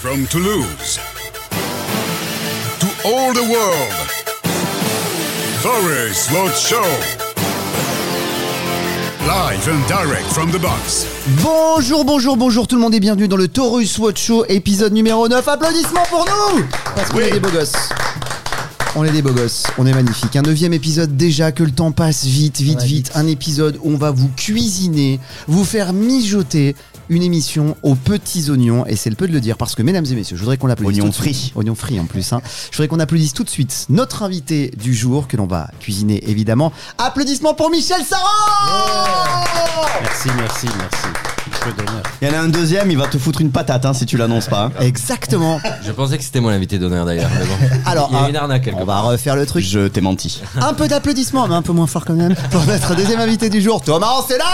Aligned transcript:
From 0.00 0.26
Toulouse 0.28 0.98
to 2.80 2.86
all 3.04 3.34
the 3.34 3.42
world, 3.52 3.92
Forest 5.60 6.30
Road 6.30 6.54
Show. 6.54 6.80
Live 9.26 9.68
and 9.68 9.86
direct 9.86 10.24
from 10.32 10.50
the 10.52 10.58
box. 10.58 11.04
Bonjour, 11.42 12.06
bonjour, 12.06 12.38
bonjour 12.38 12.66
tout 12.66 12.76
le 12.76 12.80
monde 12.80 12.94
et 12.94 13.00
bienvenue 13.00 13.28
dans 13.28 13.36
le 13.36 13.48
Taurus 13.48 13.98
Watch 13.98 14.22
Show 14.22 14.46
épisode 14.48 14.94
numéro 14.94 15.28
9. 15.28 15.46
Applaudissements 15.46 16.06
pour 16.08 16.24
nous 16.24 16.64
Parce 16.96 17.10
qu'on 17.10 17.18
est 17.18 17.32
des 17.32 17.40
beaux 17.40 17.50
gosses. 17.50 17.90
On 18.96 19.04
est 19.04 19.12
des 19.12 19.22
beaux 19.22 19.32
gosses, 19.32 19.64
on 19.78 19.86
est 19.86 19.92
magnifiques. 19.94 20.34
Un 20.34 20.42
neuvième 20.42 20.72
épisode 20.72 21.16
déjà, 21.16 21.52
que 21.52 21.62
le 21.62 21.70
temps 21.70 21.92
passe 21.92 22.24
vite, 22.24 22.60
vite, 22.60 22.80
Ouais, 22.80 22.86
vite. 22.86 23.06
vite. 23.08 23.12
Un 23.14 23.26
épisode 23.28 23.78
où 23.82 23.92
on 23.92 23.96
va 23.96 24.10
vous 24.10 24.28
cuisiner, 24.36 25.20
vous 25.46 25.64
faire 25.64 25.92
mijoter 25.92 26.74
une 27.08 27.22
émission 27.22 27.76
aux 27.84 27.94
petits 27.94 28.50
oignons. 28.50 28.84
Et 28.86 28.96
c'est 28.96 29.08
le 29.10 29.14
peu 29.16 29.28
de 29.28 29.32
le 29.32 29.40
dire 29.40 29.56
parce 29.56 29.76
que, 29.76 29.82
mesdames 29.82 30.04
et 30.10 30.14
messieurs, 30.16 30.36
je 30.36 30.40
voudrais 30.42 30.56
qu'on 30.56 30.66
l'applaudisse. 30.66 31.00
Oignons 31.02 31.12
suite. 31.12 31.52
Oignons 31.54 31.74
frits 31.76 32.00
en 32.00 32.06
plus. 32.06 32.32
hein. 32.32 32.40
Je 32.72 32.76
voudrais 32.76 32.88
qu'on 32.88 32.98
applaudisse 32.98 33.32
tout 33.32 33.44
de 33.44 33.50
suite 33.50 33.86
notre 33.90 34.24
invité 34.24 34.72
du 34.76 34.92
jour 34.92 35.28
que 35.28 35.36
l'on 35.36 35.46
va 35.46 35.70
cuisiner 35.78 36.28
évidemment. 36.28 36.72
Applaudissements 36.98 37.54
pour 37.54 37.70
Michel 37.70 38.02
Sarran 38.04 38.26
Merci, 40.02 40.28
merci, 40.36 40.66
merci. 40.78 41.39
Il 42.20 42.28
y 42.28 42.30
en 42.30 42.34
a 42.34 42.40
un 42.42 42.48
deuxième, 42.48 42.90
il 42.90 42.98
va 42.98 43.06
te 43.06 43.18
foutre 43.18 43.40
une 43.40 43.50
patate 43.50 43.84
hein, 43.86 43.92
si 43.94 44.06
tu 44.06 44.16
l'annonces 44.16 44.46
pas. 44.48 44.64
hein. 44.66 44.72
Exactement. 44.80 45.60
Je 45.84 45.92
pensais 45.92 46.18
que 46.18 46.24
c'était 46.24 46.40
moi 46.40 46.52
l'invité 46.52 46.78
d'honneur 46.78 47.04
d'ailleurs. 47.06 47.30
mais 47.38 47.46
bon. 47.46 47.54
Alors, 47.86 48.08
il 48.12 48.18
y 48.20 48.24
a 48.24 48.28
une 48.28 48.36
arnaque 48.36 48.64
quelque 48.64 48.78
On 48.80 48.84
va 48.84 49.00
refaire 49.00 49.36
le 49.36 49.46
truc. 49.46 49.64
Je 49.64 49.88
t'ai 49.88 50.00
menti. 50.00 50.42
Un 50.60 50.74
peu 50.74 50.88
d'applaudissements, 50.88 51.48
mais 51.48 51.54
un 51.54 51.62
peu 51.62 51.72
moins 51.72 51.86
fort 51.86 52.04
quand 52.04 52.14
même, 52.14 52.34
pour 52.50 52.64
notre 52.66 52.94
deuxième 52.94 53.20
invité 53.20 53.48
du 53.50 53.60
jour, 53.60 53.80
Thomas 53.82 54.24
là 54.38 54.44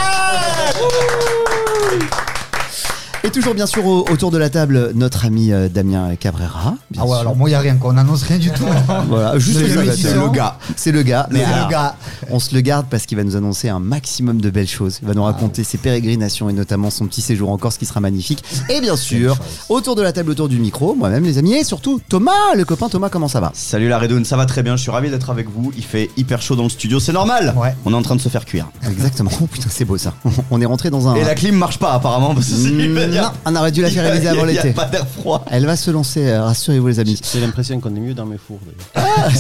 Et 3.27 3.31
toujours 3.31 3.55
bien 3.55 3.67
sûr 3.67 3.85
au- 3.85 4.05
autour 4.09 4.31
de 4.31 4.39
la 4.39 4.51
table, 4.51 4.93
notre 4.95 5.25
ami 5.27 5.53
euh, 5.53 5.69
Damien 5.69 6.15
Cabrera. 6.15 6.77
bien 6.93 7.03
Ah 7.03 7.07
ouais, 7.07 7.11
sûr. 7.11 7.19
alors 7.21 7.35
moi, 7.35 7.49
il 7.49 7.53
n'y 7.53 7.57
a 7.57 7.61
rien, 7.61 7.75
quoi. 7.75 7.91
On 7.91 7.95
n'annonce 7.95 8.23
rien 8.23 8.39
du 8.39 8.51
tout. 8.53 8.63
Voilà, 9.09 9.37
juste 9.39 9.59
C'est 9.59 9.67
le, 9.85 9.93
c'est 9.97 10.15
le 10.15 10.29
gars. 10.31 10.59
C'est 10.77 10.93
le 10.93 11.03
gars. 11.03 11.27
Mais 11.33 11.43
alors, 11.43 11.67
le 11.67 11.71
gars. 11.73 11.97
on 12.31 12.39
se 12.39 12.55
le 12.55 12.61
garde 12.61 12.87
parce 12.89 13.05
qu'il 13.05 13.17
va 13.17 13.25
nous 13.25 13.35
annoncer 13.35 13.69
un 13.69 13.81
maximum 13.81 14.41
de 14.41 14.49
belles 14.49 14.69
choses. 14.69 15.01
Il 15.03 15.09
va 15.09 15.15
nous 15.15 15.25
raconter 15.25 15.65
ses 15.65 15.77
pérégrinations 15.77 16.49
et 16.49 16.53
notamment 16.53 16.89
son 16.91 17.07
petit 17.07 17.21
séjour 17.21 17.51
en 17.51 17.59
Corse 17.59 17.79
qui 17.79 17.85
sera 17.87 17.99
magnifique. 17.99 18.45
Et 18.69 18.81
bien 18.81 18.95
sûr, 18.97 19.37
autour 19.69 19.97
de 19.97 20.03
la 20.03 20.13
table, 20.13 20.31
autour 20.31 20.49
du 20.49 20.59
micro, 20.61 20.95
moi-même 20.95 21.25
les 21.25 21.39
amis, 21.39 21.55
et 21.55 21.65
surtout 21.65 22.01
Thomas, 22.09 22.31
le 22.55 22.65
copain 22.65 22.89
Thomas, 22.89 23.09
comment 23.09 23.29
ça 23.29 23.41
va? 23.41 23.51
Salut 23.55 23.89
la 23.89 23.99
Redoune, 23.99 24.25
ça 24.25 24.37
va 24.37 24.47
très 24.47 24.63
bien, 24.63 24.77
je 24.77 24.83
suis 24.83 24.91
ravi 24.93 25.11
d'être 25.11 25.31
avec 25.31 25.49
vous. 25.51 25.73
Il 25.77 25.85
fait 25.85 26.11
hyper 26.17 26.41
chaud 26.43 26.55
dans 26.55 26.63
le 26.65 26.69
studio, 26.69 27.01
c'est 27.01 27.13
normal. 27.13 27.55
Ouais. 27.57 27.75
On 27.85 27.93
est 27.93 27.97
en 27.97 28.03
train 28.03 28.15
de 28.15 28.21
se 28.21 28.29
faire 28.29 28.45
cuire. 28.45 28.69
Exactement. 28.89 29.31
Oh 29.43 29.47
putain, 29.47 29.69
c'est 29.69 29.85
beau 29.85 29.99
ça. 29.99 30.15
On 30.53 30.61
est 30.61 30.67
rentré 30.67 30.91
dans 30.91 31.09
un. 31.09 31.17
Et 31.17 31.25
la 31.25 31.35
clim 31.35 31.57
marche 31.57 31.79
pas 31.81 31.93
apparemment 31.93 32.33
parce 32.33 32.47
que 32.47 32.55
c'est 32.55 32.77
Mm, 32.77 33.16
Non, 33.23 33.31
on 33.45 33.57
aurait 33.57 33.73
dû 33.73 33.83
la 33.83 33.91
faire 33.91 34.03
réaliser 34.05 34.29
avant 34.29 34.47
Il 34.47 34.55
y 34.55 34.59
a 34.59 34.63
l'été. 34.63 34.75
pas 34.75 34.85
d'air 34.87 35.07
froid. 35.07 35.45
Elle 35.51 35.67
va 35.67 35.77
se 35.77 35.91
lancer, 35.91 36.27
euh, 36.27 36.43
rassurez-vous 36.45 36.89
les 36.89 36.99
amis. 37.01 37.21
J'ai 37.33 37.41
l'impression 37.41 37.81
qu'on 37.81 37.95
est 37.97 38.01
mieux 38.01 38.15
dans 38.15 38.27
mes 38.27 38.39
fours. 38.39 38.59
d'ailleurs. 38.95 39.31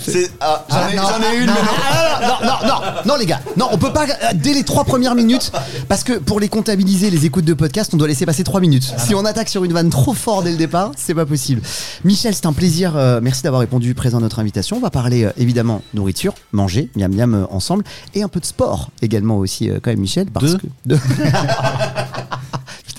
C'est- 0.00 0.30
ah, 0.40 0.64
J'en 0.68 0.76
ai, 0.76 0.80
Ah, 0.80 0.96
non, 0.96 1.02
j'en 1.08 1.32
ai 1.32 1.36
une, 1.40 1.46
non, 1.46 1.52
mais 1.54 1.62
non. 1.62 1.68
Ah, 1.92 2.20
non, 2.22 2.48
non, 2.48 2.68
non, 2.68 2.80
non, 3.06 3.16
les 3.18 3.26
gars, 3.26 3.40
non, 3.56 3.68
on 3.72 3.78
peut 3.78 3.92
pas 3.92 4.04
euh, 4.04 4.12
dès 4.34 4.52
les 4.54 4.64
trois 4.64 4.84
premières 4.84 5.14
minutes, 5.14 5.52
parce 5.88 6.04
que 6.04 6.14
pour 6.18 6.40
les 6.40 6.48
comptabiliser 6.48 7.10
les 7.10 7.24
écoutes 7.26 7.44
de 7.44 7.54
podcast, 7.54 7.92
on 7.94 7.96
doit 7.96 8.08
laisser 8.08 8.26
passer 8.26 8.44
trois 8.44 8.60
minutes. 8.60 8.92
si 8.98 9.14
on 9.14 9.24
attaque 9.24 9.48
sur 9.48 9.64
une 9.64 9.72
vanne 9.72 9.90
trop 9.90 10.14
fort 10.14 10.42
dès 10.42 10.50
le 10.50 10.56
départ, 10.56 10.92
c'est 10.96 11.14
pas 11.14 11.26
possible. 11.26 11.62
Michel, 12.04 12.34
c'est 12.34 12.46
un 12.46 12.52
plaisir. 12.52 12.96
euh, 12.96 13.20
merci 13.22 13.42
d'avoir 13.42 13.60
répondu 13.60 13.94
présent 13.94 14.18
à 14.18 14.20
notre 14.20 14.38
invitation. 14.38 14.76
On 14.76 14.80
va 14.80 14.90
parler 14.90 15.24
euh, 15.24 15.30
évidemment 15.36 15.82
nourriture, 15.94 16.34
manger, 16.52 16.90
miam 16.96 17.14
miam 17.14 17.34
euh, 17.34 17.44
ensemble, 17.50 17.84
et 18.14 18.22
un 18.22 18.28
peu 18.28 18.40
de 18.40 18.46
sport 18.46 18.90
également 19.02 19.36
aussi, 19.38 19.70
euh, 19.70 19.78
quand 19.82 19.90
même, 19.90 20.00
Michel, 20.00 20.26
parce 20.26 20.46
Deux. 20.46 20.58
que. 20.58 20.66
Deux. 20.86 21.00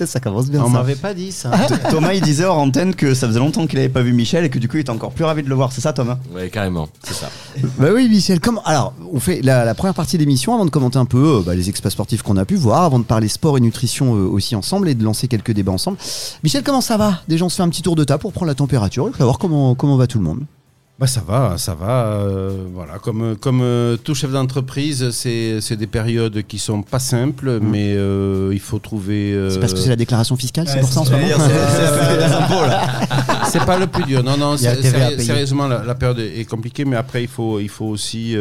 Ça 0.06 0.20
commence 0.20 0.46
bien. 0.50 0.62
On 0.62 0.66
ça. 0.66 0.72
m'avait 0.72 0.94
pas 0.94 1.14
dit 1.14 1.32
ça. 1.32 1.50
T- 1.68 1.74
Thomas 1.90 2.12
il 2.14 2.20
disait 2.22 2.44
hors 2.44 2.58
antenne 2.58 2.94
que 2.94 3.14
ça 3.14 3.26
faisait 3.26 3.38
longtemps 3.38 3.66
qu'il 3.66 3.78
avait 3.78 3.88
pas 3.88 4.02
vu 4.02 4.12
Michel 4.12 4.44
et 4.44 4.50
que 4.50 4.58
du 4.58 4.68
coup 4.68 4.76
il 4.76 4.80
était 4.80 4.90
encore 4.90 5.12
plus 5.12 5.24
ravi 5.24 5.42
de 5.42 5.48
le 5.48 5.54
voir, 5.54 5.72
c'est 5.72 5.80
ça 5.80 5.92
Thomas? 5.92 6.18
Ouais, 6.34 6.48
carrément, 6.50 6.88
c'est 7.04 7.14
ça. 7.14 7.28
Bah 7.78 7.88
oui, 7.94 8.08
Michel. 8.08 8.40
Comment 8.40 8.62
Alors, 8.64 8.92
on 9.12 9.20
fait 9.20 9.40
la, 9.42 9.64
la 9.64 9.74
première 9.74 9.94
partie 9.94 10.16
de 10.16 10.22
l'émission 10.22 10.54
avant 10.54 10.64
de 10.64 10.70
commenter 10.70 10.98
un 10.98 11.04
peu 11.04 11.38
euh, 11.38 11.42
bah, 11.44 11.54
les 11.54 11.68
exploits 11.68 11.90
sportifs 11.90 12.22
qu'on 12.22 12.36
a 12.36 12.44
pu 12.44 12.56
voir, 12.56 12.82
avant 12.82 12.98
de 12.98 13.04
parler 13.04 13.28
sport 13.28 13.56
et 13.58 13.60
nutrition 13.60 14.14
euh, 14.16 14.26
aussi 14.26 14.54
ensemble 14.56 14.88
et 14.88 14.94
de 14.94 15.04
lancer 15.04 15.28
quelques 15.28 15.52
débats 15.52 15.72
ensemble. 15.72 15.98
Michel, 16.42 16.62
comment 16.62 16.80
ça 16.80 16.96
va? 16.96 17.20
Déjà, 17.28 17.44
on 17.44 17.48
se 17.48 17.56
fait 17.56 17.62
un 17.62 17.68
petit 17.68 17.82
tour 17.82 17.96
de 17.96 18.04
table 18.04 18.20
pour 18.20 18.32
prendre 18.32 18.46
la 18.48 18.54
température 18.54 19.08
et 19.08 19.16
savoir 19.16 19.38
comment 19.38 19.74
comment 19.74 19.96
va 19.96 20.06
tout 20.06 20.18
le 20.18 20.24
monde. 20.24 20.40
Bah 20.98 21.06
ça 21.08 21.22
va, 21.26 21.56
ça 21.58 21.74
va. 21.74 22.04
euh, 22.12 22.64
voilà, 22.74 22.98
comme 22.98 23.34
comme 23.36 23.60
euh, 23.62 23.96
tout 23.96 24.14
chef 24.14 24.30
d'entreprise, 24.30 25.10
c'est 25.10 25.60
c'est 25.60 25.76
des 25.76 25.86
périodes 25.88 26.42
qui 26.46 26.58
sont 26.58 26.82
pas 26.82 27.00
simples, 27.00 27.58
mais 27.60 27.94
euh, 27.96 28.50
il 28.52 28.60
faut 28.60 28.78
trouver. 28.78 29.32
euh, 29.32 29.50
C'est 29.50 29.58
parce 29.58 29.72
que 29.72 29.80
c'est 29.80 29.88
la 29.88 29.96
déclaration 29.96 30.36
fiscale, 30.36 30.68
c'est 30.68 30.78
pour 30.80 30.92
ça 30.92 31.00
en 31.00 31.04
ce 31.04 31.12
moment. 31.12 31.26
c'est 33.46 33.64
pas 33.64 33.78
le 33.78 33.86
plus 33.88 34.04
dur. 34.04 34.22
Non 34.22 34.36
non, 34.36 34.56
sérieusement 34.56 35.66
la, 35.66 35.82
la 35.82 35.94
période 35.96 36.20
est 36.20 36.44
compliquée, 36.48 36.84
mais 36.84 36.96
après 36.96 37.22
il 37.22 37.28
faut 37.28 37.58
il 37.58 37.68
faut 37.70 37.86
aussi 37.86 38.36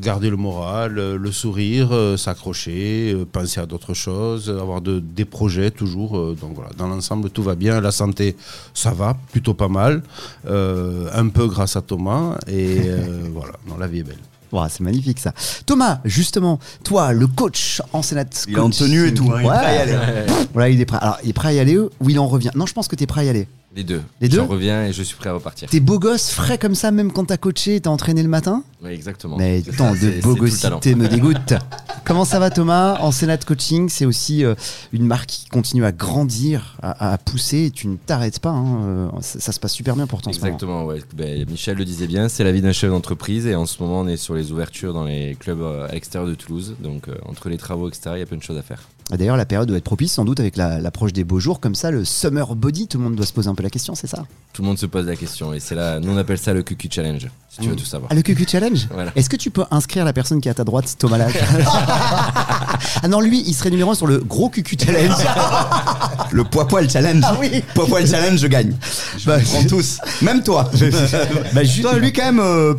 garder 0.00 0.30
le 0.30 0.36
moral, 0.36 0.98
euh, 0.98 1.18
le 1.18 1.30
sourire, 1.32 1.88
euh, 1.92 2.16
s'accrocher, 2.16 3.12
euh, 3.14 3.24
penser 3.30 3.60
à 3.60 3.66
d'autres 3.66 3.94
choses, 3.94 4.48
avoir 4.50 4.80
de, 4.80 4.98
des 5.00 5.24
projets 5.24 5.70
toujours. 5.70 6.16
euh, 6.18 6.36
donc 6.40 6.54
voilà, 6.54 6.70
dans 6.76 6.88
l'ensemble 6.88 7.30
tout 7.30 7.42
va 7.42 7.54
bien. 7.54 7.80
La 7.80 7.90
santé, 7.92 8.36
ça 8.74 8.92
va 8.92 9.16
plutôt 9.32 9.54
pas 9.54 9.68
mal. 9.68 10.02
Euh, 10.46 11.08
un 11.12 11.28
peu 11.28 11.46
grâce 11.46 11.76
à 11.76 11.82
Thomas 11.82 12.36
et 12.46 12.82
euh, 12.86 13.28
voilà, 13.34 13.54
non, 13.68 13.76
la 13.78 13.86
vie 13.86 14.00
est 14.00 14.04
belle. 14.04 14.16
C'est 14.70 14.80
magnifique 14.80 15.18
ça. 15.18 15.34
Thomas, 15.66 16.00
justement, 16.06 16.58
toi, 16.82 17.12
le 17.12 17.26
coach 17.26 17.82
en 17.92 18.00
Sénat. 18.00 18.24
Il 18.48 18.56
est 18.56 18.60
en 18.60 18.70
tenue 18.70 19.08
et 19.08 19.12
tout, 19.12 19.30
hein, 19.30 19.40
il 19.40 19.44
est 19.44 19.48
prêt 19.48 19.66
à 19.66 19.74
y 19.74 19.78
aller. 19.78 19.96
Voilà, 20.54 20.68
il 20.70 20.80
est 20.80 20.86
prêt. 20.86 20.98
Alors, 21.02 21.18
il 21.22 21.28
est 21.28 21.32
prêt 21.34 21.48
à 21.48 21.52
y 21.52 21.58
aller 21.58 21.76
ou 21.78 21.90
il 22.08 22.18
en 22.18 22.26
revient? 22.26 22.50
Non, 22.54 22.64
je 22.64 22.72
pense 22.72 22.88
que 22.88 22.96
t'es 22.96 23.06
prêt 23.06 23.20
à 23.20 23.24
y 23.24 23.28
aller. 23.28 23.46
Les 23.78 23.84
deux. 23.84 24.02
Les 24.20 24.28
deux 24.28 24.38
Je 24.38 24.42
reviens 24.42 24.86
et 24.86 24.92
je 24.92 25.04
suis 25.04 25.14
prêt 25.16 25.30
à 25.30 25.34
repartir. 25.34 25.68
T'es 25.70 25.78
beau 25.78 26.00
gosse, 26.00 26.30
frais 26.32 26.58
comme 26.58 26.74
ça, 26.74 26.90
même 26.90 27.12
quand 27.12 27.26
t'as 27.26 27.36
coaché, 27.36 27.80
t'as 27.80 27.90
entraîné 27.90 28.24
le 28.24 28.28
matin 28.28 28.64
Oui, 28.82 28.90
exactement. 28.90 29.36
Mais 29.36 29.62
tant 29.62 29.92
de 29.92 30.20
beau 30.20 30.34
gossité 30.34 30.96
me 30.96 31.06
dégoûte. 31.06 31.54
Comment 32.04 32.24
ça 32.24 32.40
va 32.40 32.50
Thomas? 32.50 32.98
En 33.00 33.12
Sénat 33.12 33.36
Coaching, 33.38 33.88
c'est 33.88 34.04
aussi 34.06 34.42
euh, 34.44 34.56
une 34.92 35.04
marque 35.06 35.28
qui 35.28 35.46
continue 35.48 35.84
à 35.84 35.92
grandir, 35.92 36.76
à, 36.82 37.12
à 37.12 37.18
pousser. 37.18 37.66
et 37.66 37.70
Tu 37.70 37.86
ne 37.86 37.96
t'arrêtes 37.96 38.40
pas. 38.40 38.48
hein, 38.50 38.82
euh, 38.84 39.08
Ça, 39.20 39.38
ça 39.38 39.52
se 39.52 39.60
passe 39.60 39.74
super 39.74 39.94
bien 39.94 40.06
ce 40.06 40.12
moment. 40.12 40.22
Exactement, 40.26 40.84
ouais. 40.84 40.98
Ben, 41.14 41.44
Michel 41.48 41.76
le 41.76 41.84
disait 41.84 42.08
bien, 42.08 42.28
c'est 42.28 42.42
la 42.42 42.50
vie 42.50 42.62
d'un 42.62 42.72
chef 42.72 42.90
d'entreprise 42.90 43.46
et 43.46 43.54
en 43.54 43.66
ce 43.66 43.80
moment 43.80 44.00
on 44.00 44.08
est 44.08 44.16
sur 44.16 44.34
les 44.34 44.50
ouvertures 44.50 44.92
dans 44.92 45.04
les 45.04 45.36
clubs 45.38 45.60
euh, 45.62 45.86
à 45.88 45.92
l'extérieur 45.92 46.28
de 46.28 46.34
Toulouse. 46.34 46.74
Donc 46.80 47.06
euh, 47.08 47.14
entre 47.26 47.48
les 47.48 47.58
travaux, 47.58 47.88
etc., 47.88 48.10
il 48.14 48.18
y 48.18 48.22
a 48.22 48.26
plein 48.26 48.38
de 48.38 48.42
choses 48.42 48.58
à 48.58 48.62
faire. 48.62 48.88
D'ailleurs, 49.10 49.36
la 49.36 49.46
période 49.46 49.66
doit 49.68 49.78
être 49.78 49.84
propice 49.84 50.12
sans 50.12 50.24
doute 50.24 50.38
avec 50.40 50.56
la- 50.56 50.80
l'approche 50.80 51.12
des 51.12 51.24
beaux 51.24 51.40
jours. 51.40 51.60
Comme 51.60 51.74
ça, 51.74 51.90
le 51.90 52.04
summer 52.04 52.54
body, 52.54 52.88
tout 52.88 52.98
le 52.98 53.04
monde 53.04 53.14
doit 53.16 53.24
se 53.26 53.32
poser 53.32 53.48
un 53.48 53.54
peu 53.54 53.62
la 53.62 53.70
question, 53.70 53.94
c'est 53.94 54.06
ça 54.06 54.24
Tout 54.52 54.62
le 54.62 54.68
monde 54.68 54.78
se 54.78 54.86
pose 54.86 55.06
la 55.06 55.16
question 55.16 55.52
et 55.54 55.60
c'est 55.60 55.74
là, 55.74 55.98
nous 56.00 56.12
on 56.12 56.16
appelle 56.18 56.38
ça 56.38 56.52
le 56.52 56.62
QQ 56.62 56.88
Challenge, 56.90 57.28
si 57.48 57.60
tu 57.60 57.68
veux 57.68 57.76
tout 57.76 57.84
savoir. 57.86 58.10
Ah, 58.12 58.14
le 58.14 58.22
QQ 58.22 58.46
Challenge 58.48 58.86
Voilà. 58.92 59.12
Est-ce 59.16 59.30
que 59.30 59.36
tu 59.36 59.50
peux 59.50 59.64
inscrire 59.70 60.04
la 60.04 60.12
personne 60.12 60.40
qui 60.40 60.48
est 60.48 60.50
à 60.50 60.54
ta 60.54 60.64
droite, 60.64 60.94
Thomas 60.98 61.16
Lage 61.18 61.32
Ah 63.02 63.08
non, 63.08 63.20
lui, 63.20 63.42
il 63.46 63.54
serait 63.54 63.70
numéro 63.70 63.90
un 63.90 63.94
sur 63.94 64.06
le 64.06 64.18
gros 64.18 64.48
QQ 64.50 64.76
Challenge. 64.84 65.12
Le 66.30 66.44
poids 66.44 66.68
poil 66.68 66.88
challenge. 66.90 67.22
Ah 67.26 67.36
oui. 67.40 67.62
Poids 67.74 67.86
poil 67.86 68.06
challenge, 68.06 68.38
je 68.40 68.46
gagne. 68.46 68.74
Je 69.16 69.24
Bah, 69.26 69.38
prends 69.42 69.64
tous. 69.64 69.98
Même 70.20 70.42
toi. 70.42 70.70
Bah, 71.54 71.64
juste- 71.64 71.82
Toi, 71.82 71.98
lui 71.98 72.12
quand 72.12 72.24
même, 72.24 72.40
euh, 72.40 72.74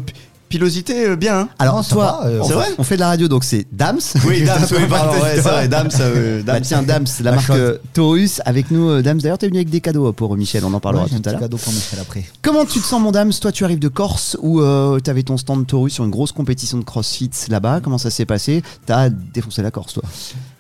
pilosité 0.50 1.06
euh, 1.10 1.16
bien. 1.16 1.40
hein. 1.42 1.50
Alors, 1.60 1.82
va, 1.82 2.22
euh, 2.26 2.40
on, 2.42 2.48
c'est 2.48 2.54
vrai 2.54 2.66
on 2.78 2.84
fait 2.84 2.96
de 2.96 3.00
la 3.02 3.08
radio, 3.10 3.28
donc 3.28 3.44
c'est 3.44 3.66
Dams. 3.72 4.00
Oui, 4.28 4.44
Dams, 4.44 4.66
oui, 4.72 4.78
pardon, 4.90 5.14
ouais, 5.22 5.32
c'est 5.36 5.42
vrai, 5.42 5.68
Dams, 5.68 5.90
euh, 6.00 6.42
Bah 6.46 6.54
Dams. 6.54 6.62
tiens, 6.64 6.84
Dams, 6.84 7.06
la 7.22 7.30
La 7.32 7.36
marque 7.38 7.48
chose. 7.48 7.56
euh, 7.58 7.78
Taurus 7.94 8.42
avec 8.46 8.72
nous. 8.72 8.90
euh, 8.90 9.02
Dams, 9.02 9.20
d'ailleurs, 9.20 9.38
t'es 9.38 9.48
venu 9.48 9.58
avec 9.60 9.70
des 9.70 9.82
cadeaux 9.82 10.12
pour 10.12 10.36
Michel, 10.36 10.66
on 10.66 10.74
en 10.74 10.80
parlera 10.80 11.04
Ouais, 11.06 11.10
tout 11.10 11.22
à 11.26 11.32
l'heure. 11.32 11.40
cadeau 11.42 11.58
pour 11.58 11.72
Michel 11.74 12.00
après. 12.00 12.24
Comment 12.42 12.66
tu 12.66 12.80
te 12.80 12.86
sens, 12.86 13.02
mon 13.02 13.12
Dams? 13.12 13.32
Toi, 13.40 13.52
tu 13.52 13.64
arrives 13.64 13.80
de 13.80 13.88
Corse 13.88 14.36
où 14.42 14.60
euh, 14.62 15.00
t'avais 15.00 15.24
ton 15.24 15.38
stand 15.38 15.66
Taurus 15.68 15.94
sur 15.94 16.04
une 16.04 16.12
grosse 16.12 16.32
compétition 16.32 16.78
de 16.78 16.84
crossfit 16.84 17.30
là-bas. 17.50 17.80
Comment 17.84 17.98
ça 17.98 18.10
s'est 18.10 18.26
passé? 18.26 18.64
T'as 18.86 19.10
défoncé 19.10 19.62
la 19.62 19.72
Corse, 19.72 19.94
toi. 19.94 20.04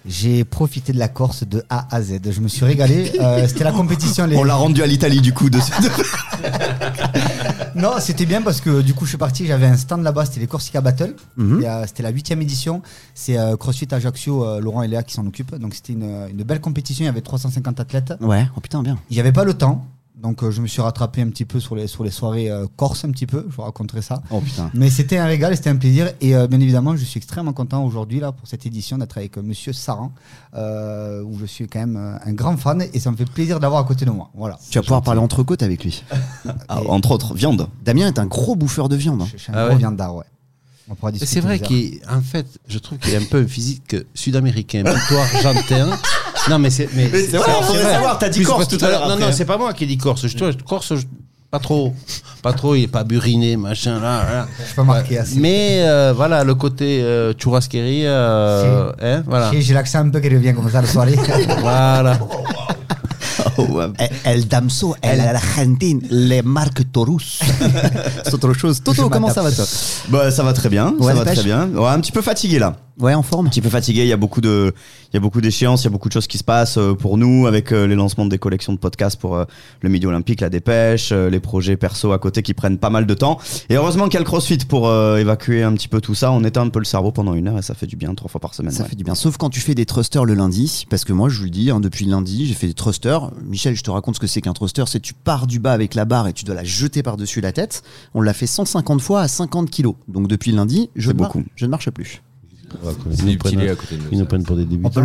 J'ai 0.07 0.43
profité 0.45 0.93
de 0.93 0.97
la 0.99 1.07
Corse 1.07 1.43
de 1.43 1.63
A 1.69 1.87
à 1.91 2.01
Z. 2.01 2.19
Je 2.31 2.39
me 2.39 2.47
suis 2.47 2.63
régalé. 2.65 3.11
Euh, 3.19 3.45
c'était 3.47 3.63
la 3.65 3.71
compétition. 3.71 4.25
Les... 4.27 4.35
On 4.37 4.43
l'a 4.43 4.55
rendu 4.55 4.81
à 4.81 4.87
l'Italie 4.87 5.21
du 5.21 5.33
coup. 5.33 5.49
De... 5.49 5.59
Non, 7.75 7.93
c'était 7.99 8.25
bien 8.25 8.41
parce 8.41 8.61
que 8.61 8.81
du 8.81 8.93
coup, 8.93 9.05
je 9.05 9.09
suis 9.09 9.17
parti. 9.17 9.45
J'avais 9.45 9.67
un 9.67 9.77
stand 9.77 10.03
là-bas. 10.03 10.25
C'était 10.25 10.39
les 10.39 10.47
Corsica 10.47 10.81
Battle. 10.81 11.15
Mhm. 11.37 11.65
C'était 11.87 12.03
la 12.03 12.09
huitième 12.09 12.41
édition. 12.41 12.81
C'est 13.13 13.37
euh, 13.37 13.57
CrossFit 13.57 13.87
Ajaccio, 13.91 14.45
euh, 14.45 14.59
Laurent 14.59 14.83
et 14.83 14.87
Léa 14.87 15.03
qui 15.03 15.13
s'en 15.13 15.25
occupent. 15.25 15.55
Donc 15.55 15.73
c'était 15.73 15.93
une, 15.93 16.27
une 16.29 16.43
belle 16.43 16.61
compétition. 16.61 17.03
Il 17.03 17.07
y 17.07 17.09
avait 17.09 17.21
350 17.21 17.79
athlètes. 17.79 18.13
Ouais, 18.21 18.47
oh 18.55 18.59
putain, 18.59 18.81
bien. 18.83 18.97
Il 19.09 19.13
n'y 19.13 19.19
avait 19.19 19.31
pas 19.31 19.43
le 19.43 19.53
temps. 19.53 19.85
Donc 20.21 20.43
euh, 20.43 20.51
je 20.51 20.61
me 20.61 20.67
suis 20.67 20.81
rattrapé 20.81 21.21
un 21.21 21.29
petit 21.29 21.45
peu 21.45 21.59
sur 21.61 21.75
les, 21.75 21.87
sur 21.87 22.03
les 22.03 22.11
soirées 22.11 22.49
euh, 22.51 22.65
corse 22.75 23.05
un 23.05 23.11
petit 23.11 23.25
peu. 23.25 23.45
Je 23.49 23.55
vous 23.55 23.61
raconterai 23.61 24.01
ça. 24.01 24.21
Oh 24.31 24.41
putain. 24.41 24.69
Mais 24.73 24.89
c'était 24.89 25.17
un 25.17 25.25
régal, 25.25 25.55
c'était 25.55 25.69
un 25.69 25.77
plaisir. 25.77 26.11
Et 26.19 26.35
euh, 26.35 26.45
bien 26.47 26.59
évidemment, 26.59 26.95
je 26.97 27.05
suis 27.05 27.17
extrêmement 27.19 27.53
content 27.53 27.83
aujourd'hui 27.85 28.19
là 28.19 28.31
pour 28.33 28.47
cette 28.47 28.65
édition 28.65 28.97
d'être 28.97 29.17
avec 29.17 29.37
euh, 29.37 29.41
Monsieur 29.41 29.71
Saran, 29.71 30.11
euh, 30.55 31.23
où 31.23 31.37
je 31.39 31.45
suis 31.45 31.67
quand 31.67 31.79
même 31.79 31.95
euh, 31.97 32.17
un 32.25 32.33
grand 32.33 32.57
fan 32.57 32.83
et 32.93 32.99
ça 32.99 33.11
me 33.11 33.15
fait 33.15 33.29
plaisir 33.29 33.59
d'avoir 33.61 33.79
à 33.81 33.83
côté 33.85 34.03
de 34.03 34.11
moi. 34.11 34.29
Voilà. 34.35 34.59
Tu 34.69 34.77
vas 34.77 34.83
pouvoir 34.83 35.01
parler 35.03 35.21
entrecôte 35.21 35.63
avec 35.63 35.83
lui. 35.83 36.03
Ah, 36.67 36.81
entre 36.87 37.11
autres, 37.11 37.33
viande. 37.33 37.67
Damien 37.83 38.07
est 38.07 38.19
un 38.19 38.25
gros 38.25 38.55
bouffeur 38.55 38.89
de 38.89 38.95
viande. 38.95 39.21
hein. 39.21 39.27
Je, 39.31 39.37
je 39.37 39.43
suis 39.43 39.51
un 39.51 39.55
Ah 39.55 39.61
gros 39.63 39.71
ouais. 39.73 39.77
viandard, 39.77 40.15
ouais. 40.15 40.25
On 40.89 40.95
pourra 40.95 41.11
discuter 41.11 41.31
C'est 41.33 41.39
vrai 41.39 41.59
qu'en 41.59 42.21
fait, 42.21 42.45
je 42.67 42.79
trouve 42.79 42.97
qu'il 42.97 43.15
a 43.15 43.19
un 43.19 43.23
peu 43.23 43.37
un 43.41 43.47
physique 43.47 43.95
sud-américain, 44.15 44.83
plutôt 44.83 45.19
argentin. 45.21 45.89
Non, 46.49 46.59
mais 46.59 46.69
c'est. 46.69 46.89
Mais 46.95 47.09
c'est 47.11 47.37
vrai, 47.37 47.51
faudrait 47.63 47.83
savoir, 47.83 48.17
t'as 48.19 48.29
dit 48.29 48.43
Corse 48.43 48.67
tout 48.67 48.77
à 48.83 48.89
l'heure 48.89 49.07
Non, 49.07 49.17
non, 49.17 49.27
c'est 49.31 49.45
pas 49.45 49.57
moi 49.57 49.73
qui 49.73 49.83
ai 49.83 49.87
dit 49.87 49.97
Corse. 49.97 50.27
Je, 50.27 50.37
Corse, 50.65 50.95
je- 50.95 51.05
pas 51.51 51.59
trop. 51.59 51.93
Pas 52.43 52.53
trop, 52.53 52.75
il 52.75 52.83
est 52.83 52.87
pas 52.87 53.03
buriné, 53.03 53.57
machin, 53.57 53.99
là. 53.99 54.23
là. 54.31 54.47
Je 54.59 54.65
suis 54.65 54.75
pas 54.75 54.83
marqué 54.83 55.17
assez. 55.17 55.39
Mais 55.39 55.79
euh, 55.81 56.13
voilà, 56.15 56.43
le 56.43 56.53
côté 56.55 57.01
euh, 57.01 57.33
churrasquerie, 57.33 58.05
euh, 58.05 58.91
hein, 59.01 59.23
voilà. 59.25 59.49
J'ai 59.51 59.61
j'ai 59.61 59.73
l'accent 59.73 59.99
un 59.99 60.09
peu 60.09 60.19
qui 60.19 60.29
revient 60.29 60.53
comme 60.53 60.69
ça 60.69 60.81
le 60.81 60.87
soir. 60.87 61.07
Voilà. 61.61 62.19
Oh, 63.57 63.63
ouais. 63.63 63.85
El, 63.97 64.09
el 64.25 64.47
Damso, 64.47 64.95
el 65.01 65.19
Argentine, 65.19 66.01
les 66.09 66.41
marques 66.41 66.89
Taurus. 66.91 67.39
C'est 68.23 68.33
autre 68.33 68.53
chose. 68.53 68.81
Toto, 68.83 69.09
comment 69.09 69.29
ça 69.29 69.41
va 69.41 69.51
toi? 69.51 69.65
Bah, 70.09 70.31
ça 70.31 70.43
va 70.43 70.53
très 70.53 70.69
bien, 70.69 70.93
Ouais, 70.99 71.07
ça 71.07 71.19
va 71.19 71.25
pêche 71.25 71.39
très 71.39 71.43
bien. 71.43 71.67
Ouais, 71.73 71.89
un 71.89 71.99
petit 71.99 72.11
peu 72.11 72.21
fatigué 72.21 72.59
là. 72.59 72.75
Ouais, 72.99 73.13
en 73.13 73.23
forme 73.23 73.47
Un 73.47 73.49
petit 73.49 73.61
peu 73.61 73.69
fatigué, 73.69 74.01
il 74.01 74.07
y 74.07 74.13
a 74.13 74.17
beaucoup 74.17 74.41
de 74.41 74.73
il 75.11 75.15
y 75.15 75.17
a 75.17 75.19
beaucoup 75.19 75.41
d'échéances, 75.41 75.81
il 75.81 75.85
y 75.85 75.87
a 75.87 75.89
beaucoup 75.89 76.09
de 76.09 76.13
choses 76.13 76.27
qui 76.27 76.37
se 76.37 76.43
passent 76.43 76.77
euh, 76.77 76.93
pour 76.93 77.17
nous 77.17 77.47
avec 77.47 77.71
euh, 77.71 77.87
les 77.87 77.95
lancements 77.95 78.25
des 78.25 78.37
collections 78.37 78.73
de 78.73 78.77
podcasts 78.77 79.19
pour 79.19 79.35
euh, 79.35 79.45
le 79.81 79.89
Midi 79.89 80.05
Olympique, 80.05 80.41
la 80.41 80.49
dépêche, 80.49 81.11
les 81.11 81.39
projets 81.39 81.77
perso 81.77 82.11
à 82.11 82.19
côté 82.19 82.43
qui 82.43 82.53
prennent 82.53 82.77
pas 82.77 82.89
mal 82.89 83.05
de 83.05 83.13
temps. 83.13 83.39
Et 83.69 83.75
heureusement 83.75 84.05
qu'il 84.05 84.15
y 84.15 84.17
a 84.17 84.19
le 84.19 84.25
CrossFit 84.25 84.59
pour 84.67 84.87
euh, 84.87 85.17
évacuer 85.17 85.63
un 85.63 85.73
petit 85.73 85.87
peu 85.87 86.01
tout 86.01 86.13
ça. 86.15 86.31
On 86.31 86.43
éteint 86.43 86.61
un 86.61 86.69
peu 86.69 86.79
le 86.79 86.85
cerveau 86.85 87.11
pendant 87.11 87.33
une 87.33 87.47
heure 87.47 87.57
et 87.57 87.61
ça 87.61 87.73
fait 87.73 87.87
du 87.87 87.95
bien 87.95 88.13
trois 88.13 88.29
fois 88.29 88.41
par 88.41 88.53
semaine. 88.53 88.71
Ça 88.71 88.83
ouais. 88.83 88.89
fait 88.89 88.95
du 88.95 89.03
bien. 89.03 89.15
Sauf 89.15 89.37
quand 89.37 89.49
tu 89.49 89.61
fais 89.61 89.75
des 89.75 89.85
thrusters 89.85 90.25
le 90.25 90.33
lundi, 90.33 90.85
parce 90.89 91.05
que 91.05 91.13
moi, 91.13 91.29
je 91.29 91.39
vous 91.39 91.45
le 91.45 91.49
dis, 91.49 91.71
hein, 91.71 91.79
depuis 91.79 92.05
lundi, 92.05 92.45
j'ai 92.45 92.53
fait 92.53 92.67
des 92.67 92.73
thrusters. 92.73 93.31
Michel, 93.45 93.75
je 93.75 93.83
te 93.83 93.91
raconte 93.91 94.15
ce 94.15 94.19
que 94.19 94.27
c'est 94.27 94.41
qu'un 94.41 94.53
thruster. 94.53 94.83
C'est 94.87 94.99
tu 94.99 95.13
pars 95.13 95.47
du 95.47 95.59
bas 95.59 95.73
avec 95.73 95.95
la 95.95 96.05
barre 96.05 96.27
et 96.27 96.33
tu 96.33 96.45
dois 96.45 96.55
la 96.55 96.63
jeter 96.63 97.01
par-dessus 97.01 97.41
la 97.41 97.51
tête. 97.51 97.81
On 98.13 98.21
l'a 98.21 98.33
fait 98.33 98.47
150 98.47 99.01
fois 99.01 99.21
à 99.21 99.27
50 99.27 99.69
kilos. 99.69 99.95
Donc 100.07 100.27
depuis 100.27 100.51
lundi, 100.51 100.89
je, 100.95 101.11
ne 101.11 101.17
beaucoup. 101.17 101.43
je 101.55 101.65
ne 101.65 101.71
marche 101.71 101.89
plus. 101.89 102.21
Ils 103.17 103.25
nous 103.25 103.37
prennent, 103.37 103.59
à 103.61 103.75
côté 103.75 103.95
de 103.95 104.01
nous. 104.01 104.07
ils 104.11 104.17
nous 104.17 104.23
ça. 104.23 104.27
prennent 104.27 104.43
pour 104.43 104.55
des 104.55 104.65
débutants. 104.65 105.01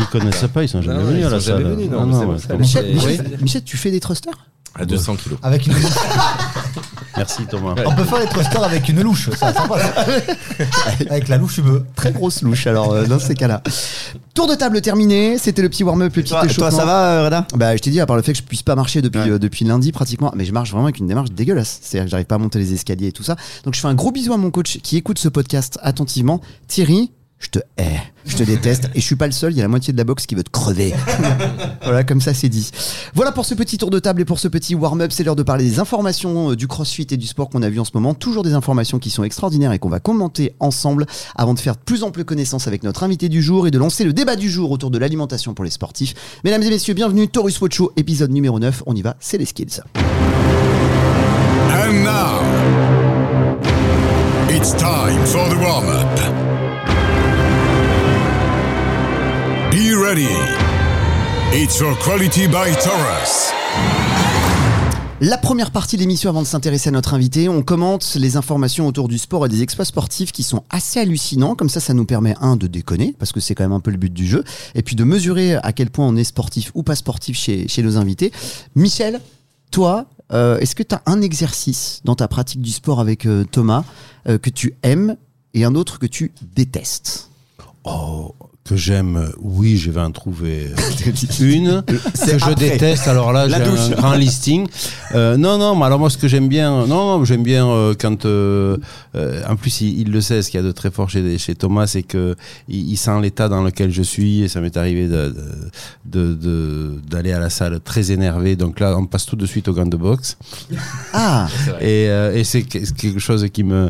Ils 0.00 0.06
connaissent 0.06 0.44
pas, 0.52 0.62
ils 0.62 0.68
sont 0.68 0.80
jamais 0.80 1.02
Non, 1.02 1.06
venus 1.10 1.26
à 1.26 1.30
la 1.30 1.40
sont 1.40 1.46
jamais 1.46 1.88
salle. 2.38 2.58
Michel, 3.40 3.64
tu 3.64 3.76
fais 3.76 3.90
des 3.90 4.00
thrusters? 4.00 4.46
À 4.74 4.84
200 4.84 5.16
kilos. 5.16 5.38
Avec 5.42 5.66
une... 5.66 5.74
Merci 7.16 7.46
Thomas. 7.46 7.74
On 7.84 7.94
peut 7.96 8.04
faire 8.04 8.20
les 8.20 8.26
thrusters 8.26 8.62
avec 8.62 8.88
une 8.88 9.02
louche, 9.02 9.30
ça, 9.30 9.52
ça 9.52 9.66
passe. 9.66 9.82
avec 11.10 11.26
la 11.26 11.36
louche, 11.36 11.54
tu 11.56 11.62
veux. 11.62 11.84
Très 11.96 12.12
grosse 12.12 12.42
louche, 12.42 12.66
alors, 12.68 12.92
euh, 12.92 13.06
dans 13.06 13.18
ces 13.18 13.34
cas-là. 13.34 13.60
Tour 14.34 14.46
de 14.46 14.54
table 14.54 14.80
terminé. 14.80 15.36
C'était 15.36 15.62
le 15.62 15.68
petit 15.68 15.82
warm-up, 15.82 16.14
le 16.14 16.22
petit 16.22 16.30
Toi, 16.30 16.42
toi, 16.42 16.48
échauffement. 16.50 16.70
ça 16.70 16.84
va, 16.84 17.02
euh, 17.04 17.24
Reda? 17.24 17.46
Bah, 17.56 17.76
je 17.76 17.82
t'ai 17.82 17.90
dit, 17.90 17.98
à 18.00 18.06
part 18.06 18.14
le 18.14 18.22
fait 18.22 18.32
que 18.32 18.38
je 18.38 18.44
puisse 18.44 18.62
pas 18.62 18.76
marcher 18.76 19.02
depuis, 19.02 19.18
Ouais. 19.20 19.30
euh, 19.30 19.38
depuis 19.40 19.64
lundi 19.64 19.90
pratiquement, 19.90 20.32
mais 20.36 20.44
je 20.44 20.52
marche 20.52 20.70
vraiment 20.70 20.84
avec 20.84 20.98
une 20.98 21.08
démarche 21.08 21.30
dégueulasse. 21.32 21.80
C'est-à-dire 21.82 22.04
que 22.04 22.10
j'arrive 22.12 22.26
pas 22.26 22.36
à 22.36 22.38
monter 22.38 22.60
les 22.60 22.72
escaliers 22.72 23.08
et 23.08 23.12
tout 23.12 23.24
ça. 23.24 23.34
Donc 23.64 23.74
je 23.74 23.80
fais 23.80 23.88
un 23.88 23.94
gros 23.94 24.12
bisou 24.12 24.32
à 24.32 24.36
mon 24.36 24.52
coach 24.52 24.78
qui 24.84 24.96
écoute 24.96 25.18
ce 25.18 25.28
podcast 25.28 25.76
attentivement. 25.82 26.40
Thierry, 26.68 27.10
je 27.38 27.48
te 27.50 27.58
hais, 27.76 28.00
je 28.26 28.36
te 28.36 28.42
déteste 28.42 28.90
et 28.94 29.00
je 29.00 29.04
suis 29.04 29.14
pas 29.14 29.26
le 29.26 29.32
seul, 29.32 29.52
il 29.52 29.56
y 29.56 29.60
a 29.60 29.62
la 29.62 29.68
moitié 29.68 29.92
de 29.92 29.98
la 29.98 30.04
boxe 30.04 30.26
qui 30.26 30.34
veut 30.34 30.42
te 30.42 30.50
crever. 30.50 30.92
voilà, 31.82 32.02
comme 32.02 32.20
ça 32.20 32.34
c'est 32.34 32.48
dit. 32.48 32.70
Voilà 33.14 33.30
pour 33.30 33.44
ce 33.44 33.54
petit 33.54 33.78
tour 33.78 33.90
de 33.90 33.98
table 34.00 34.20
et 34.22 34.24
pour 34.24 34.40
ce 34.40 34.48
petit 34.48 34.74
warm-up, 34.74 35.12
c'est 35.12 35.22
l'heure 35.22 35.36
de 35.36 35.44
parler 35.44 35.64
des 35.64 35.78
informations 35.78 36.50
euh, 36.50 36.56
du 36.56 36.66
crossfit 36.66 37.06
et 37.10 37.16
du 37.16 37.26
sport 37.26 37.48
qu'on 37.48 37.62
a 37.62 37.68
vu 37.68 37.78
en 37.78 37.84
ce 37.84 37.92
moment. 37.94 38.14
Toujours 38.14 38.42
des 38.42 38.54
informations 38.54 38.98
qui 38.98 39.10
sont 39.10 39.22
extraordinaires 39.22 39.72
et 39.72 39.78
qu'on 39.78 39.88
va 39.88 40.00
commenter 40.00 40.54
ensemble 40.58 41.06
avant 41.36 41.54
de 41.54 41.60
faire 41.60 41.74
de 41.74 41.80
plus 41.80 42.02
ample 42.02 42.24
connaissance 42.24 42.66
avec 42.66 42.82
notre 42.82 43.04
invité 43.04 43.28
du 43.28 43.40
jour 43.40 43.68
et 43.68 43.70
de 43.70 43.78
lancer 43.78 44.04
le 44.04 44.12
débat 44.12 44.34
du 44.34 44.50
jour 44.50 44.72
autour 44.72 44.90
de 44.90 44.98
l'alimentation 44.98 45.54
pour 45.54 45.64
les 45.64 45.70
sportifs. 45.70 46.14
Mesdames 46.44 46.62
et 46.62 46.70
messieurs, 46.70 46.94
bienvenue, 46.94 47.28
Taurus 47.28 47.60
Watch 47.60 47.76
Show, 47.76 47.92
épisode 47.96 48.32
numéro 48.32 48.58
9. 48.58 48.82
On 48.86 48.96
y 48.96 49.02
va, 49.02 49.16
c'est 49.20 49.38
les 49.38 49.46
skills. 49.46 49.80
And 51.70 52.04
now, 52.04 52.40
it's 54.50 54.72
time 54.74 55.24
for 55.24 55.48
the 55.48 55.56
warm 55.60 56.47
ready. 60.08 60.28
It's 61.52 61.76
for 61.76 61.96
quality 61.98 62.46
by 62.46 62.72
Taurus. 62.82 63.52
La 65.20 65.36
première 65.36 65.70
partie 65.70 65.96
de 65.96 66.00
l'émission 66.00 66.30
avant 66.30 66.40
de 66.40 66.46
s'intéresser 66.46 66.88
à 66.88 66.92
notre 66.92 67.12
invité, 67.12 67.48
on 67.48 67.62
commente 67.62 68.14
les 68.14 68.36
informations 68.36 68.86
autour 68.86 69.08
du 69.08 69.18
sport 69.18 69.44
et 69.44 69.48
des 69.50 69.62
exploits 69.62 69.84
sportifs 69.84 70.32
qui 70.32 70.44
sont 70.44 70.64
assez 70.70 71.00
hallucinants. 71.00 71.54
Comme 71.54 71.68
ça, 71.68 71.80
ça 71.80 71.92
nous 71.92 72.06
permet, 72.06 72.34
un, 72.40 72.56
de 72.56 72.66
déconner, 72.66 73.14
parce 73.18 73.32
que 73.32 73.40
c'est 73.40 73.54
quand 73.54 73.64
même 73.64 73.72
un 73.72 73.80
peu 73.80 73.90
le 73.90 73.98
but 73.98 74.12
du 74.12 74.26
jeu, 74.26 74.44
et 74.74 74.82
puis 74.82 74.96
de 74.96 75.04
mesurer 75.04 75.56
à 75.56 75.72
quel 75.72 75.90
point 75.90 76.06
on 76.06 76.16
est 76.16 76.24
sportif 76.24 76.70
ou 76.74 76.82
pas 76.82 76.94
sportif 76.94 77.36
chez, 77.36 77.68
chez 77.68 77.82
nos 77.82 77.98
invités. 77.98 78.32
Michel, 78.76 79.20
toi, 79.70 80.06
euh, 80.32 80.58
est-ce 80.58 80.74
que 80.74 80.84
tu 80.84 80.94
as 80.94 81.02
un 81.06 81.20
exercice 81.20 82.00
dans 82.04 82.14
ta 82.14 82.28
pratique 82.28 82.62
du 82.62 82.70
sport 82.70 83.00
avec 83.00 83.26
euh, 83.26 83.44
Thomas 83.44 83.84
euh, 84.28 84.38
que 84.38 84.48
tu 84.48 84.74
aimes 84.84 85.16
et 85.52 85.64
un 85.64 85.74
autre 85.74 85.98
que 85.98 86.06
tu 86.06 86.32
détestes? 86.54 87.28
Oh, 87.84 88.34
que 88.68 88.76
j'aime, 88.76 89.30
oui, 89.40 89.76
je 89.76 89.90
vais 89.90 90.00
en 90.00 90.10
trouver 90.10 90.68
euh, 90.68 91.10
une 91.40 91.82
que 91.86 92.38
je 92.38 92.54
déteste. 92.54 93.08
Alors 93.08 93.32
là, 93.32 93.48
j'ai 93.48 93.54
un 93.54 93.90
grand 93.96 94.14
listing. 94.14 94.66
Euh, 95.14 95.36
non, 95.36 95.56
non, 95.58 95.74
mais 95.76 95.86
alors 95.86 95.98
moi, 95.98 96.10
ce 96.10 96.18
que 96.18 96.28
j'aime 96.28 96.48
bien, 96.48 96.70
non, 96.86 97.18
non, 97.18 97.24
j'aime 97.24 97.42
bien 97.42 97.66
euh, 97.66 97.94
quand, 97.98 98.24
euh, 98.26 98.76
en 99.48 99.56
plus, 99.56 99.80
il, 99.80 100.00
il 100.00 100.10
le 100.12 100.20
sait, 100.20 100.42
ce 100.42 100.50
qu'il 100.50 100.60
y 100.60 100.62
a 100.62 100.66
de 100.66 100.72
très 100.72 100.90
fort 100.90 101.08
chez, 101.08 101.38
chez 101.38 101.54
Thomas, 101.54 101.86
c'est 101.86 102.02
que 102.02 102.36
il, 102.68 102.90
il 102.90 102.96
sent 102.96 103.20
l'état 103.22 103.48
dans 103.48 103.62
lequel 103.62 103.90
je 103.90 104.02
suis. 104.02 104.42
Et 104.42 104.48
ça 104.48 104.60
m'est 104.60 104.76
arrivé 104.76 105.08
de, 105.08 105.34
de, 106.04 106.34
de- 106.34 107.00
d'aller 107.08 107.32
à 107.32 107.38
la 107.38 107.50
salle 107.50 107.80
très 107.80 108.12
énervé. 108.12 108.56
Donc 108.56 108.80
là, 108.80 108.96
on 108.98 109.06
passe 109.06 109.24
tout 109.26 109.36
de 109.36 109.46
suite 109.46 109.68
au 109.68 109.72
gant 109.72 109.86
de 109.86 109.96
boxe. 109.96 110.36
Ah, 111.12 111.48
Et, 111.80 112.04
et 112.34 112.44
c'est 112.44 112.62
quelque 112.62 113.18
chose 113.18 113.46
qui 113.52 113.64
me 113.64 113.88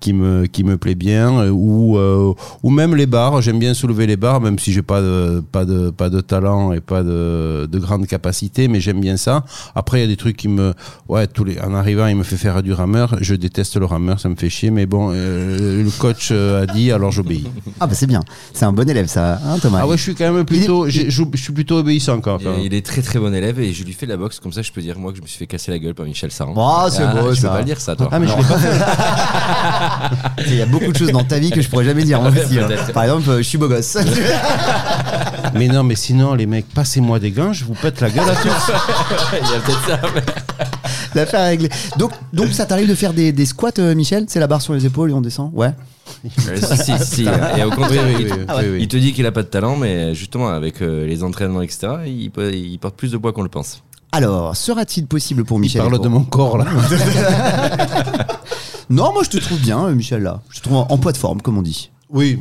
qui 0.00 0.12
me 0.12 0.46
qui 0.46 0.62
me 0.64 0.76
plaît 0.76 0.94
bien 0.94 1.38
euh, 1.40 1.50
ou 1.50 1.96
euh, 1.98 2.32
ou 2.62 2.70
même 2.70 2.94
les 2.94 3.06
barres 3.06 3.40
j'aime 3.42 3.58
bien 3.58 3.74
soulever 3.74 4.06
les 4.06 4.16
barres 4.16 4.40
même 4.40 4.58
si 4.58 4.72
j'ai 4.72 4.82
pas 4.82 5.00
de 5.00 5.42
pas 5.52 5.64
de 5.64 5.90
pas 5.90 6.10
de 6.10 6.20
talent 6.20 6.72
et 6.72 6.80
pas 6.80 7.02
de 7.02 7.66
de 7.70 7.78
grande 7.78 8.06
capacité 8.06 8.68
mais 8.68 8.80
j'aime 8.80 9.00
bien 9.00 9.16
ça 9.16 9.44
après 9.74 9.98
il 9.98 10.02
y 10.02 10.04
a 10.04 10.08
des 10.08 10.16
trucs 10.16 10.36
qui 10.36 10.48
me 10.48 10.74
ouais 11.08 11.26
tous 11.26 11.44
les 11.44 11.58
en 11.60 11.74
arrivant 11.74 12.06
il 12.06 12.16
me 12.16 12.22
fait 12.24 12.36
faire 12.36 12.62
du 12.62 12.72
rameur 12.72 13.16
je 13.20 13.34
déteste 13.34 13.76
le 13.76 13.86
rameur 13.86 14.20
ça 14.20 14.28
me 14.28 14.36
fait 14.36 14.50
chier 14.50 14.70
mais 14.70 14.86
bon 14.86 15.10
euh, 15.12 15.82
le 15.82 15.90
coach 15.98 16.30
a 16.30 16.66
dit 16.66 16.92
alors 16.92 17.10
j'obéis 17.10 17.46
ah 17.80 17.86
bah 17.86 17.94
c'est 17.94 18.06
bien. 18.06 18.20
C'est 18.52 18.64
un 18.64 18.72
bon 18.72 18.88
élève, 18.88 19.06
ça, 19.06 19.40
hein, 19.44 19.58
Thomas? 19.60 19.80
Ah 19.82 19.86
ouais 19.86 19.96
je 19.96 20.02
suis 20.02 20.14
quand 20.14 20.32
même 20.32 20.44
plutôt 20.44 20.88
je 20.88 21.08
je 21.10 21.24
suis 21.42 21.52
plutôt 21.52 21.78
obéissant 21.78 22.20
quand 22.20 22.42
même 22.42 22.60
il 22.62 22.74
est 22.74 22.84
très 22.84 23.02
très 23.02 23.18
bon 23.18 23.34
élève 23.34 23.58
et 23.60 23.72
je 23.72 23.84
lui 23.84 23.92
fais 23.92 24.06
de 24.06 24.10
la 24.12 24.16
boxe 24.16 24.40
comme 24.40 24.52
ça 24.52 24.62
je 24.62 24.72
peux 24.72 24.80
dire 24.82 24.98
moi 24.98 25.10
que 25.12 25.18
je 25.18 25.22
me 25.22 25.26
suis 25.26 25.38
fait 25.38 25.46
casser 25.46 25.70
la 25.70 25.78
gueule 25.78 25.94
par 25.94 26.06
Michel 26.06 26.30
Saran. 26.30 26.54
Oh, 26.56 26.88
c'est 26.90 27.06
beau, 27.12 27.30
Tu 27.34 27.40
ça. 27.40 27.48
peux 27.48 27.54
pas 27.54 27.58
le 27.60 27.64
dire 27.64 27.80
ça 27.80 27.96
toi. 27.96 28.08
ah 28.12 28.18
mais 28.18 28.26
je 28.26 28.36
l'ai 28.36 28.42
pas 28.42 28.58
fait 28.58 28.78
Il 30.46 30.54
y 30.56 30.62
a 30.62 30.66
beaucoup 30.66 30.92
de 30.92 30.96
choses 30.96 31.12
dans 31.12 31.24
ta 31.24 31.38
vie 31.38 31.50
que 31.50 31.60
je 31.60 31.68
pourrais 31.68 31.84
jamais 31.84 32.04
dire, 32.04 32.20
moi 32.20 32.30
aussi. 32.30 32.58
hein. 32.58 32.68
Par 32.92 33.04
exemple, 33.04 33.28
euh, 33.30 33.36
je 33.38 33.42
suis 33.42 33.58
beau 33.58 33.68
gosse. 33.68 33.96
mais 35.54 35.68
non 35.68 35.82
mais 35.84 35.94
sinon 35.94 36.34
les 36.34 36.44
mecs 36.46 36.68
passez-moi 36.68 37.18
des 37.18 37.30
gants 37.30 37.52
je 37.52 37.64
vous 37.64 37.72
pète 37.74 38.00
la 38.00 38.10
gueule 38.10 38.28
à 38.28 38.34
tous 38.34 38.72
il 39.42 39.50
y 39.50 39.54
a 39.54 39.60
peut-être 39.60 39.86
ça. 39.86 40.00
mais- 40.14 40.22
L'affaire 41.14 41.40
est 41.40 41.48
réglée. 41.48 41.70
Donc, 41.96 42.10
donc 42.34 42.48
ça 42.52 42.66
t'arrive 42.66 42.88
de 42.88 42.94
faire 42.94 43.14
des, 43.14 43.32
des 43.32 43.46
squats, 43.46 43.70
euh, 43.78 43.94
Michel? 43.94 44.26
C'est 44.28 44.38
la 44.40 44.46
barre 44.46 44.60
sur 44.60 44.74
les 44.74 44.84
épaules 44.84 45.10
et 45.10 45.14
on 45.14 45.22
descend? 45.22 45.50
Ouais. 45.54 45.70
Euh, 46.48 46.56
si, 46.56 46.76
si, 46.98 47.04
si. 47.06 47.26
Et 47.56 47.64
au 47.64 47.70
contraire, 47.70 48.04
Oui, 48.06 48.14
oui, 48.18 48.26
il, 48.28 48.32
oui, 48.32 48.46
te- 48.46 48.52
oui, 48.52 48.64
oui. 48.72 48.78
il 48.82 48.88
te 48.88 48.96
dit 48.98 49.12
qu'il 49.14 49.24
a 49.24 49.32
pas 49.32 49.42
de 49.42 49.48
talent, 49.48 49.76
mais 49.76 50.14
justement 50.14 50.48
avec 50.48 50.82
euh, 50.82 51.06
les 51.06 51.22
entraînements 51.24 51.62
etc, 51.62 51.88
il, 52.06 52.30
peut- 52.30 52.52
il 52.52 52.78
porte 52.78 52.96
plus 52.96 53.12
de 53.12 53.16
poids 53.16 53.32
qu'on 53.32 53.42
le 53.42 53.48
pense. 53.48 53.82
Alors, 54.12 54.54
sera-t-il 54.54 55.06
possible 55.06 55.44
pour 55.44 55.56
il 55.58 55.62
Michel 55.62 55.80
parle 55.82 56.00
de 56.00 56.08
mon 56.08 56.22
corps 56.24 56.58
là 56.58 56.66
Non, 58.88 59.12
moi 59.12 59.22
je 59.24 59.30
te 59.30 59.38
trouve 59.38 59.60
bien, 59.60 59.84
euh, 59.86 59.94
Michel, 59.94 60.22
là. 60.22 60.42
Je 60.50 60.58
te 60.58 60.64
trouve 60.64 60.76
en, 60.78 60.86
en 60.88 60.98
poids 60.98 61.12
de 61.12 61.16
forme, 61.16 61.42
comme 61.42 61.58
on 61.58 61.62
dit. 61.62 61.90
Oui, 62.08 62.38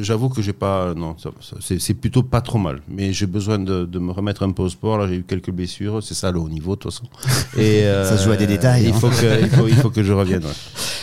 j'avoue 0.00 0.28
que 0.28 0.42
j'ai 0.42 0.52
pas. 0.52 0.94
Non, 0.94 1.16
c'est 1.60 1.80
c'est 1.80 1.94
plutôt 1.94 2.22
pas 2.22 2.40
trop 2.40 2.58
mal. 2.58 2.80
Mais 2.88 3.12
j'ai 3.12 3.26
besoin 3.26 3.58
de, 3.58 3.84
de 3.84 3.98
me 3.98 4.12
remettre 4.12 4.44
un 4.44 4.52
peu 4.52 4.62
au 4.62 4.68
sport. 4.68 4.96
Là, 4.96 5.08
j'ai 5.08 5.16
eu 5.16 5.22
quelques 5.24 5.50
blessures. 5.50 6.02
C'est 6.02 6.14
ça 6.14 6.30
le 6.30 6.38
haut 6.38 6.48
niveau, 6.48 6.76
de 6.76 6.80
toute 6.80 6.92
façon. 6.92 7.06
Et 7.56 7.82
euh, 7.84 8.08
Ça 8.08 8.16
se 8.16 8.24
joue 8.24 8.30
à 8.30 8.36
des 8.36 8.46
détails, 8.46 8.84
Il 8.84 8.90
hein. 8.90 8.98
faut 8.98 9.08
que, 9.08 9.42
il 9.42 9.48
faut, 9.48 9.66
il 9.66 9.74
faut 9.74 9.90
que 9.90 10.04
je 10.04 10.12
revienne. 10.12 10.44
ouais. 10.44 10.50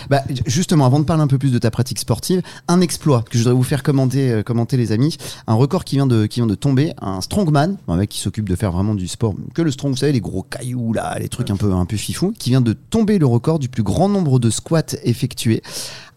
Bah, 0.08 0.22
justement, 0.46 0.86
avant 0.86 1.00
de 1.00 1.04
parler 1.06 1.24
un 1.24 1.28
peu 1.28 1.40
plus 1.40 1.52
de 1.52 1.58
ta 1.58 1.72
pratique 1.72 1.98
sportive, 1.98 2.44
un 2.68 2.80
exploit 2.80 3.24
que 3.24 3.40
je 3.40 3.44
voudrais 3.44 3.56
vous 3.56 3.64
faire 3.64 3.82
commenter, 3.82 4.32
euh, 4.32 4.44
commenter 4.44 4.78
les 4.78 4.92
amis. 4.92 5.18
Un 5.48 5.56
record 5.56 5.84
qui 5.84 5.96
vient 5.96 6.06
de, 6.06 6.28
qui 6.28 6.42
vient 6.42 6.46
de 6.48 6.54
tomber. 6.54 6.94
Un 7.02 7.22
strongman, 7.22 7.78
un 7.88 7.96
mec 7.96 8.10
qui 8.12 8.20
s'occupe 8.20 8.48
de 8.48 8.56
faire 8.56 8.72
vraiment 8.72 8.94
du 8.94 9.08
sport. 9.08 9.34
Que 9.56 9.64
le 9.64 9.72
strong, 9.72 9.92
vous 9.94 9.98
savez, 9.98 10.12
les 10.12 10.22
gros 10.22 10.44
cailloux, 10.44 10.94
là, 10.94 11.18
les 11.20 11.28
trucs 11.28 11.50
un 11.50 11.56
peu, 11.56 11.72
un 11.74 11.86
peu 11.86 11.98
fifou, 11.98 12.34
qui 12.38 12.52
vient 12.52 12.62
de 12.62 12.74
tomber 12.74 13.18
le 13.18 13.26
record 13.26 13.58
du 13.58 13.68
plus 13.68 13.82
grand 13.82 14.08
nombre 14.08 14.38
de 14.40 14.52
squats 14.52 14.84
effectués. 15.04 15.64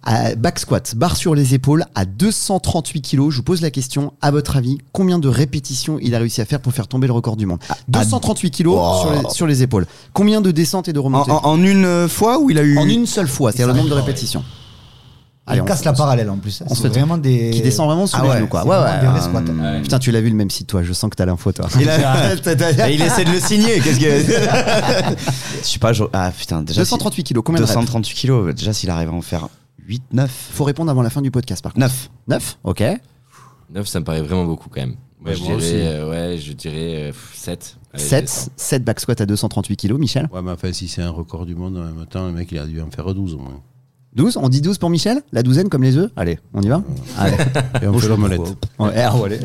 À 0.05 0.35
back 0.37 0.59
squat, 0.61 0.95
barre 0.97 1.17
sur 1.17 1.35
les 1.35 1.55
épaules, 1.55 1.85
à 1.95 2.05
238 2.05 3.03
kilos. 3.03 3.33
Je 3.33 3.39
vous 3.39 3.43
pose 3.43 3.61
la 3.61 3.71
question, 3.71 4.13
à 4.23 4.31
votre 4.31 4.57
avis, 4.57 4.79
combien 4.93 5.19
de 5.19 5.29
répétitions 5.29 5.99
il 6.01 6.15
a 6.15 6.19
réussi 6.19 6.41
à 6.41 6.45
faire 6.47 6.61
pour 6.61 6.73
faire 6.73 6.87
tomber 6.87 7.07
le 7.09 7.13
record 7.13 7.37
du 7.37 7.47
monde? 7.47 7.59
238 7.89 8.51
kilos 8.51 8.79
Oh. 8.81 9.01
sur, 9.03 9.11
les, 9.13 9.31
sur 9.35 9.47
les 9.47 9.63
épaules. 9.63 9.87
Combien 10.15 10.41
de 10.41 10.51
descentes 10.53 10.89
et 10.89 10.93
de 10.93 10.99
remontées? 11.01 11.31
En- 11.33 11.45
en 11.45 11.63
une 11.63 12.09
fois 12.09 12.39
où 12.39 12.49
il 12.49 12.59
a 12.59 12.63
eu. 12.63 12.79
En 12.79 12.89
une 12.89 13.07
seule 13.07 13.29
fois, 13.29 13.51
c'est-à-dire 13.53 13.75
le 13.75 13.79
nombre 13.81 13.91
de 13.91 13.95
répétitions. 14.01 14.45
Il 15.53 15.63
on- 15.63 15.65
casse 15.65 15.83
la 15.85 15.95
parallèle 15.95 16.29
en 16.29 16.37
plus. 16.37 16.63
on 16.65 16.69
se 16.69 16.75
C'est 16.77 16.83
fait- 16.83 16.89
vraiment 16.91 17.17
des. 17.19 17.51
Qui 17.51 17.63
descend 17.63 17.87
vraiment 17.87 18.07
sous 18.07 18.17
Ah 18.19 18.23
les 18.23 18.29
ouais, 18.29 18.37
genoux, 18.37 18.49
quoi. 18.49 18.63
c'est 18.65 18.69
Ouais, 18.69 18.77
ouais, 18.77 19.63
euh. 19.63 19.81
Putain, 19.83 19.99
tu 19.99 20.11
l'as 20.13 20.21
vu 20.21 20.29
le 20.29 20.37
même 20.37 20.51
site, 20.51 20.67
toi. 20.69 20.83
Je 20.83 20.93
sens 20.93 21.09
que 21.11 21.17
t'as 21.17 21.25
l'info, 21.25 21.53
toi. 21.53 21.67
Il 21.81 21.89
a- 21.89 22.35
Et 22.91 22.95
il 22.95 23.03
essaie 23.03 23.25
de 23.25 23.31
le 23.33 23.41
signer. 23.41 23.81
Qu'est-ce 23.81 23.99
que. 23.99 24.05
Je 25.63 25.67
sais 25.67 25.79
pas. 25.79 25.93
je- 25.95 26.05
Ah 26.13 26.31
putain, 26.39 26.61
déjà. 26.63 26.75
si- 26.85 26.91
238 26.91 27.25
kilos, 27.25 27.43
combien 27.45 27.61
de 27.61 27.65
reps? 27.67 27.75
238 27.75 28.15
kilos. 28.15 28.55
Déjà, 28.55 28.73
s'il 28.75 28.91
arrive 28.91 29.09
à 29.09 29.13
en 29.13 29.23
faire 29.23 29.49
8, 29.89 30.03
9. 30.13 30.31
Faut 30.53 30.65
répondre 30.65 30.91
avant 30.91 31.03
la 31.03 31.11
fin 31.11 31.23
du 31.23 31.31
podcast, 31.31 31.63
par 31.63 31.73
contre. 31.73 31.87
9. 31.87 32.11
9 32.29 32.59
Ok. 32.65 32.83
9, 33.71 33.87
ça 33.87 34.01
me 34.01 34.05
paraît 34.05 34.23
vraiment 34.23 34.45
beaucoup 34.45 34.69
quand 34.69 34.81
même. 34.81 34.97
Moi, 35.21 35.31
Ouais, 35.31 35.35
je, 35.37 35.43
moi 35.43 35.57
dirais, 35.57 35.57
aussi. 35.57 35.75
euh, 35.77 36.11
ouais, 36.11 36.39
je 36.39 36.53
dirais 36.53 37.13
7. 37.35 37.77
7, 37.95 38.51
7 38.57 38.85
back 38.85 39.01
squat 39.01 39.21
à 39.21 39.27
238 39.27 39.77
kg, 39.77 39.95
Michel? 39.95 40.29
Ouais, 40.33 40.43
mais 40.43 40.53
enfin, 40.53 40.73
si 40.73 40.87
c'est 40.89 41.03
un 41.03 41.11
record 41.11 41.45
du 41.47 41.55
monde 41.55 41.77
en 41.77 41.83
même 41.83 42.07
temps, 42.07 42.27
le 42.27 42.33
mec, 42.33 42.53
il 42.53 42.59
a 42.59 42.67
dû 42.67 42.81
en 42.81 42.91
faire 42.91 43.13
12 43.13 43.35
au 43.35 43.39
moins. 43.39 43.61
12 44.15 44.37
On 44.41 44.49
dit 44.49 44.61
12 44.61 44.79
pour 44.79 44.91
Michel? 44.91 45.23
La 45.33 45.43
douzaine 45.43 45.69
comme 45.69 45.83
les 45.83 45.97
œufs? 45.97 46.11
Allez, 46.17 46.39
on 46.55 46.63
y 46.63 46.69
va? 46.69 46.83
Allez. 47.19 47.37
Et 47.83 47.87
on 47.89 47.99
fait 47.99 48.09
l'omelette. 48.09 48.41
Ouais, 48.79 48.95
ah, 49.03 49.17
ouais, 49.17 49.25
allez. 49.27 49.41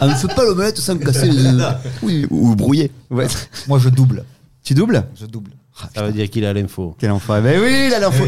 Ah, 0.00 0.06
ne 0.08 0.14
saute 0.14 0.34
pas 0.34 0.44
l'omelette 0.44 0.78
sans 0.78 0.94
me 0.94 1.00
casser 1.04 1.30
les 1.30 1.44
œufs. 1.46 1.76
Oui. 2.02 2.26
Ou 2.30 2.54
brouillé. 2.56 2.90
Ouais. 3.10 3.26
Moi, 3.68 3.78
je 3.78 3.88
double. 3.90 4.24
Tu 4.62 4.74
doubles? 4.74 5.04
Je 5.18 5.26
double. 5.26 5.52
Ça 5.94 6.02
veut 6.04 6.12
dire 6.12 6.28
qu'il 6.30 6.44
a 6.44 6.52
l'info. 6.52 6.94
Quel 6.98 7.10
enfoiré. 7.12 7.42
Mais 7.42 7.58
oui, 7.58 7.86
il 7.88 7.94
a 7.94 7.98
l'info. 8.00 8.24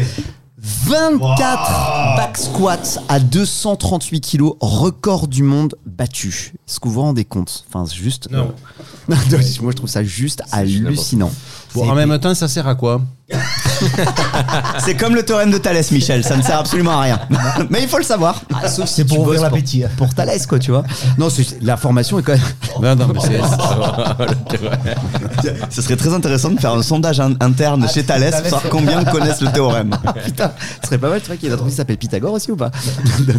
24 0.67 2.17
back 2.17 2.37
squats 2.37 2.99
à 3.07 3.21
238 3.21 4.19
kg, 4.19 4.51
record 4.59 5.29
du 5.29 5.41
monde 5.41 5.75
battu. 5.85 6.53
Est-ce 6.67 6.81
que 6.81 6.89
vous 6.89 6.95
vous 6.95 7.01
rendez 7.01 7.23
compte? 7.23 7.63
Enfin, 7.69 7.85
c'est 7.85 7.95
juste. 7.95 8.29
Non. 8.29 8.53
Moi, 9.07 9.17
je 9.29 9.71
trouve 9.71 9.89
ça 9.89 10.03
juste 10.03 10.43
hallucinant. 10.51 11.31
Bon, 11.73 11.89
en 11.89 11.95
même 11.95 12.19
temps, 12.19 12.35
ça 12.35 12.49
sert 12.49 12.67
à 12.67 12.75
quoi? 12.75 13.01
C'est 14.79 14.95
comme 14.95 15.15
le 15.15 15.23
théorème 15.23 15.51
de 15.51 15.57
Thalès, 15.57 15.91
Michel. 15.91 16.23
Ça 16.23 16.35
ne 16.37 16.41
sert 16.41 16.57
absolument 16.59 16.91
à 16.99 17.01
rien. 17.01 17.19
Mais 17.69 17.81
il 17.83 17.87
faut 17.87 17.97
le 17.97 18.03
savoir. 18.03 18.41
Ah, 18.53 18.67
sauf 18.69 18.87
si 18.87 18.95
C'est 18.95 19.05
pour 19.05 19.19
ouvrir 19.19 19.41
l'appétit. 19.41 19.81
Pour, 19.97 20.07
pour 20.07 20.15
Thalès, 20.15 20.45
quoi, 20.45 20.59
tu 20.59 20.71
vois. 20.71 20.83
Non, 21.17 21.29
c'est- 21.29 21.61
la 21.61 21.77
formation 21.77 22.19
est 22.19 22.23
quand 22.23 22.33
même. 22.33 22.41
Non, 22.81 22.95
non, 22.95 23.07
mais 23.11 23.19
c'est- 23.21 23.41
Ce 25.71 25.81
serait 25.81 25.95
très 25.95 26.13
intéressant 26.13 26.49
de 26.51 26.59
faire 26.59 26.73
un 26.73 26.81
sondage 26.83 27.19
in- 27.19 27.33
interne 27.39 27.83
Ah, 27.87 27.91
chez 27.91 28.03
Thalès 28.03 28.31
pour 28.35 28.43
savoir 28.43 28.63
combien 28.69 29.03
connaissent 29.03 29.41
le 29.41 29.51
théorème. 29.51 29.91
Putain, 30.25 30.51
ce 30.81 30.87
serait 30.87 30.97
pas 30.97 31.09
mal, 31.09 31.19
tu 31.21 31.27
vois, 31.27 31.35
qu'il 31.37 31.47
y 31.47 31.51
ait 31.51 31.53
un 31.53 31.57
truc 31.57 31.69
qui 31.69 31.75
s'appelle 31.75 31.97
Pythagore 31.97 32.33
aussi 32.33 32.51
ou 32.51 32.55
pas? 32.55 32.71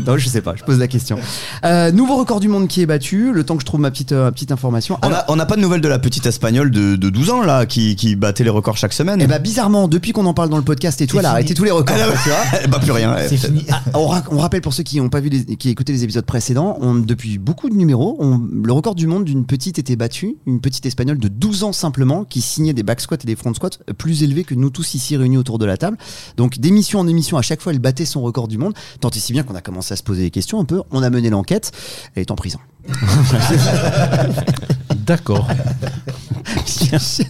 Non, 0.06 0.16
je 0.16 0.28
sais 0.28 0.40
pas, 0.40 0.54
je 0.56 0.64
pose 0.64 0.78
la 0.78 0.88
question. 0.88 1.18
Euh, 1.64 1.92
nouveau 1.92 2.16
record 2.16 2.40
du 2.40 2.48
monde 2.48 2.66
qui 2.68 2.82
est 2.82 2.86
battu, 2.86 3.32
le 3.32 3.44
temps 3.44 3.54
que 3.56 3.60
je 3.62 3.66
trouve 3.66 3.80
ma 3.80 3.90
petite, 3.90 4.12
euh, 4.12 4.30
petite 4.30 4.50
information. 4.52 4.98
On 5.02 5.06
Alors, 5.06 5.18
a- 5.20 5.24
on 5.28 5.36
n'a 5.36 5.46
pas 5.46 5.56
de 5.56 5.60
nouvelles 5.60 5.80
de 5.80 5.88
la 5.88 5.98
petite 5.98 6.26
espagnole 6.26 6.70
de, 6.70 6.96
de 6.96 7.08
12 7.10 7.30
ans 7.30 7.42
là 7.42 7.66
qui, 7.66 7.94
qui 7.96 8.16
battait 8.16 8.44
les 8.44 8.50
records 8.50 8.76
chaque 8.76 8.92
semaine. 8.92 9.20
eh 9.22 9.26
ben, 9.26 9.40
bizarrement, 9.40 9.88
depuis 9.88 10.12
qu'on 10.12 10.26
en 10.28 10.34
parle 10.34 10.48
dans 10.50 10.56
le 10.56 10.62
podcast 10.62 11.00
et 11.00 11.06
tout, 11.06 11.18
elle 11.18 11.26
a 11.26 11.30
arrêté 11.32 11.54
tous 11.54 11.64
les 11.64 11.70
records. 11.70 11.96
tu 12.22 12.28
vois. 12.28 12.38
Bah 12.68 12.78
plus 12.78 12.92
rien. 12.92 13.16
C'est 13.28 13.36
fini. 13.36 13.64
Ah, 13.70 13.82
on, 13.94 14.06
ra- 14.06 14.22
on 14.30 14.38
rappelle 14.38 14.60
pour 14.60 14.72
ceux 14.74 14.82
qui 14.82 14.98
n'ont 14.98 15.08
pas 15.08 15.20
vu, 15.20 15.28
les, 15.30 15.56
qui 15.56 15.70
écoutaient 15.70 15.92
les 15.92 16.04
épisodes 16.04 16.24
précédents, 16.24 16.76
on, 16.80 16.94
depuis 16.94 17.38
beaucoup 17.38 17.68
de 17.70 17.74
numéros, 17.74 18.16
on- 18.20 18.38
le 18.38 18.72
record 18.72 18.94
du 18.94 19.06
monde 19.06 19.24
d'une 19.24 19.44
petite 19.46 19.78
était 19.78 19.96
battu, 19.96 20.36
une 20.46 20.60
petite 20.60 20.86
espagnole 20.86 21.18
de 21.18 21.28
12 21.28 21.64
ans 21.64 21.72
simplement, 21.72 22.24
qui 22.24 22.40
signait 22.40 22.72
des 22.74 22.82
back 22.82 23.00
squats 23.00 23.16
et 23.22 23.26
des 23.26 23.36
front 23.36 23.52
squats 23.54 23.70
plus 23.96 24.22
élevés 24.22 24.44
que 24.44 24.54
nous 24.54 24.70
tous 24.70 24.94
ici 24.94 25.16
réunis 25.16 25.38
autour 25.38 25.58
de 25.58 25.64
la 25.66 25.76
table. 25.76 25.96
Donc 26.36 26.58
d'émission 26.58 27.00
en 27.00 27.08
émission, 27.08 27.36
à 27.38 27.42
chaque 27.42 27.60
fois, 27.60 27.72
elle 27.72 27.78
battait 27.78 28.04
son 28.04 28.20
record 28.22 28.48
du 28.48 28.58
monde, 28.58 28.74
tant 29.00 29.10
et 29.10 29.18
si 29.18 29.32
bien 29.32 29.42
qu'on 29.42 29.54
a 29.54 29.60
commencé 29.62 29.92
à 29.94 29.96
se 29.96 30.02
poser 30.02 30.22
des 30.22 30.30
questions 30.30 30.60
un 30.60 30.64
peu. 30.64 30.82
On 30.90 31.02
a 31.02 31.10
mené 31.10 31.30
l'enquête, 31.30 31.72
elle 32.14 32.22
est 32.22 32.30
en 32.30 32.36
prison. 32.36 32.58
D'accord. 35.06 35.48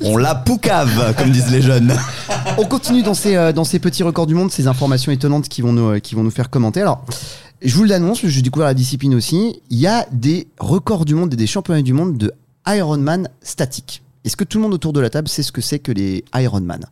On 0.02 0.16
la 0.16 0.34
poucave, 0.34 1.14
comme 1.16 1.30
disent 1.30 1.50
les 1.50 1.62
jeunes. 1.62 1.94
On 2.56 2.64
continue 2.64 3.02
dans 3.02 3.14
ces, 3.14 3.36
euh, 3.36 3.52
dans 3.52 3.64
ces 3.64 3.78
petits 3.78 4.02
records 4.02 4.26
du 4.26 4.34
monde, 4.34 4.50
ces 4.50 4.66
informations 4.66 5.12
étonnantes 5.12 5.48
qui 5.48 5.62
vont 5.62 5.72
nous, 5.72 5.90
euh, 5.90 5.98
qui 5.98 6.14
vont 6.14 6.22
nous 6.22 6.30
faire 6.30 6.50
commenter. 6.50 6.80
Alors, 6.80 7.04
je 7.62 7.74
vous 7.74 7.84
l'annonce, 7.84 8.24
j'ai 8.24 8.42
découvert 8.42 8.68
la 8.68 8.74
discipline 8.74 9.14
aussi. 9.14 9.60
Il 9.70 9.78
y 9.78 9.86
a 9.86 10.06
des 10.12 10.48
records 10.58 11.04
du 11.04 11.14
monde 11.14 11.32
et 11.32 11.36
des 11.36 11.46
championnats 11.46 11.82
du 11.82 11.92
monde 11.92 12.16
de 12.16 12.32
Ironman 12.66 13.28
statique. 13.42 14.02
Est-ce 14.24 14.36
que 14.36 14.44
tout 14.44 14.58
le 14.58 14.62
monde 14.62 14.74
autour 14.74 14.92
de 14.92 15.00
la 15.00 15.10
table 15.10 15.28
sait 15.28 15.42
ce 15.42 15.52
que 15.52 15.60
c'est 15.60 15.78
que 15.78 15.92
les 15.92 16.24
Ironman 16.34 16.84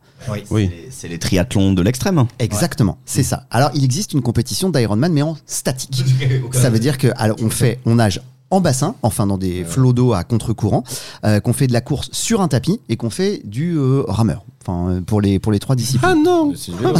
Oui. 0.49 0.71
C'est 0.89 1.07
les 1.07 1.19
triathlons 1.19 1.73
de 1.73 1.81
l'extrême. 1.81 2.25
Exactement, 2.39 2.97
c'est 3.05 3.23
ça. 3.23 3.45
Alors, 3.51 3.69
il 3.75 3.83
existe 3.83 4.13
une 4.13 4.21
compétition 4.21 4.69
d'Ironman, 4.69 5.11
mais 5.11 5.21
en 5.21 5.37
statique. 5.45 6.03
Ça 6.53 6.69
veut 6.69 6.79
dire 6.79 6.97
que 6.97 7.09
alors, 7.15 7.37
on 7.41 7.49
fait, 7.49 7.79
on 7.85 7.95
nage 7.95 8.21
en 8.49 8.61
bassin, 8.61 8.95
enfin 9.01 9.27
dans 9.27 9.37
des 9.37 9.63
flots 9.65 9.93
d'eau 9.93 10.13
à 10.13 10.23
contre-courant, 10.23 10.83
euh, 11.25 11.39
qu'on 11.39 11.53
fait 11.53 11.67
de 11.67 11.73
la 11.73 11.81
course 11.81 12.09
sur 12.13 12.41
un 12.41 12.47
tapis 12.47 12.79
et 12.89 12.95
qu'on 12.95 13.09
fait 13.09 13.41
du 13.43 13.75
euh, 13.77 14.03
rameur. 14.07 14.43
Enfin, 14.65 14.89
euh, 14.89 15.01
pour 15.01 15.21
les 15.21 15.39
pour 15.39 15.51
les 15.51 15.59
trois 15.59 15.75
disciplines. 15.75 16.09
Ah 16.11 16.15
non 16.15 16.53
C'est 16.55 16.71
du 16.71 16.77
vélo. 16.83 16.93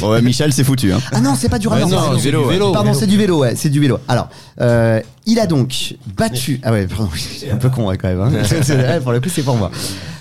Bon, 0.00 0.10
ouais, 0.10 0.22
Michel, 0.22 0.52
c'est 0.52 0.64
foutu. 0.64 0.92
Hein. 0.92 1.00
Ah 1.12 1.20
non, 1.20 1.34
c'est 1.36 1.48
pas 1.48 1.58
du 1.58 1.66
Ouais, 1.68 1.80
rameur. 1.80 2.12
non, 2.12 2.18
c'est 2.18 2.30
du 2.30 2.36
vélo. 2.36 2.72
Pardon, 2.72 2.94
c'est 2.94 3.06
du 3.06 3.16
vélo, 3.16 3.38
ouais, 3.40 3.54
c'est 3.56 3.70
du 3.70 3.80
vélo. 3.80 3.98
Alors, 4.08 4.28
euh, 4.60 5.00
il 5.26 5.38
a 5.38 5.46
donc 5.46 5.94
battu. 6.16 6.60
Ah 6.62 6.72
ouais, 6.72 6.86
pardon, 6.86 7.08
c'est 7.16 7.50
un 7.50 7.56
peu 7.56 7.70
con 7.70 7.88
ouais, 7.88 7.96
quand 7.98 8.08
même. 8.08 8.20
hein. 8.20 8.30
C'est- 8.62 8.76
ouais, 8.76 9.00
pour 9.00 9.12
le 9.12 9.20
coup, 9.20 9.28
c'est 9.28 9.42
pour 9.42 9.56
moi. 9.56 9.70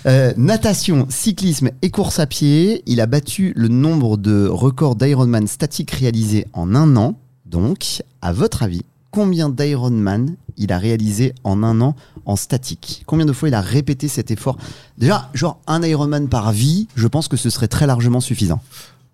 Euh, 0.05 0.33
natation, 0.37 1.05
cyclisme 1.09 1.69
et 1.81 1.89
course 1.89 2.19
à 2.19 2.25
pied. 2.27 2.83
Il 2.85 2.99
a 3.01 3.05
battu 3.05 3.53
le 3.55 3.67
nombre 3.67 4.17
de 4.17 4.47
records 4.47 4.95
d'Ironman 4.95 5.47
statique 5.47 5.91
réalisés 5.91 6.45
en 6.53 6.75
un 6.75 6.95
an. 6.95 7.15
Donc, 7.53 8.01
à 8.23 8.33
votre 8.33 8.63
avis, 8.63 8.81
combien 9.11 9.47
d'Ironman 9.47 10.35
il 10.57 10.73
a 10.73 10.79
réalisé 10.79 11.35
en 11.43 11.61
un 11.61 11.81
an 11.81 11.95
en 12.25 12.35
statique? 12.35 13.03
Combien 13.05 13.27
de 13.27 13.31
fois 13.31 13.47
il 13.47 13.53
a 13.53 13.61
répété 13.61 14.07
cet 14.07 14.31
effort? 14.31 14.57
Déjà, 14.97 15.29
genre 15.35 15.59
un 15.67 15.83
Ironman 15.83 16.29
par 16.29 16.51
vie, 16.51 16.87
je 16.95 17.07
pense 17.07 17.27
que 17.27 17.37
ce 17.37 17.51
serait 17.51 17.67
très 17.67 17.85
largement 17.85 18.21
suffisant. 18.21 18.59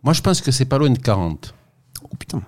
Moi, 0.04 0.14
je 0.14 0.22
pense 0.22 0.40
que 0.40 0.52
c'est 0.52 0.64
pas 0.64 0.78
loin 0.78 0.90
de 0.90 0.98
40. 0.98 1.54
Oh 2.02 2.16
putain. 2.18 2.42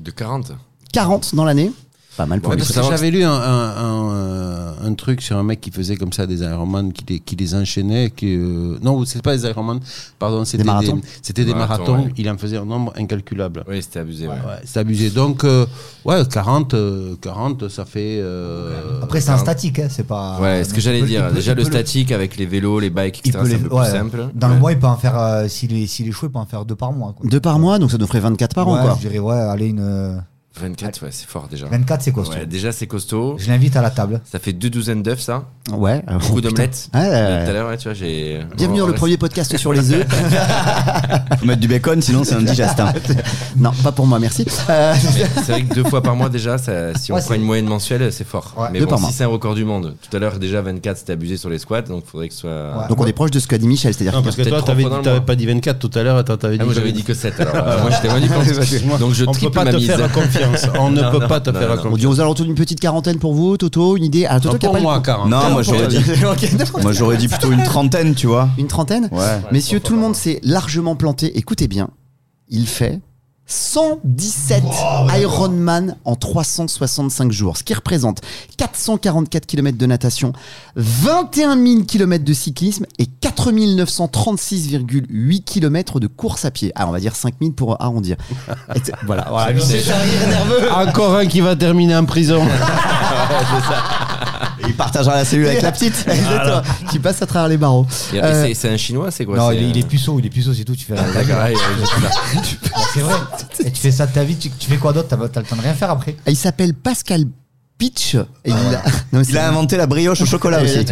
De 0.00 0.10
40 0.10 0.54
40 0.92 1.36
dans 1.36 1.44
l'année 1.44 1.70
Pas 2.18 2.26
mal 2.26 2.40
pour 2.40 2.50
Ouais, 2.52 2.58
j'avais 2.90 3.12
lu 3.12 3.22
un, 3.22 3.30
un- 3.30 3.76
un, 3.76 4.10
euh, 4.12 4.72
un 4.84 4.94
truc 4.94 5.22
sur 5.22 5.36
un 5.36 5.44
mec 5.44 5.60
qui 5.60 5.70
faisait 5.70 5.94
comme 5.96 6.12
ça 6.12 6.26
des 6.26 6.40
Ironman, 6.42 6.92
qui 6.92 7.04
les, 7.08 7.20
qui 7.20 7.36
les 7.36 7.54
enchaînait. 7.54 8.10
Qui, 8.10 8.34
euh, 8.34 8.76
non, 8.82 9.04
c'est 9.04 9.22
pas 9.22 9.36
des 9.36 9.44
Ironman, 9.48 9.78
pardon, 10.18 10.44
c'était 10.44 10.64
des, 10.64 10.66
marathons 10.66 11.00
c'était 11.22 11.44
des 11.44 11.54
Marathons, 11.54 11.92
marathons. 11.92 12.06
ouais. 12.08 12.12
Il 12.18 12.28
en 12.28 12.36
faisait 12.36 12.56
un 12.56 12.64
nombre 12.64 12.92
incalculable. 12.98 13.62
Oui, 13.68 13.80
c'était 13.82 14.00
abusé. 14.00 14.26
ouais. 14.26 14.34
Ouais, 14.34 14.60
c'est 14.64 14.80
abusé. 14.80 15.10
Donc, 15.10 15.44
euh, 15.44 15.64
ouais, 16.04 16.20
40, 16.28 16.74
euh, 16.74 17.14
40, 17.20 17.68
ça 17.68 17.84
fait. 17.84 18.18
euh, 18.20 19.00
Après, 19.00 19.20
c'est 19.20 19.30
un 19.30 19.38
statique, 19.38 19.78
hein, 19.78 19.86
c'est 19.88 20.06
pas. 20.06 20.40
Ouais, 20.40 20.64
ce 20.64 20.74
que 20.74 20.80
j'allais 20.80 20.98
il 20.98 21.06
dire. 21.06 21.22
il 21.24 21.28
peut- 21.28 21.34
Déjà, 21.36 21.52
il 21.52 21.58
le 21.58 21.64
statique 21.64 22.10
avec 22.10 22.36
les 22.36 22.46
vélos, 22.46 22.80
les 22.80 22.90
bikes, 22.90 23.20
il 23.24 23.28
etc., 23.30 23.44
c'est 23.46 23.54
un 23.54 23.58
peu 23.68 23.74
ouais, 23.76 23.82
plus 23.88 23.90
simple. 23.96 24.26
Dans 24.34 24.48
Ouais. 24.48 24.54
le 24.54 24.58
mois, 24.60 24.72
il 24.72 24.78
peut 24.80 24.86
en 24.88 24.96
faire. 24.96 25.16
euh, 25.16 25.46
S'il 25.46 25.72
est, 25.80 25.86
s'il 25.86 26.08
est 26.08 26.12
chaud, 26.12 26.26
il 26.26 26.32
peut 26.32 26.38
en 26.40 26.46
faire 26.46 26.64
deux 26.64 26.74
par 26.74 26.92
mois. 26.92 27.14
Quoi. 27.16 27.30
Deux 27.30 27.38
par 27.40 27.60
mois, 27.60 27.78
donc 27.78 27.92
ça 27.92 27.96
nous 27.98 28.08
ferait 28.08 28.18
24 28.20 28.54
par 28.56 28.66
an, 28.66 28.74
Ouais, 28.74 28.82
quoi. 28.82 28.98
Je 29.00 29.06
dirais, 29.06 29.20
ouais, 29.20 29.36
allez, 29.36 29.66
une. 29.68 30.20
Euh, 30.62 30.68
24, 30.68 31.02
ouais, 31.04 31.10
c'est 31.12 31.28
fort 31.28 31.48
déjà. 31.48 31.66
24, 31.66 32.02
c'est 32.02 32.12
costaud. 32.12 32.34
Ouais, 32.34 32.46
déjà, 32.46 32.72
c'est 32.72 32.86
costaud. 32.86 33.36
Je 33.38 33.48
l'invite 33.48 33.76
à 33.76 33.82
la 33.82 33.90
table. 33.90 34.20
Ça 34.24 34.38
fait 34.38 34.52
deux 34.52 34.70
douzaines 34.70 35.02
d'œufs, 35.02 35.20
ça. 35.20 35.48
Ouais. 35.72 36.02
euh, 36.08 36.18
Beaucoup 36.18 36.38
oh, 36.38 36.40
d'omelettes. 36.40 36.88
Ouais, 36.94 37.00
Et 37.00 37.10
ouais. 37.10 37.44
Tout 37.44 37.50
à 37.50 37.52
l'heure, 37.52 37.68
ouais, 37.68 37.76
tu 37.76 37.84
vois, 37.84 37.94
j'ai. 37.94 38.40
Bienvenue 38.56 38.78
dans 38.78 38.86
le 38.86 38.94
premier 38.94 39.16
podcast 39.16 39.56
sur 39.56 39.72
les 39.72 39.92
œufs. 39.92 40.06
Faut 41.40 41.46
mettre 41.46 41.60
du 41.60 41.68
bacon, 41.68 42.00
sinon 42.00 42.24
c'est 42.24 42.34
indigeste. 42.34 42.80
Hein. 42.80 42.92
non, 43.56 43.70
pas 43.82 43.92
pour 43.92 44.06
moi, 44.06 44.18
merci. 44.18 44.46
Euh, 44.70 44.94
C'est 45.44 45.52
vrai 45.52 45.62
que 45.64 45.74
deux 45.74 45.84
fois 45.84 46.02
par 46.02 46.16
mois 46.16 46.28
déjà, 46.28 46.58
ça- 46.58 46.94
si 46.94 47.12
on 47.12 47.16
Ouais, 47.16 47.22
prend 47.22 47.34
une 47.34 47.42
moyenne 47.42 47.66
mensuelle, 47.66 48.12
c'est 48.12 48.26
fort. 48.26 48.54
Ouais. 48.56 48.68
Mais 48.72 48.78
Deux 48.78 48.86
bon, 48.86 48.90
par 48.90 48.98
si 48.98 49.02
mois. 49.04 49.12
c'est 49.14 49.24
un 49.24 49.28
record 49.28 49.54
du 49.54 49.64
monde, 49.64 49.94
tout 50.08 50.16
à 50.16 50.20
l'heure 50.20 50.38
déjà 50.38 50.62
24 50.62 50.96
c'était 50.98 51.12
abusé 51.12 51.36
sur 51.36 51.50
les 51.50 51.58
squats, 51.58 51.82
donc 51.82 52.04
faudrait 52.06 52.28
que 52.28 52.34
ce 52.34 52.40
soit. 52.40 52.50
Ouais. 52.50 52.88
donc 52.88 53.00
on 53.00 53.06
est 53.06 53.12
proche 53.12 53.30
de 53.30 53.38
ce 53.38 53.46
qu'a 53.46 53.58
dit 53.58 53.66
Michel, 53.68 53.92
c'est-à-dire 53.94 54.14
Non, 54.14 54.22
parce 54.22 54.36
que 54.36 54.42
toi, 54.42 54.62
t'avais 54.62 54.84
pas 55.20 55.34
dit 55.36 55.46
24 55.46 55.78
tout 55.78 55.90
à 55.98 56.02
l'heure, 56.02 56.16
attends, 56.16 56.36
t'avais 56.36 56.54
Ah, 56.54 56.58
dit. 56.58 56.64
moi 56.64 56.74
j'avais 56.74 56.92
dit 56.92 57.02
que 57.04 57.14
7 57.14 57.38
alors. 57.40 57.54
euh, 57.56 57.82
moi 57.82 57.90
j'étais 57.90 58.08
moins 58.08 58.20
du 58.20 58.28
compte. 58.28 58.98
Donc 59.00 59.12
je 59.14 59.24
On 59.24 59.26
peut 59.32 59.38
triple 59.38 59.52
pas 59.54 59.64
ma 59.64 59.72
te 59.72 59.76
mise. 59.76 59.86
faire 59.90 60.12
confiance. 60.12 60.66
On 60.78 60.90
ne 60.90 61.02
peut 61.10 61.26
pas 61.26 61.40
te 61.40 61.52
faire 61.52 61.68
non. 61.68 61.74
on 61.74 61.76
confiance. 61.76 61.98
dit 61.98 62.06
aux 62.06 62.20
alentours 62.20 62.46
d'une 62.46 62.54
petite 62.54 62.80
quarantaine 62.80 63.18
pour 63.18 63.34
vous, 63.34 63.56
Toto, 63.56 63.96
une 63.96 64.04
idée 64.04 64.26
Ah, 64.28 64.38
pour 64.40 64.80
moi, 64.80 64.96
le- 64.96 65.02
40. 65.02 65.28
Non, 65.28 65.57
moi 65.62 65.78
j'aurais 65.78 65.88
dit, 65.88 65.98
Ok, 66.30 66.54
d'accord. 66.56 66.80
moi 66.82 66.92
j'aurais 66.92 67.16
dit 67.16 67.28
plutôt 67.28 67.52
une 67.52 67.62
trentaine, 67.62 68.14
tu 68.14 68.26
vois. 68.26 68.48
Une 68.58 68.66
trentaine 68.68 69.08
Ouais. 69.12 69.40
Messieurs, 69.52 69.80
tout 69.80 69.94
le 69.94 70.00
monde 70.00 70.14
s'est 70.16 70.40
largement 70.42 70.96
planté. 70.96 71.36
Écoutez 71.38 71.68
bien, 71.68 71.88
il 72.48 72.66
fait 72.66 73.00
117 73.50 74.62
Ironman 75.20 75.96
en 76.04 76.16
365 76.16 77.32
jours, 77.32 77.56
ce 77.56 77.62
qui 77.64 77.72
représente 77.72 78.20
444 78.58 79.46
km 79.46 79.78
de 79.78 79.86
natation, 79.86 80.34
21 80.76 81.56
000 81.56 81.82
km 81.84 82.22
de 82.24 82.32
cyclisme 82.34 82.84
et 82.98 83.06
4 83.06 83.50
936,8 83.52 85.44
km 85.44 85.98
de 86.00 86.06
course 86.08 86.44
à 86.44 86.50
pied. 86.50 86.72
Ah, 86.74 86.86
on 86.88 86.90
va 86.92 87.00
dire 87.00 87.16
5 87.16 87.34
000 87.40 87.52
pour 87.52 87.80
arrondir. 87.80 88.16
Et 88.74 88.80
c'est- 88.84 88.92
voilà, 89.06 89.26
voilà. 89.30 89.54
Encore 90.86 91.14
un 91.16 91.24
qui 91.26 91.40
va 91.40 91.56
terminer 91.56 91.96
en 91.96 92.04
prison. 92.04 92.42
Il 94.68 94.74
partagera 94.74 95.16
la 95.16 95.24
cellule 95.24 95.46
avec 95.48 95.62
la 95.62 95.72
petite. 95.72 96.04
Exactement. 96.08 96.62
Qui 96.90 96.98
passe 96.98 97.20
à 97.22 97.26
travers 97.26 97.48
les 97.48 97.56
barreaux. 97.56 97.86
Euh, 98.14 98.48
c'est- 98.54 98.68
un 98.68 98.76
chinois, 98.76 99.10
c'est 99.10 99.24
quoi? 99.24 99.36
Non, 99.36 99.50
il 99.50 99.58
est, 99.62 99.70
il 99.70 99.78
est 99.78 99.84
euh, 99.84 99.88
puceau, 99.88 100.18
il 100.18 100.26
est 100.26 100.30
puceau, 100.30 100.52
c'est 100.54 100.64
tout. 100.64 100.76
Tu 100.76 100.84
fais. 100.84 100.94
C'est 102.94 103.00
vrai. 103.00 103.14
Et 103.64 103.70
tu 103.70 103.80
fais 103.80 103.90
ça 103.90 104.06
de 104.06 104.12
ta 104.12 104.24
vie, 104.24 104.36
tu, 104.36 104.50
tu 104.50 104.68
fais 104.70 104.76
quoi 104.76 104.92
d'autre? 104.92 105.08
T'as 105.08 105.16
t'as 105.28 105.40
le 105.40 105.46
temps 105.46 105.56
de 105.56 105.60
rien 105.62 105.74
faire 105.74 105.90
après. 105.90 106.16
Il 106.26 106.36
s'appelle 106.36 106.74
Pascal 106.74 107.24
Pitch. 107.78 108.16
Et 108.16 108.20
il, 108.46 108.52
a... 108.52 108.82
Non, 109.12 109.20
Il 109.20 109.24
c'est- 109.24 109.38
a 109.38 109.48
inventé 109.48 109.76
la 109.76 109.86
brioche 109.86 110.20
au 110.20 110.26
chocolat 110.26 110.60
aussi. 110.62 110.84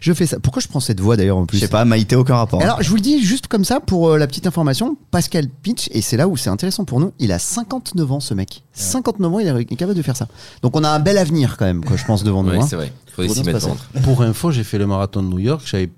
Je 0.00 0.12
fais 0.12 0.26
ça. 0.26 0.38
Pourquoi 0.38 0.60
je 0.60 0.68
prends 0.68 0.80
cette 0.80 1.00
voix 1.00 1.16
d'ailleurs 1.16 1.38
en 1.38 1.46
plus 1.46 1.56
Je 1.56 1.62
sais 1.62 1.68
pas, 1.68 1.84
Maïté, 1.86 2.14
aucun 2.14 2.36
rapport. 2.36 2.62
Alors, 2.62 2.82
je 2.82 2.88
vous 2.90 2.96
le 2.96 3.00
dis 3.00 3.24
juste 3.24 3.46
comme 3.46 3.64
ça 3.64 3.80
pour 3.80 4.10
euh, 4.10 4.18
la 4.18 4.26
petite 4.26 4.46
information. 4.46 4.96
Pascal 5.10 5.48
Pitch, 5.48 5.88
et 5.92 6.02
c'est 6.02 6.18
là 6.18 6.28
où 6.28 6.36
c'est 6.36 6.50
intéressant 6.50 6.84
pour 6.84 7.00
nous, 7.00 7.12
il 7.18 7.32
a 7.32 7.38
59 7.38 8.12
ans 8.12 8.20
ce 8.20 8.34
mec. 8.34 8.62
59 8.74 9.32
ans, 9.34 9.38
il 9.38 9.48
est 9.48 9.64
capable 9.76 9.96
de 9.96 10.02
faire 10.02 10.16
ça. 10.16 10.28
Donc 10.62 10.76
on 10.76 10.84
a 10.84 10.90
un 10.90 10.98
bel 10.98 11.16
avenir 11.16 11.56
quand 11.56 11.64
même, 11.64 11.82
quoi, 11.82 11.96
je 11.96 12.04
pense, 12.04 12.22
devant 12.22 12.42
nous. 12.42 12.50
Ouais, 12.50 12.58
hein. 12.58 12.66
c'est 12.68 12.76
vrai. 12.76 12.92
Faut 13.14 13.26
s'y 13.26 13.42
mettre. 13.44 13.68
Pour 14.02 14.22
info, 14.22 14.50
j'ai 14.50 14.64
fait 14.64 14.78
le 14.78 14.86
marathon 14.86 15.22
de 15.22 15.28
New 15.28 15.38
York, 15.38 15.62
j'avais 15.64 15.90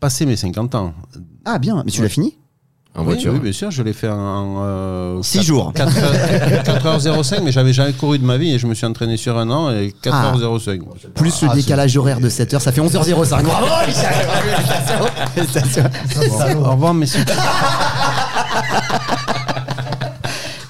passé 0.00 0.26
mes 0.26 0.36
50 0.36 0.74
ans. 0.74 0.94
Ah 1.44 1.58
bien, 1.58 1.82
mais 1.84 1.92
tu 1.92 2.02
l'as 2.02 2.08
fini 2.08 2.36
En 2.98 3.04
voiture. 3.04 3.32
Oui, 3.34 3.40
bien 3.40 3.52
sûr, 3.52 3.70
je 3.70 3.82
l'ai 3.82 3.92
fait 3.92 4.08
en. 4.08 4.62
euh, 4.64 5.22
6 5.22 5.38
quatre- 5.38 5.46
jours. 5.46 5.72
4h05, 5.74 7.40
mais 7.42 7.52
j'avais 7.52 7.72
jamais 7.72 7.92
couru 7.92 8.18
de 8.18 8.24
ma 8.24 8.38
vie 8.38 8.54
et 8.54 8.58
je 8.58 8.66
me 8.66 8.74
suis 8.74 8.86
entraîné 8.86 9.16
sur 9.16 9.36
un 9.38 9.50
an 9.50 9.70
et 9.70 9.94
4h05. 10.02 10.80
Plus 11.14 11.42
le 11.42 11.48
Ah, 11.50 11.54
décalage 11.54 11.96
horaire 11.96 12.20
de 12.20 12.28
7 12.28 12.54
heures, 12.54 12.60
ça 12.62 12.72
fait 12.72 12.80
11h05. 12.80 13.42
Bravo, 13.42 13.66
Michel. 13.86 14.14
Au 16.56 16.70
revoir, 16.72 16.94
messieurs. 16.94 17.24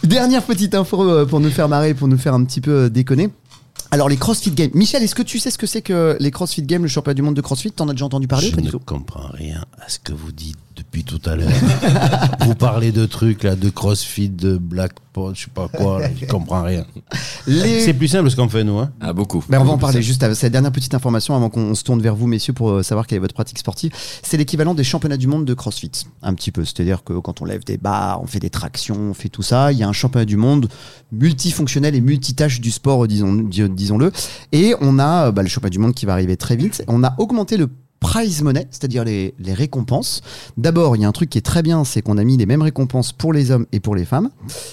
Dernière 0.02 0.42
petite 0.42 0.75
info 0.75 1.02
euh, 1.09 1.26
pour 1.26 1.40
nous 1.40 1.50
faire 1.50 1.68
marrer, 1.68 1.92
pour 1.95 2.06
nous 2.09 2.18
faire 2.18 2.35
un 2.35 2.45
petit 2.45 2.61
peu 2.61 2.85
euh, 2.85 2.88
déconner. 2.90 3.28
Alors 3.90 4.09
les 4.09 4.16
CrossFit 4.16 4.50
Games. 4.52 4.71
Michel, 4.75 5.02
est-ce 5.02 5.14
que 5.14 5.23
tu 5.23 5.38
sais 5.38 5.50
ce 5.50 5.59
que 5.59 5.66
c'est 5.66 5.83
que 5.83 6.16
les 6.21 6.30
CrossFit 6.30 6.62
Games, 6.62 6.83
le 6.83 6.88
championnat 6.88 7.14
du 7.14 7.23
monde 7.23 7.35
de 7.35 7.40
CrossFit? 7.40 7.71
T'en 7.73 7.88
as 7.88 7.92
déjà 7.92 8.04
entendu 8.04 8.26
parler 8.28 8.50
Je 8.54 8.61
ne 8.61 8.71
comprends 8.73 9.28
rien 9.33 9.64
à 9.85 9.88
ce 9.88 9.99
que 9.99 10.12
vous 10.12 10.33
dites 10.33 10.56
depuis 10.76 11.04
tout 11.04 11.21
à 11.25 11.37
l'heure. 11.37 11.49
vous 12.45 12.54
parlez 12.54 12.92
de 12.92 13.06
trucs 13.06 13.42
là, 13.42 13.56
de 13.56 13.71
CrossFit, 13.71 14.28
de 14.28 14.56
Blackpot, 14.59 15.33
je 15.35 15.45
sais 15.45 15.50
pas 15.52 15.68
quoi, 15.68 16.00
là, 16.00 16.09
je 16.21 16.26
comprends 16.26 16.62
rien. 16.62 16.85
Les- 17.47 17.80
C'est 17.80 17.95
plus 17.95 18.09
simple 18.09 18.30
ce 18.30 18.37
qu'on 18.37 18.49
fait 18.49 18.62
nous. 18.64 18.78
Hein. 18.78 18.90
Ah, 19.00 19.12
beaucoup. 19.12 19.42
Mais 19.49 19.56
on 19.56 19.64
va 19.64 19.73
en 19.73 19.78
parler 19.78 20.02
juste 20.02 20.23
avec 20.23 20.37
cette 20.37 20.52
dernière 20.52 20.73
petite 20.73 20.95
information 20.95 21.35
avant 21.35 21.49
qu'on 21.49 21.75
se 21.75 21.83
tourne 21.83 22.00
vers 22.02 22.14
vous, 22.14 22.26
messieurs, 22.26 22.52
pour 22.52 22.71
euh, 22.71 22.83
savoir 22.83 23.06
quelle 23.06 23.16
est 23.16 23.21
votre 23.21 23.35
pratique 23.35 23.59
sportive. 23.59 23.92
C'est 24.23 24.37
l'équivalent 24.37 24.75
des 24.75 24.85
championnats 24.85 25.16
du 25.16 25.26
monde 25.26 25.45
de 25.47 25.54
CrossFit, 25.54 25.90
un 26.23 26.35
petit 26.35 26.52
peu. 26.52 26.64
C'est-à-dire 26.64 27.02
que 27.04 27.14
quand 27.14 27.40
on 27.40 27.45
lève 27.47 27.64
des 27.64 27.78
barres, 27.78 28.23
on 28.23 28.26
fait 28.26 28.40
des 28.40 28.50
tractions, 28.50 28.97
on 28.99 29.14
fait 29.14 29.28
tout 29.30 29.42
ça. 29.42 29.73
Il 29.73 29.78
y 29.78 29.83
a 29.83 29.88
un 29.88 29.92
championnat 29.92 30.26
du 30.26 30.37
monde 30.37 30.68
multifonctionnel 31.12 31.95
et 31.95 32.00
multitâche 32.00 32.61
du 32.61 32.71
sport, 32.71 33.06
disons, 33.06 33.33
dis- 33.35 33.68
disons-le. 33.71 34.12
Et 34.52 34.75
on 34.80 34.99
a 34.99 35.28
euh, 35.28 35.33
bah, 35.33 35.42
le 35.42 35.49
championnat 35.49 35.71
du 35.71 35.78
monde 35.78 35.95
qui 35.95 36.04
va 36.06 36.12
arriver 36.12 36.37
très 36.37 36.56
vite. 36.56 36.85
On 36.88 37.02
a 37.04 37.14
augmenté 37.18 37.56
le 37.56 37.68
prize 38.07 38.41
money, 38.43 38.69
c'est-à-dire 38.71 39.03
les, 39.05 39.35
les 39.41 39.53
récompenses. 39.53 40.21
D'abord, 40.57 40.95
il 40.95 41.03
y 41.03 41.05
a 41.05 41.09
un 41.09 41.13
truc 41.13 41.29
qui 41.29 41.39
est 41.39 41.43
très 41.43 41.63
bien, 41.63 41.83
c'est 41.85 42.03
qu'on 42.03 42.19
a 42.19 42.25
mis 42.25 42.37
les 42.37 42.47
mêmes 42.47 42.63
récompenses 42.63 43.11
pour 43.13 43.33
les 43.33 43.51
hommes 43.51 43.67
et 43.73 43.81
pour 43.81 43.97
les 43.97 44.05
femmes. 44.05 44.31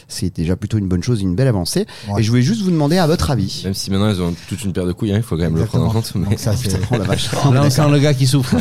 C'est 0.07 0.35
déjà 0.35 0.55
plutôt 0.55 0.77
une 0.77 0.87
bonne 0.87 1.01
chose, 1.01 1.21
une 1.21 1.33
belle 1.33 1.47
avancée. 1.47 1.87
Ouais. 2.09 2.21
Et 2.21 2.23
je 2.23 2.29
voulais 2.29 2.43
juste 2.43 2.61
vous 2.61 2.69
demander 2.69 2.99
à 2.99 3.07
votre 3.07 3.31
avis. 3.31 3.61
Même 3.65 3.73
si 3.73 3.89
maintenant 3.89 4.09
ils 4.11 4.21
ont 4.21 4.35
toute 4.47 4.63
une 4.63 4.71
paire 4.71 4.85
de 4.85 4.91
couilles, 4.91 5.13
hein, 5.13 5.17
il 5.17 5.23
faut 5.23 5.35
quand 5.35 5.41
même 5.43 5.57
le 5.57 5.65
prendre 5.65 5.87
en 5.87 5.89
compte. 5.91 6.13
mais- 6.15 6.37
ça, 6.37 6.55
c'est- 6.55 6.79
Oh 6.91 6.97
la 6.97 7.05
vache. 7.05 7.31
Là 7.31 7.61
on 7.65 7.69
sent 7.71 7.89
le 7.89 7.97
gars 7.99 8.13
qui 8.13 8.27
souffre. 8.27 8.55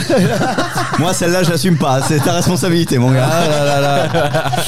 Moi, 0.98 1.12
celle-là, 1.12 1.42
je 1.42 1.50
l'assume 1.50 1.76
pas. 1.76 2.00
C'est 2.02 2.20
ta 2.20 2.32
responsabilité, 2.34 2.96
mon 2.98 3.12
gars. 3.12 3.28
Ah 3.30 3.48
là 3.48 3.64
là 3.64 3.80
là. 3.80 4.50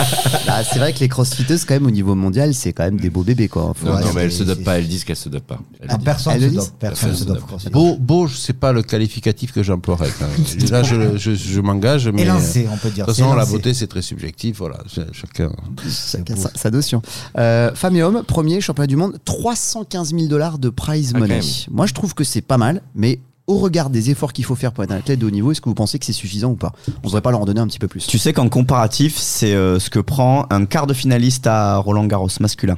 Bah, 0.47 0.63
c'est 0.63 0.79
vrai 0.79 0.93
que 0.93 0.99
les 1.01 1.09
crossfitteuses, 1.09 1.65
quand 1.65 1.73
même, 1.75 1.87
au 1.87 1.91
niveau 1.91 2.15
mondial, 2.15 2.53
c'est 2.55 2.73
quand 2.75 2.85
même 2.85 3.01
des 3.01 3.09
beaux 3.11 3.23
bébés, 3.23 3.49
quoi. 3.49 3.73
Faut- 3.75 3.87
Non, 3.89 3.99
mais 4.15 4.23
elles 4.25 4.33
se 4.33 4.45
dopent 4.45 4.63
pas, 4.63 4.79
elles 4.79 4.87
disent 4.87 5.03
qu'elles 5.05 5.17
se 5.17 5.29
dopent 5.31 5.47
pas. 5.47 5.59
Elles 5.81 5.89
Ah, 5.91 5.99
personne 5.99 6.35
Elle 6.35 6.41
se 6.41 6.45
le 6.45 6.51
dit 6.51 6.57
dope, 6.59 6.69
personne 6.79 7.11
Personne 7.11 7.15
se 7.15 7.61
se 7.61 7.65
dope. 7.65 7.73
Beau, 7.73 7.97
beau, 7.99 8.29
c'est 8.29 8.53
pas 8.53 8.73
le 8.73 8.83
qualificatif 8.83 9.53
que 9.53 9.63
j'emploierais. 9.63 9.94
Même. 10.01 10.69
Là, 10.71 10.83
je, 10.83 11.17
je, 11.17 11.35
je 11.35 11.61
m'engage, 11.61 12.09
mais. 12.09 12.23
Élancé, 12.23 12.67
on 12.73 12.77
peut 12.77 12.91
De 12.91 12.95
toute 12.97 13.07
façon, 13.07 13.35
la 13.35 13.45
beauté, 13.47 13.75
c'est 13.75 13.87
très 13.87 14.03
subjectif. 14.03 14.57
Voilà, 14.59 14.79
Ch- 14.87 15.07
chacun. 15.13 15.51
Chacun 15.89 16.37
sa, 16.37 16.51
sa 16.55 16.71
notion. 16.71 17.03
Euh, 17.39 17.75
femmes 17.75 17.97
et 17.97 18.03
hommes, 18.03 18.23
premier 18.27 18.61
championnat 18.61 18.87
du 18.87 18.97
monde, 18.97 19.19
315 19.25 20.11
000 20.15 20.27
dollars 20.27 20.59
de 20.59 20.69
prize 20.69 21.13
Ah, 21.15 21.19
money. 21.19 21.41
Moi, 21.71 21.87
je 21.87 21.95
trouve 21.95 22.15
que 22.15 22.25
c'est 22.25 22.41
pas 22.43 22.59
mal, 22.59 22.83
mais 22.95 23.21
au 23.47 23.59
regard 23.59 23.91
des 23.91 24.09
efforts 24.11 24.33
qu'il 24.33 24.45
faut 24.47 24.55
faire 24.55 24.73
pour 24.73 24.85
être 24.85 24.91
un 24.93 24.97
athlète 24.97 25.19
de 25.19 25.27
haut 25.27 25.31
niveau, 25.31 25.53
est-ce 25.53 25.61
que 25.61 25.69
vous 25.69 25.75
pensez 25.75 25.99
que 25.99 26.07
c'est 26.07 26.13
suffisant 26.15 26.51
ou 26.53 26.57
pas? 26.57 26.73
On 27.03 27.09
devrait 27.09 27.21
pas 27.21 27.31
leur 27.31 27.41
en 27.41 27.45
donner 27.45 27.61
un 27.61 27.67
petit 27.67 27.79
peu 27.79 27.89
plus. 27.89 28.07
Tu 28.07 28.17
sais 28.19 28.33
qu'en 28.33 28.49
comparatif, 28.49 29.19
c'est 29.19 29.53
euh, 29.55 29.79
ce 29.79 29.91
que 29.91 29.99
prend 29.99 30.47
un 30.51 30.65
quart 30.65 30.87
de 30.87 30.95
finaliste 30.95 31.47
à 31.47 31.77
Roland 31.77 32.07
Garros 32.07 32.29
masculin. 32.41 32.77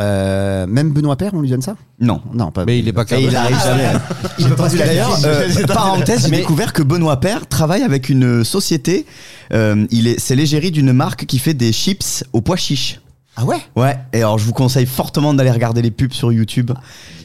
Euh, 0.00 0.66
même 0.66 0.90
Benoît 0.90 1.16
Père, 1.16 1.32
on 1.34 1.40
lui 1.40 1.50
donne 1.50 1.62
ça? 1.62 1.76
Non. 2.00 2.20
Non, 2.32 2.50
pas. 2.50 2.64
Mais 2.64 2.78
il 2.78 2.88
est 2.88 2.92
pas 2.92 3.04
capable. 3.04 3.28
il 3.28 3.36
arrive 3.36 3.62
jamais. 3.62 3.92
il 4.38 4.48
peut 4.48 4.56
pas 4.56 4.68
se 4.68 4.76
D'ailleurs, 4.76 5.16
euh, 5.24 5.48
parenthèse, 5.68 6.24
j'ai 6.24 6.36
découvert 6.36 6.72
que 6.72 6.82
Benoît 6.82 7.20
Père 7.20 7.46
travaille 7.46 7.82
avec 7.82 8.08
une 8.08 8.42
société. 8.44 9.06
euh, 9.52 9.86
il 9.90 10.08
est, 10.08 10.18
c'est 10.18 10.34
l'égérie 10.34 10.72
d'une 10.72 10.92
marque 10.92 11.26
qui 11.26 11.38
fait 11.38 11.54
des 11.54 11.72
chips 11.72 12.24
au 12.32 12.40
pois 12.40 12.56
chiche. 12.56 13.00
Ah 13.36 13.44
ouais? 13.44 13.56
Ouais. 13.74 13.96
Et 14.12 14.18
alors, 14.18 14.38
je 14.38 14.44
vous 14.44 14.52
conseille 14.52 14.86
fortement 14.86 15.34
d'aller 15.34 15.50
regarder 15.50 15.82
les 15.82 15.90
pubs 15.90 16.12
sur 16.12 16.32
YouTube. 16.32 16.70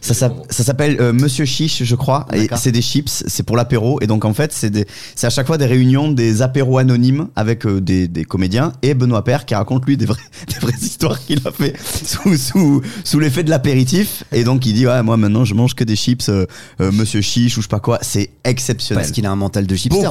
Ça, 0.01 0.13
s'app- 0.13 0.45
ça 0.49 0.63
s'appelle 0.63 0.97
euh, 1.01 1.13
Monsieur 1.13 1.45
Chiche, 1.45 1.83
je 1.83 1.95
crois. 1.95 2.25
Et 2.33 2.47
c'est 2.55 2.71
des 2.71 2.81
chips, 2.81 3.23
c'est 3.27 3.43
pour 3.43 3.55
l'apéro. 3.57 3.99
Et 4.01 4.07
donc, 4.07 4.23
en 4.25 4.33
fait, 4.33 4.51
c'est 4.53 5.27
à 5.27 5.29
chaque 5.29 5.45
fois 5.45 5.57
des 5.57 5.65
réunions, 5.65 6.09
des 6.11 6.41
apéros 6.41 6.77
anonymes 6.77 7.27
avec 7.35 7.65
euh, 7.65 7.79
des, 7.81 8.07
des 8.07 8.23
comédiens 8.25 8.71
et 8.81 8.93
Benoît 8.93 9.23
Père 9.23 9.45
qui 9.45 9.53
raconte 9.55 9.85
lui 9.85 9.97
des, 9.97 10.05
vrais- 10.05 10.17
des 10.47 10.55
vraies 10.59 10.77
histoires 10.81 11.19
qu'il 11.19 11.41
a 11.45 11.51
fait 11.51 11.75
sous, 12.05 12.37
sous, 12.37 12.81
sous 13.03 13.19
l'effet 13.19 13.43
de 13.43 13.49
l'apéritif. 13.49 14.23
Et 14.31 14.43
donc, 14.43 14.65
il 14.65 14.73
dit 14.73 14.87
Ouais, 14.87 15.03
moi 15.03 15.17
maintenant, 15.17 15.43
je 15.45 15.53
mange 15.53 15.75
que 15.75 15.83
des 15.83 15.95
chips 15.97 16.29
euh, 16.29 16.45
Monsieur 16.79 17.21
Chiche 17.21 17.57
ou 17.57 17.61
je 17.61 17.65
sais 17.65 17.69
pas 17.69 17.79
quoi. 17.81 17.99
C'est 18.01 18.31
exceptionnel. 18.45 19.03
Parce 19.03 19.11
qu'il 19.11 19.25
a 19.25 19.31
un 19.31 19.35
mental 19.35 19.67
de 19.67 19.75
chipster. 19.75 20.01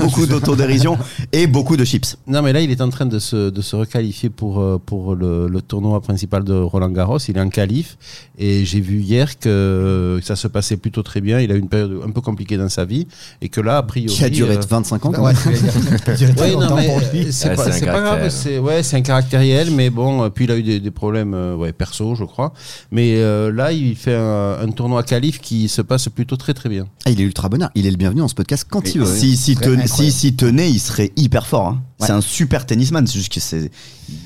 Beaucoup 0.00 0.20
ça. 0.24 0.26
d'autodérision 0.28 0.96
et 1.32 1.46
beaucoup 1.46 1.76
de 1.76 1.84
chips. 1.84 2.16
Non, 2.26 2.40
mais 2.42 2.52
là, 2.52 2.60
il 2.60 2.70
est 2.70 2.80
en 2.80 2.88
train 2.90 3.06
de 3.06 3.18
se, 3.18 3.50
de 3.50 3.60
se 3.60 3.74
requalifier 3.76 4.30
pour, 4.30 4.80
pour 4.86 5.14
le, 5.16 5.25
le 5.50 5.60
tournoi 5.62 6.00
principal 6.00 6.44
de 6.44 6.54
Roland 6.54 6.90
Garros. 6.90 7.18
Il 7.28 7.36
est 7.36 7.40
en 7.40 7.48
qualif. 7.48 7.96
Et 8.38 8.64
j'ai 8.64 8.80
vu 8.80 9.00
hier 9.00 9.38
que 9.38 10.20
ça 10.22 10.36
se 10.36 10.48
passait 10.48 10.76
plutôt 10.76 11.02
très 11.02 11.20
bien. 11.20 11.40
Il 11.40 11.50
a 11.50 11.54
eu 11.54 11.58
une 11.58 11.68
période 11.68 12.00
un 12.06 12.10
peu 12.10 12.20
compliquée 12.20 12.56
dans 12.56 12.68
sa 12.68 12.84
vie. 12.84 13.06
Et 13.40 13.48
que 13.48 13.60
là, 13.60 13.78
a 13.78 13.82
priori. 13.82 14.14
Qui 14.14 14.24
a 14.24 14.30
duré 14.30 14.56
euh, 14.56 14.60
25 14.68 15.06
ans 15.06 15.12
quand 15.12 15.22
Ouais, 15.24 15.32
même. 15.32 15.42
tu 15.42 15.48
veux 15.50 15.58
dire, 15.58 15.72
ça 15.72 16.12
a 16.12 16.14
duré 16.16 16.34
très 16.34 16.44
Ouais, 16.46 16.52
non, 16.54 16.60
longtemps 16.60 16.76
mais 16.76 16.86
pour 16.86 16.98
lui. 17.12 17.22
euh, 17.26 17.28
c'est 17.30 17.48
Ouais, 17.50 17.56
pas, 17.56 17.64
c'est 17.72 17.80
pas 17.80 17.86
caractère. 17.86 18.18
grave. 18.18 18.30
C'est 18.30 18.58
ouais, 18.58 18.82
c'est 18.82 18.96
un 18.96 19.02
caractériel, 19.02 19.70
mais 19.70 19.90
bon. 19.90 20.22
euh, 20.24 20.28
Puis 20.28 20.44
il 20.44 20.50
a 20.50 20.56
eu 20.56 20.62
des, 20.62 20.80
des 20.80 20.90
problèmes, 20.90 21.34
euh, 21.34 21.54
ouais, 21.56 21.72
perso, 21.72 22.14
je 22.14 22.24
crois. 22.24 22.52
Mais 22.90 23.16
euh, 23.16 23.50
là, 23.52 23.72
il 23.72 23.96
fait 23.96 24.14
un, 24.14 24.58
un 24.60 24.70
tournoi 24.70 25.02
qualif 25.02 25.40
qui 25.40 25.68
se 25.68 25.82
passe 25.82 26.08
plutôt 26.08 26.36
très 26.36 26.54
très 26.54 26.68
bien. 26.68 26.86
Ah, 27.04 27.10
il 27.10 27.20
est 27.20 27.24
ultra 27.24 27.48
bonheur. 27.48 27.70
Il 27.74 27.86
est 27.86 27.90
le 27.90 27.96
bienvenu 27.96 28.20
dans 28.20 28.28
ce 28.28 28.34
podcast 28.34 28.66
quand 28.68 28.94
il 28.94 29.00
veut. 29.00 29.06
Si, 29.06 29.36
si, 29.36 29.54
Très 29.54 29.64
ten- 29.66 29.80
incroyable. 29.80 30.10
si, 30.10 30.12
si 30.12 30.34
tenait, 30.36 30.70
il 30.70 30.78
serait 30.78 31.12
hyper 31.16 31.46
fort. 31.46 31.66
hein. 31.68 31.82
Ouais. 32.00 32.06
C'est 32.06 32.12
un 32.12 32.20
super 32.20 32.66
tennisman. 32.66 33.06
C'est 33.06 33.18
juste 33.18 33.32
que 33.32 33.40
c'est, 33.40 33.70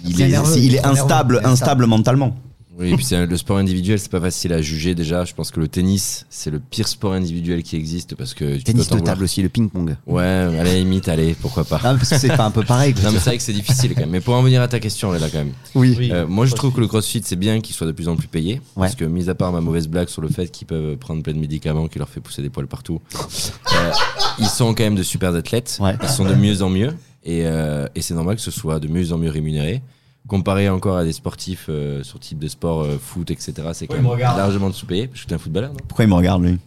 il 0.04 0.20
est, 0.20 0.28
nerveux, 0.28 0.56
il 0.56 0.64
il 0.64 0.74
est 0.74 0.78
est 0.78 0.82
trop 0.82 0.92
nerveux, 0.92 1.02
instable, 1.02 1.34
il 1.34 1.36
est 1.36 1.38
instable 1.38 1.52
instable. 1.52 1.86
mentalement. 1.86 2.36
Oui, 2.80 2.92
et 2.92 2.96
puis 2.96 3.06
le 3.10 3.36
sport 3.36 3.58
individuel, 3.58 3.98
c'est 3.98 4.10
pas 4.10 4.22
facile 4.22 4.54
à 4.54 4.62
juger 4.62 4.94
déjà. 4.94 5.26
Je 5.26 5.34
pense 5.34 5.50
que 5.50 5.60
le 5.60 5.68
tennis, 5.68 6.24
c'est 6.30 6.50
le 6.50 6.58
pire 6.60 6.88
sport 6.88 7.12
individuel 7.12 7.62
qui 7.62 7.76
existe 7.76 8.14
parce 8.14 8.32
que 8.32 8.56
tu 8.56 8.64
Tennis 8.64 8.86
peux 8.86 8.94
de 8.94 8.98
vouloir. 9.00 9.14
table 9.14 9.24
aussi, 9.24 9.42
le 9.42 9.50
ping-pong. 9.50 9.96
Ouais, 10.06 10.22
à 10.24 10.64
la 10.64 10.74
limite, 10.74 11.06
allez, 11.08 11.34
pourquoi 11.34 11.64
pas. 11.64 11.78
Ah, 11.84 11.94
parce 11.94 12.08
que 12.08 12.18
c'est 12.18 12.34
pas 12.34 12.44
un 12.46 12.50
peu 12.50 12.64
pareil. 12.64 12.94
Non, 13.04 13.10
mais 13.12 13.18
c'est 13.18 13.26
vrai 13.30 13.36
que 13.36 13.42
c'est 13.42 13.52
difficile 13.52 13.92
quand 13.94 14.00
même. 14.00 14.10
Mais 14.10 14.20
pour 14.20 14.34
en 14.34 14.42
venir 14.42 14.62
à 14.62 14.68
ta 14.68 14.80
question, 14.80 15.12
là, 15.12 15.18
quand 15.30 15.38
même. 15.38 15.52
Oui. 15.74 16.08
Euh, 16.10 16.26
moi, 16.26 16.46
je 16.46 16.54
trouve 16.54 16.72
que 16.72 16.80
le 16.80 16.86
crossfit, 16.86 17.20
c'est 17.22 17.36
bien 17.36 17.60
qu'il 17.60 17.76
soit 17.76 17.86
de 17.86 17.92
plus 17.92 18.08
en 18.08 18.16
plus 18.16 18.28
payé. 18.28 18.62
Parce 18.74 18.94
que, 18.94 19.04
mis 19.04 19.28
à 19.28 19.34
part 19.34 19.52
ma 19.52 19.60
mauvaise 19.60 19.86
blague 19.86 20.08
sur 20.08 20.22
le 20.22 20.28
fait 20.28 20.50
qu'ils 20.50 20.66
peuvent 20.66 20.96
prendre 20.96 21.22
plein 21.22 21.34
de 21.34 21.38
médicaments 21.38 21.86
qui 21.86 21.98
leur 21.98 22.08
fait 22.08 22.20
pousser 22.20 22.40
des 22.40 22.48
poils 22.48 22.66
partout, 22.66 23.02
euh, 23.74 23.90
ils 24.38 24.46
sont 24.46 24.72
quand 24.72 24.84
même 24.84 24.96
de 24.96 25.02
super 25.02 25.34
athlètes. 25.34 25.76
Ouais. 25.82 25.96
Ils 26.02 26.08
sont 26.08 26.24
de 26.24 26.34
mieux 26.34 26.62
en 26.62 26.70
mieux. 26.70 26.94
Et, 27.24 27.42
euh, 27.44 27.86
et 27.94 28.02
c'est 28.02 28.14
normal 28.14 28.36
que 28.36 28.42
ce 28.42 28.50
soit 28.50 28.80
de 28.80 28.88
mieux 28.88 29.12
en 29.12 29.18
mieux 29.18 29.30
rémunéré. 29.30 29.82
Comparé 30.28 30.68
encore 30.68 30.98
à 30.98 31.04
des 31.04 31.14
sportifs 31.14 31.66
euh, 31.70 32.02
sur 32.04 32.20
type 32.20 32.38
de 32.38 32.46
sport, 32.46 32.82
euh, 32.82 32.98
foot, 33.02 33.30
etc., 33.30 33.52
c'est 33.72 33.86
quand 33.86 33.96
même 34.00 34.18
largement 34.18 34.70
sous-payé. 34.70 35.06
Parce 35.08 35.22
que 35.22 35.26
tu 35.26 35.32
es 35.32 35.34
un 35.34 35.38
footballeur, 35.38 35.70
non? 35.70 35.78
Pourquoi 35.88 36.04
il 36.04 36.08
me 36.08 36.14
regarde 36.14 36.42
lui? 36.44 36.58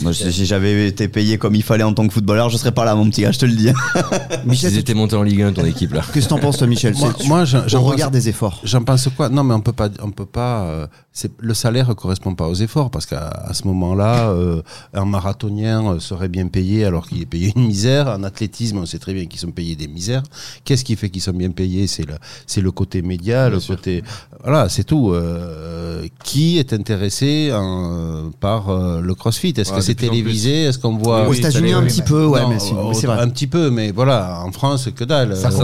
Moi, 0.00 0.14
si 0.14 0.46
j'avais 0.46 0.86
été 0.86 1.08
payé 1.08 1.36
comme 1.36 1.54
il 1.56 1.62
fallait 1.64 1.82
en 1.82 1.92
tant 1.92 2.06
que 2.06 2.12
footballeur, 2.14 2.50
je 2.50 2.56
serais 2.56 2.72
pas 2.72 2.84
là, 2.84 2.94
mon 2.94 3.10
petit 3.10 3.22
gars, 3.22 3.32
je 3.32 3.40
te 3.40 3.46
le 3.46 3.52
dis. 3.52 3.68
Michel, 4.46 4.72
Ils 4.72 4.78
étaient 4.78 4.94
montés 4.94 5.16
en 5.16 5.22
Ligue 5.24 5.42
1, 5.42 5.52
ton 5.52 5.64
équipe, 5.64 5.92
là. 5.92 6.02
qu'est-ce 6.14 6.26
que 6.26 6.30
t'en 6.30 6.38
penses, 6.38 6.58
toi, 6.58 6.66
Michel? 6.68 6.94
Moi, 6.96 7.12
moi, 7.26 7.44
j'en- 7.44 7.64
Au 7.64 7.68
j'en 7.68 7.82
pense- 7.82 7.90
regard 7.92 8.10
des 8.12 8.28
efforts. 8.28 8.60
J'en 8.64 8.82
pense 8.84 9.08
quoi? 9.16 9.28
Non, 9.28 9.42
mais 9.42 9.54
on 9.54 9.60
peut 9.60 9.72
pas, 9.72 9.88
on 10.00 10.10
peut 10.12 10.24
pas. 10.26 10.88
Le 11.38 11.54
salaire 11.54 11.94
correspond 11.94 12.34
pas 12.34 12.48
aux 12.48 12.54
efforts 12.54 12.90
parce 12.90 13.06
qu'à 13.06 13.30
ce 13.52 13.68
moment-là, 13.68 14.30
euh, 14.30 14.62
un 14.94 15.04
marathonien 15.04 15.92
euh, 15.94 16.00
serait 16.00 16.28
bien 16.28 16.48
payé 16.48 16.84
alors 16.84 17.06
qu'il 17.06 17.22
est 17.22 17.26
payé 17.26 17.52
une 17.54 17.66
misère. 17.68 18.08
En 18.08 18.24
athlétisme, 18.24 18.78
on 18.78 18.86
sait 18.86 18.98
très 18.98 19.14
bien 19.14 19.26
qu'ils 19.26 19.38
sont 19.38 19.52
payés 19.52 19.76
des 19.76 19.86
misères. 19.86 20.24
Qu'est-ce 20.64 20.82
qui 20.84 20.96
fait 20.96 21.10
qu'ils 21.10 21.22
sont 21.22 21.32
bien 21.32 21.50
payés? 21.52 21.86
C'est 21.86 22.04
le, 22.04 22.14
c'est 22.48 22.60
le 22.60 22.72
côté 22.72 23.00
média, 23.02 23.48
le 23.48 23.60
côté. 23.60 24.02
Voilà, 24.42 24.68
c'est 24.68 24.82
tout. 24.84 25.12
Euh, 25.12 26.06
qui 26.24 26.58
est 26.58 26.72
intéressé 26.72 27.52
en- 27.52 28.30
par 28.40 28.68
euh, 28.70 29.00
le 29.00 29.14
CrossFit? 29.14 29.54
Est-ce 29.56 29.70
Ouais, 29.70 29.76
que 29.78 29.82
c'est 29.84 29.94
télévisé? 29.94 30.64
Est-ce 30.64 30.78
qu'on 30.80 30.96
voit 30.98 31.28
Aux 31.28 31.32
États-Unis, 31.32 31.72
un 31.72 31.84
petit 31.84 32.02
peu, 32.02 32.26
ouais, 32.26 32.40
Non, 32.42 32.48
mais 32.48 32.58
c'est 32.94 33.06
vrai. 33.06 33.20
Un 33.20 33.28
petit 33.28 33.46
peu, 33.46 33.70
mais 33.70 33.92
voilà, 33.92 34.42
en 34.44 34.50
France, 34.50 34.88
que 34.94 35.04
dalle. 35.04 35.36
Ça 35.36 35.50
je, 35.50 35.56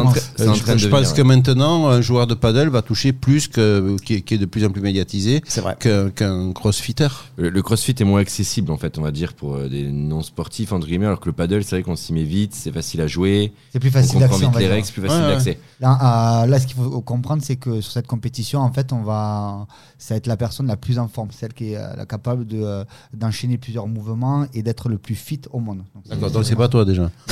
je 0.42 0.44
devenir, 0.44 0.90
pense 0.90 1.12
que 1.12 1.22
ouais. 1.22 1.26
maintenant, 1.28 1.88
un 1.88 2.00
joueur 2.00 2.26
de 2.28 2.34
paddle 2.34 2.68
va 2.68 2.82
toucher 2.82 3.12
plus 3.12 3.48
que 3.48 3.96
qui 4.04 4.14
est 4.14 4.38
de 4.38 4.46
plus 4.46 4.64
en 4.64 4.70
plus 4.70 4.80
médiatisé 4.80 5.39
C'est 5.46 5.61
vrai. 5.61 5.76
qu'un 5.79 6.11
qu'un 6.11 6.53
crossfitter. 6.53 7.09
Le, 7.37 7.48
le 7.50 7.62
crossfit 7.62 7.94
est 7.98 8.05
moins 8.05 8.20
accessible 8.20 8.70
en 8.72 8.76
fait, 8.76 8.98
on 8.98 9.03
va 9.03 9.11
dire, 9.11 9.35
pour 9.35 9.55
euh, 9.57 9.68
des 9.68 9.90
non-sportifs, 9.90 10.72
entre 10.72 10.87
guillemets, 10.87 11.07
alors 11.07 11.20
que 11.20 11.26
le 11.29 11.33
paddle, 11.33 11.62
c'est 11.64 11.76
vrai 11.76 11.83
qu'on 11.83 11.96
s'y 11.96 12.12
met 12.12 12.24
vite, 12.24 12.55
c'est 12.55 12.72
facile 12.72 13.00
à 13.00 13.07
jouer, 13.07 13.53
C'est 13.72 13.79
plus 13.81 13.88
on 13.88 13.92
facile 13.92 14.12
comprend 14.20 14.29
d'accès. 14.29 14.44
on 14.44 14.48
vite 14.48 14.55
va 14.55 14.61
les 14.61 14.68
règles, 14.68 14.87
c'est 14.87 14.92
plus 14.92 15.03
facile 15.03 15.18
Ouais, 15.20 15.26
ouais. 15.29 15.33
d'accès. 15.35 15.59
Là, 15.81 16.42
euh, 16.42 16.46
là, 16.46 16.59
ce 16.61 16.66
qu'il 16.66 16.76
faut 16.76 17.00
comprendre, 17.00 17.42
c'est 17.44 17.57
que 17.57 17.81
sur 17.81 17.92
cette 17.92 18.07
compétition, 18.07 18.61
en 18.61 18.72
fait, 18.72 18.92
on 18.92 19.03
va, 19.03 19.66
ça 19.98 20.14
va 20.14 20.18
être 20.18 20.26
la 20.26 20.37
personne 20.37 20.66
la 20.66 20.76
plus 20.76 20.98
en 20.98 21.09
forme, 21.09 21.31
celle 21.31 21.53
qui 21.55 21.72
est 21.72 21.76
euh, 21.76 22.05
capable 22.05 22.46
de, 22.46 22.59
euh, 22.62 22.85
d'enchaîner 23.14 23.59
plusieurs 23.59 23.87
mouvements 23.87 24.46
et 24.55 24.62
d'être 24.62 24.88
le 24.88 24.98
plus 24.98 25.14
fit 25.14 25.40
au 25.53 25.61
monde. 25.61 25.79
Donc, 25.94 26.05
c'est- 26.05 26.11
D'accord, 26.14 26.31
donc 26.31 26.44
c'est 26.44 26.57
pas 26.57 26.68
toi 26.68 26.85
déjà. 26.85 27.11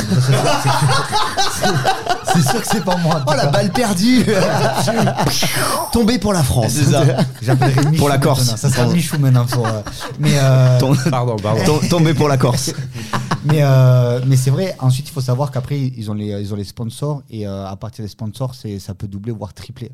C'est 2.35 2.43
sûr 2.49 2.61
que 2.61 2.67
c'est 2.67 2.85
pas 2.85 2.97
moi. 2.97 3.23
Oh 3.27 3.33
la 3.37 3.47
balle 3.47 3.71
perdue 3.73 4.25
Tombé 5.93 6.19
pour 6.19 6.33
la 6.33 6.43
France. 6.43 6.73
C'est 6.73 6.85
ça. 6.91 7.03
J'appellerai 7.43 7.85
Michou 7.87 7.99
Pour 7.99 8.09
la 8.09 8.19
Corse. 8.19 8.55
Ça 8.57 8.71
sera 8.71 8.87
Michou 8.87 9.19
maintenant. 9.19 9.47
Pour, 9.47 9.67
euh, 9.67 9.81
mais, 10.19 10.33
euh, 10.35 10.79
Tom- 10.79 10.97
Pardon, 11.11 11.37
pardon. 11.37 11.62
tom- 11.64 11.88
Tomber 11.88 12.14
pour 12.14 12.29
la 12.29 12.37
Corse. 12.37 12.73
mais 13.45 13.61
euh, 13.62 14.21
mais 14.27 14.37
c'est 14.37 14.51
vrai. 14.51 14.77
Ensuite, 14.81 15.09
il 15.09 15.12
faut 15.12 15.21
savoir 15.21 15.51
qu'après, 15.51 15.79
ils 15.79 16.11
ont 16.11 16.14
les 16.14 16.27
ils 16.41 16.53
ont 16.53 16.57
les 16.57 16.64
sponsors 16.64 17.23
et 17.31 17.47
à 17.47 17.75
partir 17.81 18.05
des 18.05 18.11
sponsors, 18.11 18.55
ça 18.55 18.95
peut 18.95 19.09
doubler 19.09 19.33
voire 19.33 19.53
tripler. 19.55 19.91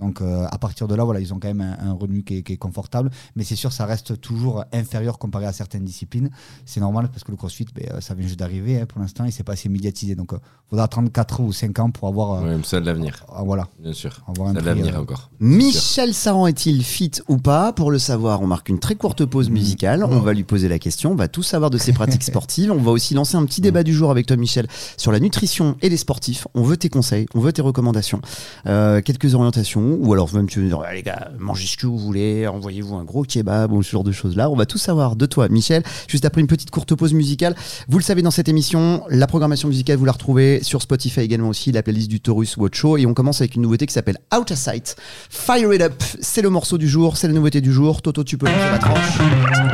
Donc 0.00 0.20
euh, 0.20 0.46
à 0.50 0.58
partir 0.58 0.88
de 0.88 0.94
là, 0.94 1.04
voilà, 1.04 1.20
ils 1.20 1.32
ont 1.32 1.38
quand 1.38 1.48
même 1.48 1.60
un, 1.60 1.90
un 1.90 1.92
revenu 1.92 2.22
qui 2.22 2.38
est, 2.38 2.42
qui 2.42 2.52
est 2.52 2.56
confortable, 2.56 3.10
mais 3.34 3.44
c'est 3.44 3.56
sûr, 3.56 3.72
ça 3.72 3.86
reste 3.86 4.20
toujours 4.20 4.64
inférieur 4.72 5.18
comparé 5.18 5.46
à 5.46 5.52
certaines 5.52 5.84
disciplines. 5.84 6.30
C'est 6.64 6.80
normal 6.80 7.08
parce 7.10 7.24
que 7.24 7.30
le 7.30 7.36
CrossFit, 7.36 7.66
ben, 7.74 7.86
euh, 7.92 8.00
ça 8.00 8.14
vient 8.14 8.26
juste 8.26 8.38
d'arriver 8.38 8.80
hein, 8.80 8.86
pour 8.86 9.00
l'instant, 9.00 9.24
et 9.24 9.30
c'est 9.30 9.42
pas 9.42 9.52
assez 9.52 9.68
médiatisé. 9.68 10.14
Donc, 10.14 10.32
il 10.32 10.70
faudra 10.70 10.84
attendre 10.84 11.10
4 11.10 11.40
ou 11.40 11.52
5 11.52 11.78
ans 11.78 11.90
pour 11.90 12.08
avoir, 12.08 12.42
euh, 12.44 12.56
mais 12.56 12.64
ça 12.64 12.78
a 12.78 12.80
de 12.80 12.86
l'avenir, 12.86 13.24
voilà, 13.44 13.68
bien 13.78 13.92
sûr. 13.92 14.20
avoir 14.26 14.48
un 14.48 14.52
Ça 14.52 14.58
a 14.58 14.62
de 14.62 14.66
l'avenir 14.66 14.96
euh, 14.96 15.02
encore. 15.02 15.30
Michel 15.40 16.12
Saran 16.12 16.46
est-il 16.46 16.82
fit 16.82 17.12
ou 17.28 17.38
pas? 17.38 17.72
Pour 17.72 17.90
le 17.90 17.98
savoir, 17.98 18.42
on 18.42 18.46
marque 18.46 18.68
une 18.68 18.78
très 18.78 18.96
courte 18.96 19.24
pause 19.24 19.48
musicale. 19.50 20.04
On 20.04 20.20
va 20.20 20.32
lui 20.32 20.44
poser 20.44 20.68
la 20.68 20.78
question. 20.78 21.12
On 21.12 21.14
va 21.14 21.28
tout 21.28 21.42
savoir 21.42 21.70
de 21.70 21.78
ses 21.78 21.92
pratiques 22.00 22.24
sportives. 22.24 22.72
On 22.72 22.82
va 22.82 22.90
aussi 22.90 23.14
lancer 23.14 23.36
un 23.36 23.44
petit 23.44 23.60
débat 23.60 23.82
du 23.82 23.94
jour 23.94 24.10
avec 24.10 24.26
toi, 24.26 24.36
Michel, 24.36 24.66
sur 24.96 25.12
la 25.12 25.20
nutrition 25.20 25.76
et 25.82 25.88
les 25.88 25.96
sportifs. 25.96 26.48
On 26.54 26.62
veut 26.62 26.76
tes 26.76 26.88
conseils, 26.88 27.26
on 27.34 27.40
veut 27.40 27.52
tes 27.52 27.62
recommandations, 27.62 28.20
euh, 28.66 29.00
quelques 29.02 29.34
orientations, 29.34 29.85
ou 30.00 30.12
alors 30.12 30.32
même 30.34 30.48
tu 30.48 30.60
veux 30.60 30.68
dire, 30.68 30.80
les 30.92 31.02
gars, 31.02 31.30
mangez 31.38 31.66
ce 31.66 31.76
que 31.76 31.86
vous 31.86 31.98
voulez, 31.98 32.46
envoyez-vous 32.46 32.96
un 32.96 33.04
gros 33.04 33.22
kebab 33.22 33.72
ou 33.72 33.82
ce 33.82 33.90
genre 33.90 34.04
de 34.04 34.12
choses-là. 34.12 34.50
On 34.50 34.56
va 34.56 34.66
tout 34.66 34.78
savoir 34.78 35.16
de 35.16 35.26
toi, 35.26 35.48
Michel, 35.48 35.82
juste 36.08 36.24
après 36.24 36.40
une 36.40 36.46
petite 36.46 36.70
courte 36.70 36.94
pause 36.94 37.12
musicale. 37.12 37.54
Vous 37.88 37.98
le 37.98 38.04
savez 38.04 38.22
dans 38.22 38.30
cette 38.30 38.48
émission, 38.48 39.02
la 39.08 39.26
programmation 39.26 39.68
musicale, 39.68 39.96
vous 39.96 40.04
la 40.04 40.12
retrouvez 40.12 40.62
sur 40.62 40.82
Spotify 40.82 41.20
également 41.20 41.48
aussi, 41.48 41.72
la 41.72 41.82
playlist 41.82 42.08
du 42.08 42.20
Taurus 42.20 42.56
Watch 42.56 42.78
Show. 42.78 42.96
Et 42.96 43.06
on 43.06 43.14
commence 43.14 43.40
avec 43.40 43.54
une 43.54 43.62
nouveauté 43.62 43.86
qui 43.86 43.92
s'appelle 43.92 44.18
Out 44.36 44.50
of 44.50 44.58
Sight. 44.58 44.96
Fire 45.30 45.72
It 45.72 45.82
Up, 45.82 46.02
c'est 46.20 46.42
le 46.42 46.50
morceau 46.50 46.78
du 46.78 46.88
jour, 46.88 47.16
c'est 47.16 47.28
la 47.28 47.34
nouveauté 47.34 47.60
du 47.60 47.72
jour. 47.72 48.02
Toto, 48.02 48.24
tu 48.24 48.38
peux 48.38 48.46
lancer 48.46 48.70
la 48.70 48.78
tranche. 48.78 49.18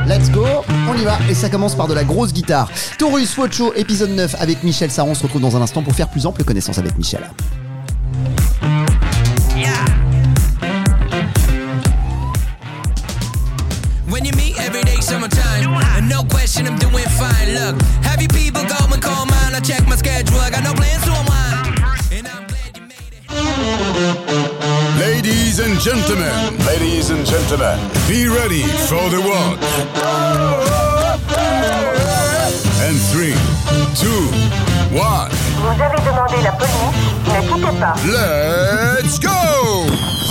Let's 0.07 0.31
go, 0.31 0.45
on 0.89 0.95
y 0.95 1.05
va. 1.05 1.19
Et 1.31 1.35
ça 1.35 1.49
commence 1.49 1.75
par 1.75 1.89
de 1.89 1.95
la 1.95 2.05
grosse 2.05 2.33
guitare. 2.33 2.71
Taurus 2.99 3.37
Watch 3.39 3.57
Show, 3.57 3.73
épisode 3.75 4.11
9 4.11 4.37
avec 4.39 4.63
Michel 4.65 4.91
Saron. 4.91 5.13
On 5.13 5.15
se 5.15 5.23
retrouve 5.23 5.43
dans 5.43 5.57
un 5.57 5.63
instant 5.63 5.83
pour 5.83 5.95
faire 5.95 6.09
plus 6.09 6.27
ample 6.27 6.43
connaissance 6.45 6.79
avec 6.79 6.97
Michel. 6.97 7.23
No 16.13 16.23
question, 16.25 16.67
I'm 16.67 16.79
doing 16.79 17.09
fine. 17.21 17.49
Look, 17.57 17.81
happy 18.05 18.29
people 18.29 18.63
go 18.69 18.77
and 18.93 19.01
call 19.03 19.25
mine. 19.27 19.55
I 19.55 19.61
check 19.61 19.87
my 19.89 19.97
schedule, 19.97 20.39
I 20.39 20.51
got 20.51 20.63
no 20.63 20.75
plans 20.75 21.03
to 21.05 21.13
unwind. 21.21 21.81
And 22.13 22.27
I'm 22.29 22.45
glad 22.53 22.71
you 22.77 22.83
made 22.93 23.13
it. 23.17 23.25
Ladies 25.01 25.59
and 25.59 25.75
gentlemen, 25.81 26.35
ladies 26.67 27.11
and 27.11 27.25
gentlemen, 27.25 27.79
be 28.09 28.29
ready 28.29 28.63
for 28.91 29.05
the 29.15 29.21
one. 29.41 29.59
And 32.85 32.97
three, 33.13 33.37
two, 34.03 34.23
one, 34.93 35.31
Vous 35.63 35.81
avez 35.81 36.01
demandé 36.05 36.43
la 36.43 36.53
police, 36.53 36.73
ne 37.29 37.41
quittez 37.49 37.79
pas. 37.81 37.95
let's 38.07 39.19
go! 39.19 40.22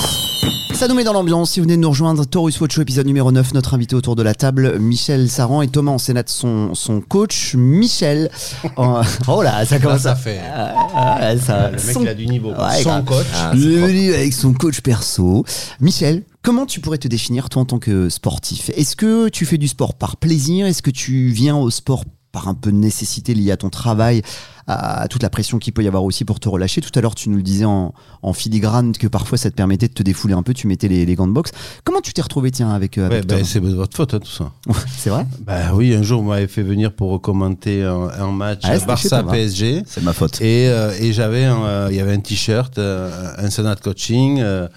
Ça 0.81 0.87
nous 0.87 0.95
met 0.95 1.03
dans 1.03 1.13
l'ambiance. 1.13 1.51
Si 1.51 1.59
vous 1.59 1.65
venez 1.65 1.75
de 1.75 1.81
nous 1.81 1.91
rejoindre, 1.91 2.25
Taurus 2.25 2.59
Watch 2.59 2.73
Show, 2.73 2.81
épisode 2.81 3.05
numéro 3.05 3.31
9, 3.31 3.53
notre 3.53 3.75
invité 3.75 3.95
autour 3.95 4.15
de 4.15 4.23
la 4.23 4.33
table, 4.33 4.79
Michel 4.79 5.29
Saran 5.29 5.61
et 5.61 5.67
Thomas 5.67 5.91
Ensénat, 5.91 6.23
son, 6.25 6.73
son 6.73 7.01
coach. 7.01 7.53
Michel. 7.53 8.31
oh, 8.77 9.01
oh 9.27 9.43
là, 9.43 9.63
ça 9.63 9.77
commence 9.77 10.01
ça 10.01 10.13
à 10.13 10.15
fait. 10.15 10.41
Ah, 10.43 10.87
ah, 10.95 11.37
ça- 11.37 11.69
Le 11.69 11.77
mec, 11.77 11.93
son- 11.93 12.01
il 12.01 12.07
a 12.07 12.15
du 12.15 12.25
niveau. 12.25 12.49
Ouais, 12.49 12.81
Son 12.81 13.03
coach. 13.03 13.27
Ah, 13.31 13.51
avec 13.51 14.33
son 14.33 14.53
coach 14.53 14.81
perso. 14.81 15.45
Michel, 15.81 16.23
comment 16.41 16.65
tu 16.65 16.79
pourrais 16.79 16.97
te 16.97 17.07
définir 17.07 17.49
toi 17.49 17.61
en 17.61 17.65
tant 17.65 17.77
que 17.77 18.09
sportif? 18.09 18.71
Est-ce 18.75 18.95
que 18.95 19.29
tu 19.29 19.45
fais 19.45 19.59
du 19.59 19.67
sport 19.67 19.93
par 19.93 20.17
plaisir? 20.17 20.65
Est-ce 20.65 20.81
que 20.81 20.89
tu 20.89 21.27
viens 21.27 21.57
au 21.57 21.69
sport 21.69 22.05
par 22.31 22.47
un 22.47 22.53
peu 22.53 22.71
de 22.71 22.77
nécessité 22.77 23.33
liée 23.33 23.51
à 23.51 23.57
ton 23.57 23.69
travail, 23.69 24.21
à 24.67 25.07
toute 25.09 25.23
la 25.23 25.29
pression 25.29 25.59
qu'il 25.59 25.73
peut 25.73 25.83
y 25.83 25.87
avoir 25.87 26.03
aussi 26.03 26.25
pour 26.25 26.39
te 26.39 26.47
relâcher 26.49 26.81
Tout 26.81 26.91
à 26.95 27.01
l'heure, 27.01 27.15
tu 27.15 27.29
nous 27.29 27.37
le 27.37 27.43
disais 27.43 27.65
en, 27.65 27.93
en 28.21 28.33
filigrane 28.33 28.91
que 28.93 29.07
parfois 29.07 29.37
ça 29.37 29.49
te 29.49 29.55
permettait 29.55 29.87
de 29.87 29.93
te 29.93 30.03
défouler 30.03 30.33
un 30.33 30.43
peu, 30.43 30.53
tu 30.53 30.67
mettais 30.67 30.87
les, 30.87 31.05
les 31.05 31.15
gants 31.15 31.27
de 31.27 31.33
boxe. 31.33 31.51
Comment 31.83 32.01
tu 32.01 32.13
t'es 32.13 32.21
retrouvé, 32.21 32.51
tiens, 32.51 32.69
avec, 32.71 32.97
euh, 32.97 33.07
Ouais, 33.09 33.15
avec 33.15 33.27
ben, 33.27 33.37
Tom 33.39 33.45
c'est 33.45 33.59
votre 33.59 33.95
faute, 33.95 34.13
hein, 34.13 34.19
tout 34.19 34.31
ça. 34.31 34.51
C'est 34.97 35.09
vrai? 35.09 35.25
Bah 35.41 35.73
oui, 35.73 35.93
un 35.95 36.03
jour, 36.03 36.21
vous 36.21 36.29
m'avez 36.29 36.47
fait 36.47 36.63
venir 36.63 36.93
pour 36.93 37.19
commenter 37.21 37.83
un, 37.83 38.09
un 38.19 38.31
match 38.31 38.61
Ah, 38.63 38.77
Barça-PSG. 38.79 39.83
C'est 39.85 40.03
ma 40.03 40.13
faute. 40.13 40.41
Et, 40.41 40.67
euh, 40.69 40.91
et 40.99 41.13
j'avais 41.13 41.45
un, 41.45 41.63
euh, 41.63 41.87
il 41.91 41.97
y 41.97 41.99
avait 41.99 42.13
un 42.13 42.19
t-shirt, 42.19 42.77
euh, 42.77 43.33
un 43.37 43.49
Senat 43.49 43.75
Coaching 43.77 44.39
euh, 44.41 44.67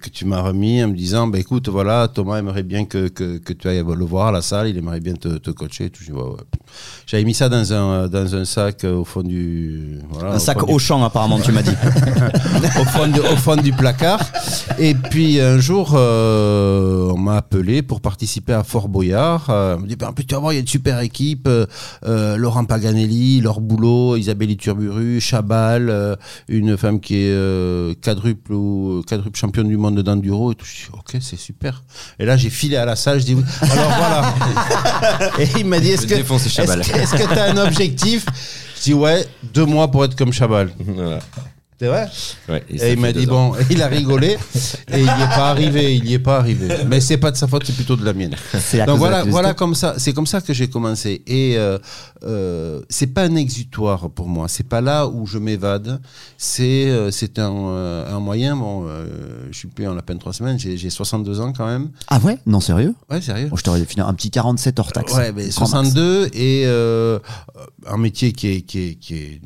que 0.00 0.08
tu 0.10 0.24
m'as 0.24 0.40
remis 0.40 0.82
en 0.82 0.88
me 0.88 0.94
disant, 0.94 1.26
bah 1.26 1.38
écoute, 1.38 1.68
voilà, 1.68 2.08
Thomas 2.08 2.38
aimerait 2.38 2.62
bien 2.62 2.84
que, 2.84 3.08
que, 3.08 3.38
que 3.38 3.52
tu 3.52 3.68
ailles 3.68 3.84
le 3.86 4.04
voir 4.04 4.28
à 4.28 4.32
la 4.32 4.42
salle, 4.42 4.68
il 4.68 4.78
aimerait 4.78 5.00
bien 5.00 5.14
te, 5.14 5.36
te 5.38 5.50
coacher. 5.50 5.90
ouais, 6.08 6.12
ouais. 6.14 6.36
J'avais 7.06 7.24
mis 7.24 7.34
ça 7.34 7.48
dans 7.48 7.72
un, 7.72 8.08
dans 8.08 8.34
un 8.34 8.44
sac 8.44 8.84
au 8.84 9.04
fond 9.04 9.22
du... 9.22 9.43
voilà, 10.10 10.32
Un 10.32 10.36
au 10.36 10.38
sac 10.38 10.62
au 10.68 10.78
champ, 10.78 11.02
apparemment, 11.04 11.38
tu 11.40 11.52
m'as 11.52 11.62
dit. 11.62 11.70
au, 12.80 12.84
fond 12.84 13.06
du, 13.06 13.20
au 13.20 13.36
fond 13.36 13.56
du 13.56 13.72
placard. 13.72 14.20
Et 14.78 14.94
puis 14.94 15.40
un 15.40 15.58
jour, 15.58 15.92
euh, 15.94 17.10
on 17.14 17.18
m'a 17.18 17.36
appelé 17.36 17.82
pour 17.82 18.00
participer 18.00 18.52
à 18.52 18.62
Fort 18.64 18.88
Boyard. 18.88 19.46
Euh, 19.50 19.76
on 19.76 19.80
me 19.80 19.86
dit, 19.86 19.96
ben, 19.96 20.12
tu 20.16 20.34
vas 20.34 20.40
voir, 20.40 20.52
il 20.52 20.56
y 20.56 20.58
a 20.58 20.60
une 20.60 20.66
super 20.68 21.00
équipe. 21.00 21.46
euh, 21.48 21.66
euh, 22.06 22.36
Laurent 22.36 22.64
Paganelli, 22.64 23.40
Laure 23.40 23.60
Boulot, 23.60 24.16
Isabelle 24.16 24.50
Iturburu, 24.50 25.20
Chabal, 25.20 26.16
une 26.48 26.76
femme 26.76 27.00
qui 27.00 27.16
est 27.16 28.00
quadruple 28.02 28.52
ou 28.52 29.02
quadruple 29.08 29.38
championne 29.38 29.68
du 29.68 29.76
monde 29.76 30.00
d'enduro. 30.00 30.52
Et 30.52 30.54
tout. 30.54 30.64
Je 30.66 30.86
dis, 30.86 30.90
ok, 30.92 31.16
c'est 31.20 31.38
super. 31.38 31.82
Et 32.18 32.24
là, 32.24 32.36
j'ai 32.36 32.50
filé 32.50 32.76
à 32.76 32.84
la 32.84 32.96
salle. 32.96 33.20
Je 33.20 33.24
dis, 33.26 33.36
alors 33.60 33.92
voilà. 33.98 34.34
et 35.38 35.48
il 35.58 35.66
m'a 35.66 35.80
dit, 35.80 35.90
est-ce 35.90 36.06
que 36.06 36.14
défonce 36.14 36.46
est-ce 36.46 36.54
Chabal. 36.54 36.80
que- 36.82 36.96
est-ce 36.96 37.12
que 37.14 37.32
tu 37.32 37.38
as 37.38 37.44
un 37.50 37.56
objectif? 37.56 38.26
Je 38.26 38.63
dis, 38.84 38.94
ouais, 38.94 39.26
deux 39.42 39.66
mois 39.66 39.88
pour 39.88 40.04
être 40.04 40.16
comme 40.16 40.32
Chabal. 40.32 40.70
C'est 41.84 41.90
vrai 41.90 42.08
Ouais, 42.48 42.64
et 42.70 42.92
il 42.94 42.98
m'a 42.98 43.12
dit 43.12 43.26
bon, 43.26 43.52
il 43.70 43.82
a 43.82 43.88
rigolé 43.88 44.38
et 44.88 44.98
il 44.98 45.02
n'y 45.02 45.08
est 45.22 45.34
pas 45.36 45.50
arrivé, 45.50 45.94
il 45.94 46.02
n'y 46.04 46.14
est 46.14 46.18
pas 46.18 46.38
arrivé. 46.38 46.68
Mais 46.86 46.98
c'est 47.00 47.18
pas 47.18 47.30
de 47.30 47.36
sa 47.36 47.46
faute, 47.46 47.64
c'est 47.66 47.74
plutôt 47.74 47.96
de 47.96 48.04
la 48.04 48.14
mienne. 48.14 48.34
La 48.72 48.86
Donc 48.86 48.96
voilà, 48.98 49.22
voilà 49.24 49.52
comme 49.52 49.74
ça, 49.74 49.94
c'est 49.98 50.14
comme 50.14 50.26
ça 50.26 50.40
que 50.40 50.54
j'ai 50.54 50.68
commencé. 50.68 51.22
Et 51.26 51.58
euh, 51.58 51.78
euh, 52.24 52.80
c'est 52.88 53.08
pas 53.08 53.24
un 53.24 53.36
exutoire 53.36 54.08
pour 54.08 54.28
moi, 54.28 54.48
c'est 54.48 54.66
pas 54.66 54.80
là 54.80 55.06
où 55.06 55.26
je 55.26 55.36
m'évade. 55.36 56.00
C'est 56.38 56.86
euh, 56.90 57.10
c'est 57.10 57.38
un, 57.38 57.52
euh, 57.54 58.16
un 58.16 58.20
moyen. 58.20 58.56
Bon, 58.56 58.86
euh, 58.88 59.46
je 59.50 59.58
suis 59.58 59.68
plus 59.68 59.86
en 59.86 59.98
à 59.98 60.02
peine 60.02 60.18
trois 60.18 60.32
semaines, 60.32 60.58
j'ai 60.58 60.78
j'ai 60.78 60.88
62 60.88 61.40
ans 61.40 61.52
quand 61.52 61.66
même. 61.66 61.90
Ah 62.08 62.18
ouais? 62.24 62.38
Non, 62.46 62.60
sérieux? 62.60 62.94
Ouais, 63.10 63.20
sérieux. 63.20 63.48
Bon, 63.48 63.56
Je 63.56 63.62
t'aurais 63.62 63.84
fini 63.84 64.00
un 64.00 64.14
petit 64.14 64.30
47 64.30 64.78
hors 64.78 64.90
taxe. 64.92 65.12
Ouais, 65.14 65.32
mais 65.32 65.48
Grand 65.50 65.68
max. 65.68 65.92
62 65.92 66.30
et 66.32 66.64
un 67.86 67.98
métier 67.98 68.32
qui 68.32 68.48
est, 68.48 68.62
qui, 68.62 68.78
est, 68.88 68.94
qui 68.94 69.14
est 69.16 69.40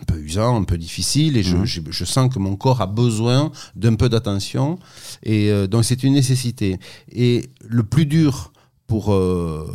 un 0.00 0.04
peu 0.04 0.18
usant, 0.18 0.56
un 0.60 0.64
peu 0.64 0.78
difficile, 0.78 1.36
et 1.36 1.42
je, 1.42 1.56
Mhm. 1.56 1.64
je, 1.66 1.80
je 1.90 2.04
sens 2.04 2.32
que 2.32 2.38
mon 2.38 2.56
corps 2.56 2.80
a 2.80 2.86
besoin 2.86 3.50
d'un 3.76 3.94
peu 3.94 4.08
d'attention, 4.08 4.78
et 5.22 5.50
euh, 5.50 5.66
donc 5.66 5.84
c'est 5.84 6.02
une 6.02 6.14
nécessité. 6.14 6.78
Et 7.10 7.50
le 7.64 7.82
plus 7.82 8.06
dur 8.06 8.52
pour 8.86 9.12
euh, 9.12 9.66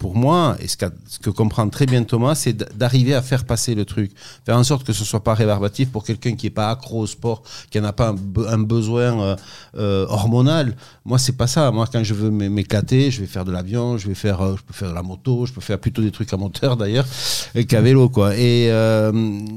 pour 0.00 0.16
moi, 0.16 0.56
et 0.62 0.66
ce, 0.66 0.76
que 1.22 1.30
comprend 1.30 1.68
très 1.68 1.86
bien 1.86 2.02
Thomas, 2.04 2.34
c'est 2.34 2.56
d'arriver 2.76 3.14
à 3.14 3.22
faire 3.22 3.44
passer 3.44 3.74
le 3.74 3.84
truc, 3.84 4.10
faire 4.46 4.56
en 4.56 4.64
sorte 4.64 4.82
que 4.86 4.94
ce 4.94 5.04
soit 5.04 5.22
pas 5.22 5.34
rébarbatif 5.34 5.90
pour 5.90 6.02
quelqu'un 6.04 6.34
qui 6.38 6.46
est 6.46 6.56
pas 6.60 6.70
accro 6.70 7.00
au 7.00 7.06
sport, 7.06 7.42
qui 7.70 7.78
n'a 7.80 7.92
pas 7.92 8.08
un, 8.08 8.14
be- 8.14 8.48
un 8.48 8.58
besoin 8.58 9.20
euh, 9.20 9.36
euh, 9.76 10.06
hormonal. 10.08 10.74
Moi, 11.04 11.18
c'est 11.18 11.36
pas 11.36 11.46
ça. 11.46 11.70
Moi, 11.70 11.86
quand 11.92 12.02
je 12.02 12.14
veux 12.14 12.30
m'é- 12.30 12.48
m'éclater, 12.48 13.10
je 13.10 13.20
vais 13.20 13.26
faire 13.26 13.44
de 13.44 13.52
l'avion, 13.52 13.98
je 13.98 14.08
vais 14.08 14.14
faire, 14.14 14.40
euh, 14.40 14.56
je 14.58 14.62
peux 14.62 14.72
faire 14.72 14.88
de 14.88 14.94
la 14.94 15.02
moto, 15.02 15.44
je 15.44 15.52
peux 15.52 15.60
faire 15.60 15.78
plutôt 15.78 16.00
des 16.02 16.10
trucs 16.10 16.32
à 16.32 16.38
moteur 16.38 16.76
d'ailleurs 16.78 17.06
qu'à 17.68 17.80
vélo, 17.82 18.08
quoi. 18.08 18.34
Et, 18.38 18.70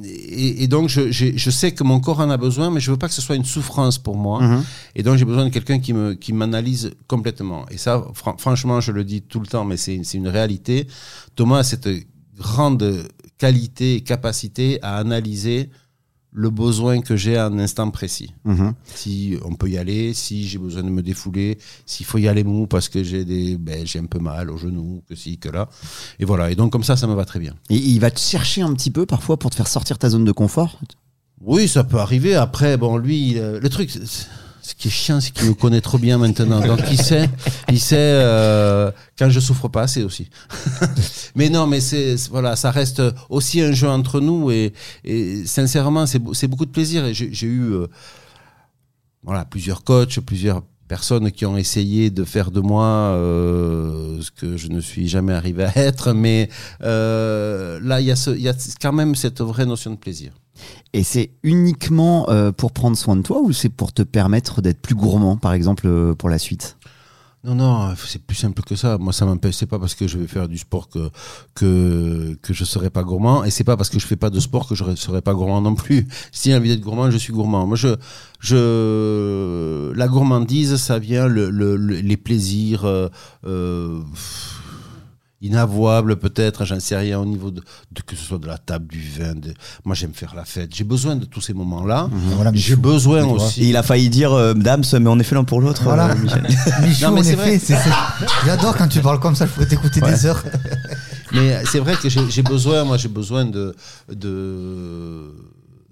et, 0.03 0.63
et 0.63 0.67
donc, 0.67 0.89
je, 0.89 1.10
je 1.12 1.49
sais 1.49 1.71
que 1.71 1.84
mon 1.84 1.99
corps 1.99 2.19
en 2.19 2.29
a 2.29 2.38
besoin, 2.38 2.69
mais 2.69 2.79
je 2.82 2.91
veux 2.91 2.97
pas 2.97 3.08
que 3.08 3.13
ce 3.13 3.21
soit 3.21 3.36
une 3.36 3.45
souffrance 3.45 3.97
pour 3.97 4.17
moi. 4.17 4.41
Mhm. 4.41 4.63
Et 4.95 5.03
donc 5.03 5.17
j'ai 5.17 5.25
besoin 5.25 5.45
de 5.45 5.49
quelqu'un 5.49 5.79
qui 5.79 5.93
me 5.93 6.13
qui 6.13 6.34
m'analyse 6.34 6.91
complètement. 7.08 7.65
Et 7.71 7.77
ça, 7.77 8.03
fran- 8.13 8.36
franchement, 8.38 8.79
je 8.82 8.91
le 8.91 9.03
dis 9.03 9.21
tout 9.21 9.39
le 9.39 9.47
temps, 9.47 9.65
mais 9.65 9.77
c'est 9.77 10.01
c'est 10.03 10.17
une 10.17 10.27
réalité. 10.34 10.88
Thomas 11.36 11.60
a 11.60 11.63
cette 11.63 11.89
grande 12.36 13.08
qualité 13.38 13.96
et 13.96 14.02
capacité 14.02 14.80
à 14.82 14.98
analyser 14.98 15.69
le 16.34 16.50
besoin 16.50 17.02
que 17.02 17.15
j'ai 17.15 17.38
à 17.38 17.46
un 17.46 17.60
instant 17.60 17.91
précis. 17.91 18.34
Mhm. 18.43 18.74
Si 18.96 19.38
on 19.46 19.54
peut 19.54 19.69
y 19.69 19.78
aller, 19.78 20.13
si 20.13 20.48
j'ai 20.48 20.58
besoin 20.58 20.84
de 20.84 20.89
me 20.89 21.04
défouler, 21.04 21.60
s'il 21.86 22.06
faut 22.06 22.17
y 22.17 22.28
aller 22.28 22.43
mou 22.43 22.65
parce 22.65 22.89
que 22.89 23.04
j'ai 23.04 23.24
des, 23.24 23.56
ben, 23.58 23.86
j'ai 23.86 24.00
un 24.00 24.06
peu 24.06 24.19
mal 24.19 24.50
au 24.50 24.58
genou, 24.58 25.04
que 25.08 25.15
si, 25.15 25.38
que 25.38 25.50
là. 25.50 25.69
Et 26.19 26.26
voilà. 26.26 26.50
Et 26.50 26.56
donc 26.56 26.72
comme 26.72 26.84
ça, 26.84 26.96
ça 26.98 27.06
me 27.06 27.13
va 27.13 27.26
très 27.26 27.39
bien. 27.39 27.54
Et 27.69 27.78
il 27.78 28.00
va 28.00 28.10
te 28.10 28.19
chercher 28.19 28.63
un 28.63 28.74
petit 28.74 28.89
peu 28.89 29.06
parfois 29.06 29.38
pour 29.38 29.52
te 29.52 29.56
faire 29.56 29.67
sortir 29.67 30.00
ta 30.00 30.10
zone 30.10 30.26
de 30.26 30.32
confort? 30.32 30.80
Oui, 31.39 31.67
ça 31.67 31.84
peut 31.84 31.98
arriver. 31.98 32.36
Après, 32.36 32.78
bon, 32.78 32.98
lui, 32.98 33.38
euh, 33.38 33.60
le 33.60 33.69
truc, 33.69 33.91
ce 34.65 34.73
qui 34.76 34.88
est 34.88 34.91
chiant, 34.91 35.19
c'est 35.19 35.32
qu'il 35.32 35.47
me 35.49 35.54
connaît 35.54 35.82
trop 35.82 35.97
bien 35.97 36.17
maintenant. 36.17 36.60
Donc, 36.65 36.80
il 36.89 36.97
sait, 37.02 37.30
il 37.69 37.80
sait 37.82 37.97
euh, 37.99 38.91
quand 39.19 39.30
je 39.30 39.39
souffre 39.41 39.67
pas 39.67 39.82
assez 39.84 40.04
aussi. 40.04 40.30
mais 41.36 41.49
non, 41.49 41.67
mais 41.67 41.82
c'est 41.82 42.15
voilà, 42.32 42.56
ça 42.56 42.71
reste 42.71 43.02
aussi 43.30 43.60
un 43.62 43.73
jeu 43.73 43.89
entre 43.89 44.21
nous 44.21 44.52
et, 44.52 44.71
et 45.04 45.45
sincèrement, 45.45 46.06
c'est 46.08 46.19
beau- 46.19 46.34
c'est 46.34 46.47
beaucoup 46.47 46.65
de 46.65 46.71
plaisir. 46.71 47.06
Et 47.06 47.13
j'ai 47.13 47.34
j'ai 47.34 47.47
eu 47.47 47.73
euh, 47.73 47.88
voilà 49.23 49.45
plusieurs 49.45 49.84
coachs, 49.84 50.19
plusieurs 50.21 50.63
personnes 50.88 51.32
qui 51.32 51.46
ont 51.46 51.58
essayé 51.58 52.10
de 52.10 52.24
faire 52.24 52.52
de 52.52 52.60
moi 52.60 52.86
euh, 52.86 54.22
ce 54.22 54.32
que 54.32 54.58
je 54.58 54.67
ne 54.67 54.80
suis 54.80 55.08
jamais 55.08 55.34
arrivé 55.34 55.63
à 55.63 55.72
être, 55.76 56.13
mais 56.13 56.50
euh, 56.82 57.80
là, 57.82 58.02
il 58.02 58.06
y, 58.06 58.41
y 58.41 58.50
a 58.50 58.54
quand 58.82 58.93
même 58.93 59.15
cette 59.15 59.41
vraie 59.41 59.65
notion 59.65 59.91
de 59.91 59.98
plaisir. 59.98 60.34
Et 60.93 61.04
c'est 61.04 61.32
uniquement 61.41 62.30
euh, 62.30 62.52
pour 62.52 62.72
prendre 62.72 62.96
soin 62.96 63.15
de 63.15 63.24
toi 63.24 63.41
ou 63.41 63.52
c'est 63.52 63.69
pour 63.69 63.91
te 63.91 64.04
permettre 64.04 64.62
d'être 64.62 64.80
plus 64.80 64.96
gourmand, 64.96 65.38
par 65.38 65.54
exemple, 65.54 66.13
pour 66.15 66.30
la 66.30 66.38
suite? 66.38 66.78
Non, 67.45 67.56
non, 67.56 67.93
c'est 67.97 68.23
plus 68.25 68.38
simple 68.38 68.62
que 68.63 68.73
ça. 68.77 68.97
Moi, 68.97 69.12
ça 69.12 69.25
m'empêche. 69.25 69.56
C'est 69.56 69.65
pas 69.65 69.77
parce 69.77 69.95
que 69.95 70.08
je 70.08 70.17
vais 70.17 70.27
faire 70.27 70.47
du 70.47 70.58
sport 70.58 70.88
que 70.88 71.10
que 71.53 72.38
que 72.41 72.53
je 72.53 72.63
serai 72.63 72.89
pas 72.89 73.03
gourmand, 73.03 73.43
et 73.43 73.51
c'est 73.51 73.65
pas 73.65 73.75
parce 73.75 73.89
que 73.89 73.99
je 73.99 74.08
fais 74.08 74.15
pas 74.15 74.29
de 74.29 74.39
sport 74.39 74.65
que 74.65 74.75
je 74.75 74.95
serai 74.95 75.21
pas 75.21 75.34
gourmand 75.34 75.60
non 75.62 75.75
plus. 75.75 76.08
Si 76.32 76.49
j'ai 76.51 76.56
envie 76.56 76.69
d'être 76.69 76.79
gourmand, 76.82 77.12
je 77.12 77.17
suis 77.17 77.34
gourmand. 77.34 77.67
Moi, 77.67 77.75
je 77.75 77.97
je 78.39 79.91
la 79.93 80.08
gourmandise, 80.08 80.77
ça 80.77 80.99
vient 80.99 81.27
le, 81.27 81.49
le- 81.49 81.75
le- 81.75 81.99
les 81.99 82.17
plaisirs. 82.17 82.86
euh, 82.86 83.10
euh, 83.45 83.99
inavouables 85.43 86.15
peut-être, 86.17 86.65
j'en 86.65 86.79
sais 86.79 86.95
rien 86.97 87.19
au 87.19 87.25
niveau 87.25 87.51
de, 87.51 87.62
de- 87.91 88.01
que 88.01 88.15
ce 88.15 88.23
soit 88.23 88.39
de 88.39 88.47
la 88.47 88.58
table, 88.58 88.88
du 88.88 88.99
vin. 89.19 89.36
de- 89.36 89.53
moi 89.86 89.93
j'aime 89.95 90.13
faire 90.13 90.34
la 90.36 90.45
fête. 90.45 90.73
J'ai 90.73 90.84
besoin 90.84 91.15
de 91.15 91.25
tous 91.25 91.41
ces 91.41 91.53
moments-là. 91.53 92.10
Voilà, 92.36 92.51
mais 92.51 92.58
J'ai 92.58 92.75
besoin 92.75 93.23
aussi. 93.25 93.63
Et 93.63 93.69
il 93.69 93.77
a 93.77 93.84
failli 93.84 94.10
dire 94.10 94.34
euh, 94.34 94.53
Dams, 94.53 94.84
mais 94.99 95.10
on 95.10 95.19
est 95.19 95.23
fait 95.23 95.36
l'un 95.36 95.43
pour 95.43 95.62
l'autre. 95.62 95.84
Voilà. 95.84 96.10
euh, 96.12 96.15
Michel. 96.15 96.41
Michou, 96.82 97.06
Non, 97.06 97.12
mais 97.12 97.19
en 97.19 97.23
c'est 97.23 97.34
effet, 97.53 97.77
j'adore 98.45 98.75
quand 98.75 98.88
tu 98.88 98.99
parles 99.01 99.19
comme 99.19 99.36
ça, 99.36 99.45
je 99.45 99.51
pourrais 99.51 99.67
t'écouter 99.67 100.01
des 100.01 100.25
heures. 100.25 100.43
Mais 101.32 101.63
c'est 101.65 101.79
vrai 101.79 101.95
que 101.95 102.10
j'ai 102.10 102.29
j'ai 102.29 102.43
besoin, 102.43 102.84
moi 102.84 102.97
j'ai 102.97 103.08
besoin 103.08 103.43
de, 103.43 103.75
de, 104.12 105.34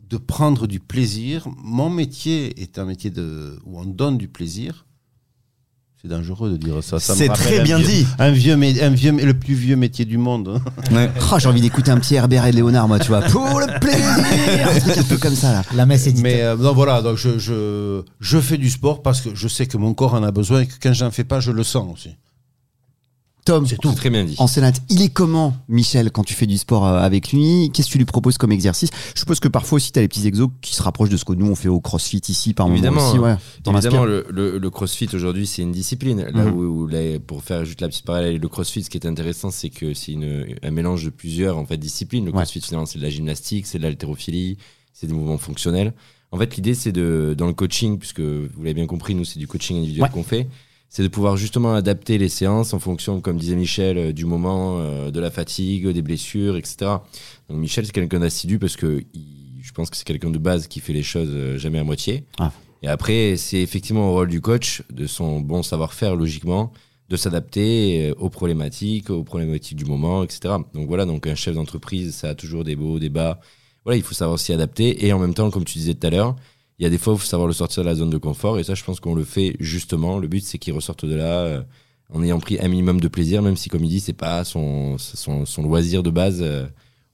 de 0.09 0.17
prendre 0.17 0.67
du 0.67 0.79
plaisir. 0.79 1.47
Mon 1.63 1.89
métier 1.89 2.61
est 2.61 2.77
un 2.77 2.85
métier 2.85 3.09
de, 3.09 3.57
où 3.65 3.79
on 3.79 3.85
donne 3.85 4.17
du 4.17 4.27
plaisir. 4.27 4.85
C'est 6.01 6.07
dangereux 6.07 6.49
de 6.49 6.57
dire 6.57 6.83
ça. 6.83 6.99
ça 6.99 7.13
C'est 7.13 7.27
très 7.29 7.59
un 7.59 7.63
bien 7.63 7.77
vieux- 7.77 7.85
dit. 7.87 8.07
Un 8.17 8.31
vieux, 8.31 8.53
un 8.53 8.89
vieux, 8.89 9.11
le 9.11 9.33
plus 9.35 9.53
vieux 9.53 9.75
métier 9.75 10.03
du 10.05 10.17
monde. 10.17 10.59
Ouais. 10.91 11.09
Oh, 11.31 11.35
J'ai 11.39 11.47
envie 11.47 11.61
d'écouter 11.61 11.91
un 11.91 11.99
petit 11.99 12.15
Herbert 12.15 12.45
et 12.47 12.51
Léonard, 12.51 12.87
moi, 12.87 12.99
tu 12.99 13.07
vois. 13.09 13.21
Pour 13.21 13.59
le 13.59 13.79
plaisir 13.79 14.67
Un 14.75 14.79
truc 14.79 14.97
un 14.97 15.03
peu 15.03 15.17
comme 15.17 15.35
ça, 15.35 15.53
là. 15.53 15.61
La 15.75 15.85
messe 15.85 16.07
est 16.07 16.11
dite. 16.13 16.23
Mais 16.23 16.41
euh, 16.41 16.57
non, 16.57 16.73
voilà, 16.73 17.01
donc 17.01 17.17
je, 17.17 17.37
je, 17.37 18.01
je 18.19 18.39
fais 18.39 18.57
du 18.57 18.69
sport 18.69 19.01
parce 19.03 19.21
que 19.21 19.29
je 19.35 19.47
sais 19.47 19.67
que 19.67 19.77
mon 19.77 19.93
corps 19.93 20.15
en 20.15 20.23
a 20.23 20.31
besoin 20.31 20.61
et 20.61 20.65
que 20.67 20.73
quand 20.81 20.91
j'en 20.93 21.11
fais 21.11 21.23
pas, 21.23 21.39
je 21.39 21.51
le 21.51 21.63
sens 21.63 21.87
aussi. 21.93 22.15
Tom, 23.43 23.65
C'est 23.65 23.77
tout. 23.77 23.91
Très 23.93 24.09
bien 24.09 24.23
dit. 24.23 24.35
en 24.37 24.45
sénate, 24.47 24.81
il 24.89 25.01
est 25.01 25.09
comment, 25.09 25.55
Michel, 25.67 26.11
quand 26.11 26.23
tu 26.23 26.33
fais 26.35 26.45
du 26.45 26.57
sport 26.57 26.85
euh, 26.85 26.99
avec 26.99 27.31
lui 27.31 27.71
Qu'est-ce 27.73 27.87
que 27.87 27.93
tu 27.93 27.97
lui 27.97 28.05
proposes 28.05 28.37
comme 28.37 28.51
exercice 28.51 28.89
Je 29.15 29.19
suppose 29.19 29.39
que 29.39 29.47
parfois 29.47 29.77
aussi, 29.77 29.91
tu 29.91 29.97
as 29.99 30.03
les 30.03 30.07
petits 30.07 30.27
exos 30.27 30.49
qui 30.61 30.75
se 30.75 30.83
rapprochent 30.83 31.09
de 31.09 31.17
ce 31.17 31.25
que 31.25 31.33
nous, 31.33 31.47
on 31.47 31.55
fait 31.55 31.67
au 31.67 31.79
crossfit 31.79 32.21
ici, 32.29 32.53
par 32.53 32.67
moment 32.67 32.75
Évidemment, 32.77 33.09
aussi. 33.09 33.17
Ouais. 33.17 33.35
Évidemment, 33.67 34.05
le, 34.05 34.25
le, 34.29 34.57
le 34.59 34.69
crossfit 34.69 35.09
aujourd'hui, 35.13 35.47
c'est 35.47 35.63
une 35.63 35.71
discipline. 35.71 36.21
Là 36.33 36.45
Mhm. 36.45 36.53
où, 36.55 36.89
pour 37.25 37.43
faire 37.43 37.65
juste 37.65 37.81
la 37.81 37.87
petite 37.87 38.05
parallèle, 38.05 38.37
le 38.37 38.47
crossfit, 38.47 38.83
ce 38.83 38.89
qui 38.89 38.97
est 38.97 39.07
intéressant, 39.07 39.49
c'est 39.49 39.69
que 39.69 39.93
c'est 39.95 40.11
une- 40.11 40.55
un 40.61 40.71
mélange 40.71 41.03
de 41.05 41.09
plusieurs 41.09 41.57
en 41.57 41.65
fait, 41.65 41.77
disciplines. 41.77 42.25
Le 42.25 42.31
Ouais. 42.31 42.37
crossfit, 42.37 42.61
finalement, 42.61 42.85
c'est 42.85 42.99
de 42.99 43.03
la 43.03 43.09
gymnastique, 43.09 43.65
c'est 43.65 43.77
de 43.79 43.83
l'haltérophilie, 43.83 44.57
c'est 44.93 45.07
des 45.07 45.13
mouvements 45.13 45.37
fonctionnels. 45.39 45.93
En 46.31 46.37
fait, 46.37 46.55
l'idée, 46.55 46.75
c'est 46.75 46.91
de, 46.91 47.33
dans 47.37 47.47
le 47.47 47.53
coaching, 47.53 47.97
puisque 47.97 48.21
vous 48.21 48.49
l'avez 48.59 48.73
bien 48.75 48.85
compris, 48.85 49.15
nous, 49.15 49.25
c'est 49.25 49.39
du 49.39 49.47
coaching 49.47 49.77
individuel 49.77 50.03
Ouais. 50.03 50.09
qu'on 50.09 50.23
fait, 50.23 50.47
c'est 50.93 51.03
de 51.03 51.07
pouvoir 51.07 51.37
justement 51.37 51.73
adapter 51.73 52.17
les 52.17 52.27
séances 52.27 52.73
en 52.73 52.79
fonction, 52.79 53.21
comme 53.21 53.37
disait 53.37 53.55
Michel, 53.55 53.97
euh, 53.97 54.11
du 54.11 54.25
moment, 54.25 54.77
euh, 54.79 55.09
de 55.09 55.19
la 55.21 55.31
fatigue, 55.31 55.87
des 55.87 56.01
blessures, 56.01 56.57
etc. 56.57 56.75
Donc 57.49 57.57
Michel, 57.59 57.85
c'est 57.85 57.93
quelqu'un 57.93 58.19
d'assidu 58.19 58.59
parce 58.59 58.75
que 58.75 59.01
il- 59.13 59.61
je 59.63 59.71
pense 59.71 59.89
que 59.89 59.95
c'est 59.95 60.03
quelqu'un 60.05 60.31
de 60.31 60.37
base 60.37 60.67
qui 60.67 60.81
fait 60.81 60.91
les 60.91 61.01
choses 61.03 61.29
euh, 61.31 61.57
jamais 61.57 61.79
à 61.79 61.85
moitié. 61.85 62.25
Ah. 62.39 62.51
Et 62.83 62.87
après, 62.89 63.37
c'est 63.37 63.61
effectivement 63.61 64.09
au 64.09 64.13
rôle 64.13 64.27
du 64.27 64.41
coach, 64.41 64.83
de 64.91 65.07
son 65.07 65.39
bon 65.39 65.63
savoir-faire, 65.63 66.15
logiquement, 66.17 66.73
de 67.09 67.15
s'adapter 67.15 68.11
aux 68.19 68.29
problématiques, 68.29 69.09
aux 69.11 69.23
problématiques 69.23 69.77
du 69.77 69.85
moment, 69.85 70.23
etc. 70.23 70.55
Donc 70.73 70.87
voilà, 70.89 71.05
donc 71.05 71.25
un 71.25 71.35
chef 71.35 71.55
d'entreprise, 71.55 72.13
ça 72.15 72.29
a 72.29 72.35
toujours 72.35 72.63
des 72.65 72.75
beaux, 72.75 72.99
des 72.99 73.09
bas. 73.09 73.39
Voilà, 73.85 73.97
il 73.97 74.03
faut 74.03 74.13
savoir 74.15 74.39
s'y 74.39 74.51
adapter. 74.51 75.05
Et 75.05 75.13
en 75.13 75.19
même 75.19 75.33
temps, 75.33 75.49
comme 75.51 75.63
tu 75.63 75.77
disais 75.77 75.93
tout 75.93 76.05
à 76.07 76.09
l'heure, 76.09 76.35
il 76.81 76.83
y 76.83 76.87
a 76.87 76.89
des 76.89 76.97
fois 76.97 77.13
où 77.13 77.15
il 77.15 77.19
faut 77.19 77.25
savoir 77.27 77.47
le 77.47 77.53
sortir 77.53 77.83
de 77.83 77.87
la 77.89 77.95
zone 77.95 78.09
de 78.09 78.17
confort. 78.17 78.57
Et 78.59 78.63
ça, 78.63 78.73
je 78.73 78.83
pense 78.83 78.99
qu'on 78.99 79.13
le 79.15 79.23
fait 79.23 79.55
justement. 79.59 80.17
Le 80.17 80.27
but, 80.27 80.43
c'est 80.43 80.57
qu'il 80.57 80.73
ressorte 80.73 81.05
de 81.05 81.15
là 81.15 81.23
euh, 81.45 81.61
en 82.13 82.21
ayant 82.23 82.39
pris 82.39 82.57
un 82.59 82.67
minimum 82.67 82.99
de 82.99 83.07
plaisir, 83.07 83.41
même 83.41 83.55
si, 83.55 83.69
comme 83.69 83.83
il 83.83 83.89
dit, 83.89 83.99
c'est 83.99 84.11
pas 84.13 84.43
son, 84.43 84.97
son, 84.97 85.45
son 85.45 85.61
loisir 85.63 86.03
de 86.03 86.09
base 86.09 86.39
euh, 86.41 86.65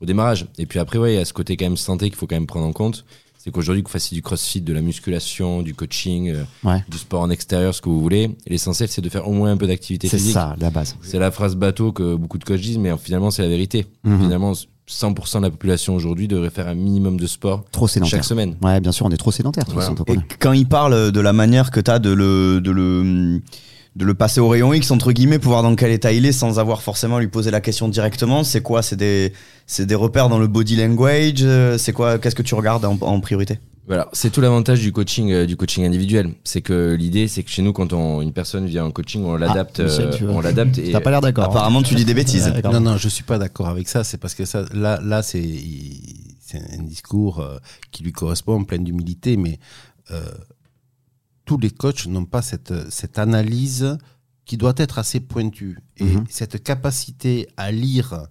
au 0.01 0.05
démarrage. 0.05 0.47
Et 0.57 0.65
puis 0.65 0.79
après, 0.79 0.97
ouais, 0.97 1.13
il 1.13 1.15
y 1.17 1.19
a 1.19 1.25
ce 1.25 1.33
côté 1.33 1.55
quand 1.57 1.65
même 1.65 1.77
santé 1.77 2.07
qu'il 2.09 2.17
faut 2.17 2.27
quand 2.27 2.35
même 2.35 2.47
prendre 2.47 2.65
en 2.65 2.71
compte. 2.73 3.05
C'est 3.37 3.51
qu'aujourd'hui, 3.51 3.83
que 3.83 3.87
vous 3.89 3.93
fassiez 3.93 4.15
du 4.15 4.21
crossfit, 4.21 4.61
de 4.61 4.73
la 4.73 4.81
musculation, 4.81 5.61
du 5.61 5.73
coaching, 5.75 6.29
euh, 6.31 6.43
Ouais. 6.63 6.83
du 6.89 6.97
sport 6.97 7.21
en 7.21 7.29
extérieur, 7.29 7.75
ce 7.75 7.81
que 7.81 7.89
vous 7.89 8.01
voulez, 8.01 8.31
l'essentiel, 8.47 8.89
c'est 8.89 9.01
de 9.01 9.09
faire 9.09 9.27
au 9.27 9.31
moins 9.33 9.51
un 9.51 9.57
peu 9.57 9.67
d'activité 9.67 10.07
C'est 10.07 10.17
physique. 10.17 10.33
ça, 10.33 10.55
la 10.59 10.69
base. 10.69 10.95
C'est 11.01 11.19
la 11.19 11.29
phrase 11.31 11.55
bateau 11.55 11.91
que 11.91 12.15
beaucoup 12.15 12.37
de 12.39 12.43
coachs 12.45 12.59
disent, 12.61 12.77
mais 12.79 12.91
finalement, 12.97 13.31
c'est 13.31 13.41
la 13.43 13.47
vérité. 13.49 13.85
Mhm. 14.03 14.21
Finalement, 14.21 14.53
100% 14.89 15.37
de 15.39 15.43
la 15.43 15.49
population 15.49 15.95
aujourd'hui 15.95 16.27
devrait 16.27 16.49
faire 16.49 16.67
un 16.67 16.73
minimum 16.75 17.19
de 17.19 17.27
sport 17.27 17.63
Trop 17.71 17.87
sédentaire. 17.87 18.11
chaque 18.19 18.23
semaine. 18.23 18.55
Ouais, 18.61 18.79
bien 18.79 18.91
sûr, 18.91 19.05
on 19.05 19.09
est 19.09 19.17
trop 19.17 19.31
sédentaire. 19.31 19.65
Voilà. 19.73 19.91
Et 20.07 20.15
quand 20.39 20.53
il 20.53 20.67
parle 20.67 21.11
de 21.11 21.19
la 21.19 21.33
manière 21.33 21.71
que 21.71 21.79
tu 21.81 21.91
as 21.91 21.99
de 21.99 22.11
le, 22.11 22.61
de, 22.61 22.71
le, 22.71 23.41
de 23.97 24.05
le 24.05 24.13
passer 24.13 24.39
au 24.39 24.47
rayon 24.47 24.73
X, 24.73 24.89
entre 24.91 25.11
guillemets, 25.11 25.39
pour 25.39 25.51
voir 25.51 25.63
dans 25.63 25.75
quel 25.75 25.91
état 25.91 26.13
il 26.13 26.25
est 26.25 26.31
sans 26.31 26.57
avoir 26.59 26.81
forcément 26.81 27.17
à 27.17 27.19
lui 27.19 27.27
poser 27.27 27.51
la 27.51 27.59
question 27.59 27.89
directement, 27.89 28.43
c'est 28.45 28.61
quoi? 28.61 28.81
C'est 28.81 28.95
des, 28.95 29.33
c'est 29.65 29.85
des 29.85 29.95
repères 29.95 30.29
dans 30.29 30.39
le 30.39 30.47
body 30.47 30.77
language 30.77 31.39
euh, 31.41 31.77
C'est 31.77 31.91
quoi? 31.91 32.17
Qu'est-ce 32.17 32.35
que 32.35 32.43
tu 32.43 32.55
regardes 32.55 32.85
en, 32.85 32.97
en 33.01 33.19
priorité? 33.19 33.59
Voilà, 33.87 34.09
c'est 34.11 34.29
tout 34.31 34.41
l'avantage 34.41 34.81
du 34.81 34.91
coaching, 34.91 35.31
euh, 35.31 35.45
du 35.45 35.55
coaching 35.55 35.85
individuel. 35.85 36.33
C'est 36.43 36.61
que 36.61 36.93
l'idée, 36.93 37.29
c'est 37.29 37.41
que 37.43 37.49
chez 37.49 37.61
nous, 37.61 37.71
quand 37.71 37.93
on, 37.93 38.21
une 38.21 38.33
personne 38.33 38.65
vient 38.65 38.83
en 38.85 38.91
coaching, 38.91 39.23
on 39.23 39.37
l'adapte, 39.37 39.79
Michel, 39.79 40.07
euh, 40.07 40.13
tu 40.13 40.25
on 40.25 40.41
l'adapte. 40.41 40.77
et 40.77 40.91
T'as 40.91 40.99
pas 40.99 41.09
l'air 41.09 41.21
d'accord. 41.21 41.45
hein. 41.45 41.49
Apparemment, 41.49 41.81
tu 41.81 41.95
dis 41.95 42.03
des 42.03 42.13
bêtises. 42.13 42.47
Ouais. 42.49 42.61
Non, 42.63 42.81
non, 42.81 42.97
je 42.97 43.07
suis 43.07 43.23
pas 43.23 43.37
d'accord 43.37 43.67
avec 43.69 43.87
ça. 43.87 44.03
C'est 44.03 44.17
parce 44.17 44.35
que 44.35 44.43
ça, 44.43 44.65
là, 44.73 44.99
là, 45.01 45.23
c'est, 45.23 45.41
c'est 46.41 46.59
un 46.77 46.83
discours 46.83 47.39
euh, 47.39 47.57
qui 47.91 48.03
lui 48.03 48.11
correspond, 48.11 48.63
plein 48.65 48.79
d'humilité, 48.79 49.37
mais 49.37 49.57
euh, 50.11 50.21
tous 51.45 51.57
les 51.57 51.69
coachs 51.71 52.07
n'ont 52.07 52.25
pas 52.25 52.41
cette, 52.41 52.73
cette 52.91 53.17
analyse 53.17 53.97
qui 54.43 54.57
doit 54.57 54.73
être 54.77 54.99
assez 54.99 55.21
pointue 55.21 55.79
et 55.97 56.03
Mhm. 56.03 56.25
cette 56.29 56.61
capacité 56.61 57.47
à 57.57 57.71
lire 57.71 58.27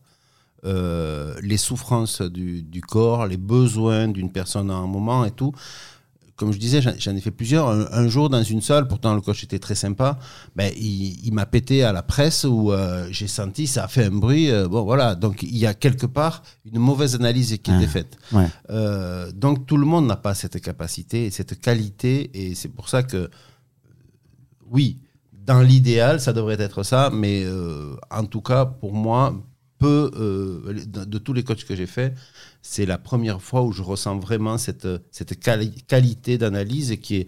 euh, 0.64 1.34
les 1.42 1.56
souffrances 1.58 2.22
du, 2.22 2.62
du 2.62 2.80
corps, 2.80 3.26
les 3.26 3.36
besoins 3.36 4.08
d'une 4.08 4.30
personne 4.32 4.70
à 4.70 4.74
un 4.74 4.86
moment 4.86 5.24
et 5.24 5.30
tout. 5.30 5.52
Comme 6.34 6.52
je 6.52 6.58
disais, 6.58 6.82
j'en 6.82 7.16
ai 7.16 7.20
fait 7.22 7.30
plusieurs. 7.30 7.68
Un, 7.68 7.86
un 7.92 8.08
jour, 8.08 8.28
dans 8.28 8.42
une 8.42 8.60
salle, 8.60 8.88
pourtant 8.88 9.14
le 9.14 9.22
coach 9.22 9.42
était 9.42 9.58
très 9.58 9.74
sympa, 9.74 10.18
ben, 10.54 10.70
il, 10.76 11.24
il 11.26 11.32
m'a 11.32 11.46
pété 11.46 11.82
à 11.82 11.92
la 11.92 12.02
presse 12.02 12.44
où 12.44 12.72
euh, 12.72 13.08
j'ai 13.10 13.26
senti, 13.26 13.66
ça 13.66 13.84
a 13.84 13.88
fait 13.88 14.04
un 14.04 14.10
bruit. 14.10 14.50
euh, 14.50 14.68
bon, 14.68 14.82
voilà. 14.84 15.14
Donc, 15.14 15.42
il 15.42 15.56
y 15.56 15.64
a 15.66 15.72
quelque 15.72 16.04
part 16.04 16.42
une 16.70 16.78
mauvaise 16.78 17.14
analyse 17.14 17.56
qui 17.62 17.70
Ah, 17.70 17.78
était 17.78 17.86
faite. 17.86 18.18
ouais. 18.32 18.48
Donc, 19.32 19.66
tout 19.66 19.78
le 19.78 19.86
monde 19.86 20.06
n'a 20.06 20.16
pas 20.16 20.34
cette 20.34 20.60
capacité, 20.60 21.30
cette 21.30 21.58
qualité. 21.58 22.30
Et 22.34 22.54
c'est 22.54 22.68
pour 22.68 22.90
ça 22.90 23.02
que, 23.02 23.30
oui, 24.70 24.98
dans 25.32 25.60
l'idéal, 25.62 26.20
ça 26.20 26.34
devrait 26.34 26.60
être 26.60 26.82
ça. 26.82 27.08
Mais 27.14 27.46
en 28.10 28.24
tout 28.26 28.42
cas, 28.42 28.66
pour 28.66 28.92
moi, 28.92 29.34
peu 29.86 29.98
euh, 30.24 30.84
de, 30.94 31.04
de 31.14 31.18
tous 31.24 31.34
les 31.38 31.44
coachs 31.48 31.64
que 31.68 31.76
j'ai 31.80 31.86
fait, 31.96 32.10
c'est 32.62 32.86
la 32.94 32.98
première 32.98 33.40
fois 33.48 33.60
où 33.66 33.70
je 33.78 33.82
ressens 33.92 34.16
vraiment 34.26 34.56
cette, 34.66 34.88
cette 35.16 35.34
quali- 35.44 35.82
qualité 35.92 36.32
d'analyse 36.38 36.90
qui 37.04 37.12
est 37.20 37.26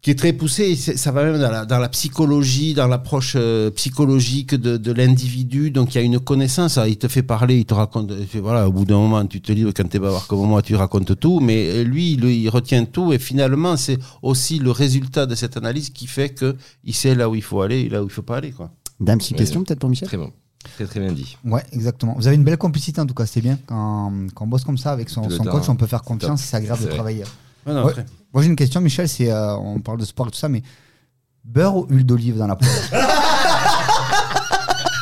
qui 0.00 0.12
est 0.12 0.18
très 0.24 0.32
poussée. 0.32 0.66
Et 0.72 0.76
c'est- 0.76 0.96
Ça 0.96 1.10
va 1.10 1.24
même 1.24 1.40
dans 1.40 1.50
la, 1.50 1.64
dans 1.72 1.80
la 1.86 1.88
psychologie, 1.88 2.72
dans 2.72 2.86
l'approche 2.86 3.34
euh, 3.36 3.70
psychologique 3.72 4.54
de, 4.54 4.76
de 4.76 4.92
l'individu. 4.92 5.72
Donc 5.76 5.86
il 5.92 5.98
y 5.98 6.00
a 6.00 6.04
une 6.04 6.20
connaissance. 6.20 6.78
Alors, 6.78 6.88
il 6.88 6.96
te 7.04 7.08
fait 7.08 7.24
parler, 7.24 7.56
il 7.58 7.64
te 7.64 7.74
raconte. 7.74 8.12
voilà, 8.40 8.68
au 8.68 8.72
bout 8.72 8.84
d'un 8.84 8.96
moment, 9.04 9.26
tu 9.26 9.40
te 9.40 9.50
dis 9.52 9.64
quand 9.76 9.88
t'es 9.88 9.98
bavard 9.98 10.26
comme 10.28 10.46
moi, 10.46 10.62
tu 10.62 10.76
racontes 10.76 11.18
tout. 11.18 11.40
Mais 11.40 11.58
euh, 11.68 11.82
lui, 11.92 12.12
il, 12.12 12.24
il 12.44 12.48
retient 12.48 12.84
tout. 12.84 13.12
Et 13.12 13.18
finalement, 13.18 13.76
c'est 13.76 13.98
aussi 14.22 14.60
le 14.60 14.70
résultat 14.70 15.26
de 15.26 15.34
cette 15.34 15.56
analyse 15.56 15.90
qui 15.90 16.06
fait 16.06 16.30
que 16.30 16.54
il 16.84 16.94
sait 16.94 17.16
là 17.16 17.28
où 17.28 17.34
il 17.34 17.42
faut 17.42 17.60
aller 17.60 17.80
et 17.80 17.88
là 17.88 17.98
où 18.02 18.06
il 18.06 18.12
faut 18.18 18.22
pas 18.30 18.36
aller. 18.40 18.52
Quoi. 18.52 18.70
Dame, 19.00 19.18
petite 19.18 19.36
question 19.36 19.64
peut-être 19.64 19.80
pour 19.80 19.90
Michel? 19.90 20.06
Très 20.08 20.16
bon. 20.16 20.30
Très 20.74 20.86
très 20.86 21.00
bien 21.00 21.12
dit. 21.12 21.36
Ouais, 21.44 21.62
exactement. 21.72 22.14
Vous 22.16 22.26
avez 22.26 22.36
une 22.36 22.44
belle 22.44 22.58
complicité 22.58 23.00
en 23.00 23.06
tout 23.06 23.14
cas, 23.14 23.26
c'est 23.26 23.40
bien. 23.40 23.58
Quand, 23.66 24.12
quand 24.34 24.44
on 24.44 24.48
bosse 24.48 24.64
comme 24.64 24.78
ça 24.78 24.92
avec 24.92 25.08
son, 25.08 25.28
son 25.30 25.44
coach, 25.44 25.68
on 25.68 25.76
peut 25.76 25.86
faire 25.86 26.02
confiance, 26.02 26.40
top. 26.40 26.48
c'est 26.50 26.56
agréable 26.56 26.80
de 26.80 26.86
vrai. 26.86 26.94
travailler. 26.94 27.24
Ouais, 27.66 27.72
non, 27.74 27.84
Ouais. 27.84 27.90
après. 27.90 28.06
Moi 28.34 28.42
j'ai 28.42 28.48
une 28.48 28.56
question, 28.56 28.80
Michel, 28.80 29.08
c'est 29.08 29.30
euh, 29.30 29.56
on 29.56 29.80
parle 29.80 29.98
de 29.98 30.04
sport 30.04 30.26
et 30.28 30.30
tout 30.30 30.38
ça, 30.38 30.48
mais 30.48 30.62
beurre 31.44 31.76
ou 31.76 31.86
huile 31.88 32.04
d'olive 32.04 32.36
dans 32.38 32.46
la 32.46 32.56
peau 32.56 32.66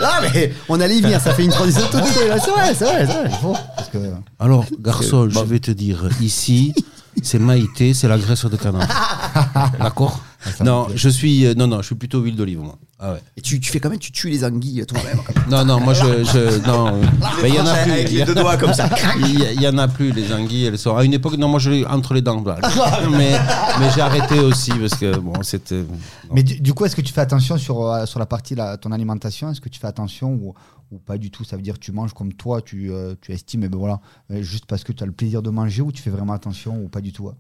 Ah, 0.03 0.21
mais 0.35 0.53
on 0.69 0.79
allait 0.81 0.99
y 0.99 1.01
venir, 1.01 1.21
ça 1.21 1.33
fait 1.33 1.45
une 1.45 1.51
transition 1.51 1.83
toute 1.91 2.05
seule. 2.05 2.39
C'est 2.41 2.51
vrai, 2.51 2.75
c'est 2.75 2.85
vrai, 2.85 3.07
c'est 3.07 3.13
vrai. 3.15 3.31
Parce 3.77 3.89
que 3.89 3.99
Alors, 4.39 4.65
garçon, 4.79 5.29
je 5.31 5.39
vais 5.41 5.59
te 5.59 5.71
dire, 5.71 6.09
ici, 6.21 6.75
c'est 7.23 7.39
Maïté, 7.39 7.95
c'est 7.95 8.09
la 8.09 8.19
graisse 8.19 8.45
de 8.45 8.57
canard. 8.57 8.87
D'accord 9.81 10.21
Ça 10.57 10.65
Non, 10.65 10.87
je 10.95 11.09
suis, 11.09 11.47
euh, 11.47 11.55
non, 11.55 11.67
non, 11.67 11.79
je 11.79 11.87
suis 11.87 11.95
plutôt 11.95 12.21
huile 12.21 12.37
d'olive, 12.37 12.61
moi. 12.61 12.77
Ah 12.99 13.13
ouais. 13.13 13.23
Et 13.37 13.43
tu, 13.43 13.61
tu 13.61 13.71
fais 13.71 13.79
quand 13.79 13.91
même, 13.91 13.99
tu 13.99 14.11
tues 14.11 14.31
les 14.31 14.43
anguilles 14.43 14.83
toi-même. 14.87 15.21
Non, 15.51 15.67
non, 15.67 15.81
moi 15.81 15.93
je, 15.93 16.25
je 16.25 16.67
non. 16.67 16.99
mais 17.43 17.51
il 17.51 17.55
y 17.55 17.61
en 17.61 17.67
a 17.67 17.75
plus. 17.75 17.93
Avec 17.93 18.07
Il 18.09 18.13
y 18.13 18.17
les 18.17 18.23
a- 18.23 18.25
deux 18.25 18.35
doigts 18.35 18.57
comme 18.57 18.73
ça. 18.73 18.89
Il 19.19 19.61
y, 19.61 19.69
en 19.69 19.77
a 19.77 19.87
plus 19.87 20.13
les 20.13 20.33
anguilles. 20.33 20.65
Elles 20.65 20.79
sont 20.79 20.97
à 20.97 21.05
une 21.05 21.13
époque. 21.13 21.37
Non, 21.37 21.49
moi 21.49 21.61
je 21.61 21.69
l'ai 21.71 21.85
entre 21.85 22.15
les 22.15 22.23
dents. 22.23 22.41
voilà. 22.41 22.67
mais 23.11 23.39
mais 23.79 23.91
j'ai 23.95 24.01
arrêté 24.01 24.39
aussi 24.41 24.71
parce 24.73 24.95
que 24.95 25.15
bon, 25.19 25.35
c'était. 25.43 25.85
Mais 26.33 26.43
du, 26.43 26.59
du 26.59 26.73
coup, 26.73 26.87
est-ce 26.87 26.97
que 26.97 27.03
tu 27.03 27.13
fais 27.13 27.21
attention 27.21 27.59
sur, 27.59 27.83
euh, 27.87 28.07
sur 28.07 28.19
la 28.19 28.25
partie 28.27 28.55
là, 28.55 28.79
ton 28.79 28.91
alimentation? 28.93 29.51
Est-ce 29.51 29.61
que 29.61 29.69
tu 29.69 29.79
fais 29.79 29.89
attention 29.89 30.31
ou, 30.31 30.55
ou 30.91 30.99
pas 30.99 31.19
du 31.19 31.31
tout 31.31 31.45
Ça 31.45 31.57
veut 31.57 31.63
dire 31.63 31.75
que 31.75 31.81
tu 31.85 31.93
manges 31.93 32.13
comme 32.13 32.33
toi, 32.33 32.63
tu, 32.63 32.91
euh, 32.93 33.15
tu 33.21 33.33
estimes, 33.33 33.61
mais 33.61 33.69
ben 33.69 33.79
voilà, 33.79 34.01
euh, 34.31 34.43
juste 34.43 34.67
parce 34.67 34.85
que 34.85 34.93
tu 34.93 35.03
as 35.03 35.07
le 35.07 35.13
plaisir 35.13 35.43
de 35.43 35.51
manger 35.51 35.83
ou 35.83 35.93
tu 35.93 36.03
fais 36.03 36.11
vraiment 36.11 36.33
attention 36.33 36.81
ou 36.83 36.89
pas 36.89 37.01
du 37.01 37.13
tout 37.13 37.29
hein 37.29 37.37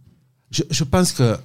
Je, 0.50 0.62
je 0.70 0.84
pense 0.84 1.12
que 1.12 1.36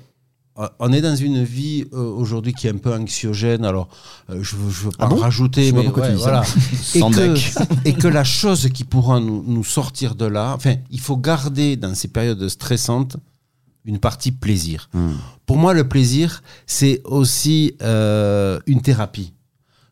euh, 0.60 0.68
on 0.80 0.92
est 0.92 1.02
dans 1.02 1.16
une 1.16 1.44
vie 1.44 1.86
euh, 1.94 1.98
aujourd'hui 1.98 2.54
qui 2.54 2.68
est 2.68 2.72
un 2.72 2.78
peu 2.78 2.94
anxiogène. 2.94 3.64
Alors, 3.64 3.88
euh, 4.30 4.44
je 4.44 4.56
veux, 4.58 4.70
je 4.70 4.84
veux 4.84 4.92
pas 4.92 5.06
Ah 5.06 5.08
bon? 5.08 5.18
en 5.18 5.20
rajouter, 5.20 5.70
Je 5.70 5.76
mais 5.76 5.84
tu 5.86 6.02
dis 6.02 6.16
voilà. 6.18 6.44
et, 6.94 7.00
Sans 7.00 7.10
que, 7.10 7.36
et 7.86 7.94
que 7.94 8.08
la 8.08 8.24
chose 8.26 8.68
qui 8.74 8.84
pourra 8.84 9.20
nous, 9.20 9.44
nous 9.48 9.64
sortir 9.64 10.16
de 10.16 10.26
là, 10.26 10.54
enfin, 10.54 10.76
il 10.90 11.00
faut 11.00 11.18
garder 11.18 11.78
dans 11.78 11.96
ces 11.96 12.10
périodes 12.10 12.48
stressantes 12.50 13.18
une 13.86 14.00
partie 14.00 14.32
plaisir. 14.32 14.90
Hmm. 14.94 15.14
Pour 15.46 15.58
moi, 15.58 15.74
le 15.74 15.88
plaisir, 15.88 16.44
c'est 16.68 17.02
aussi 17.06 17.76
euh, 17.82 18.60
une 18.68 18.82
thérapie. 18.82 19.34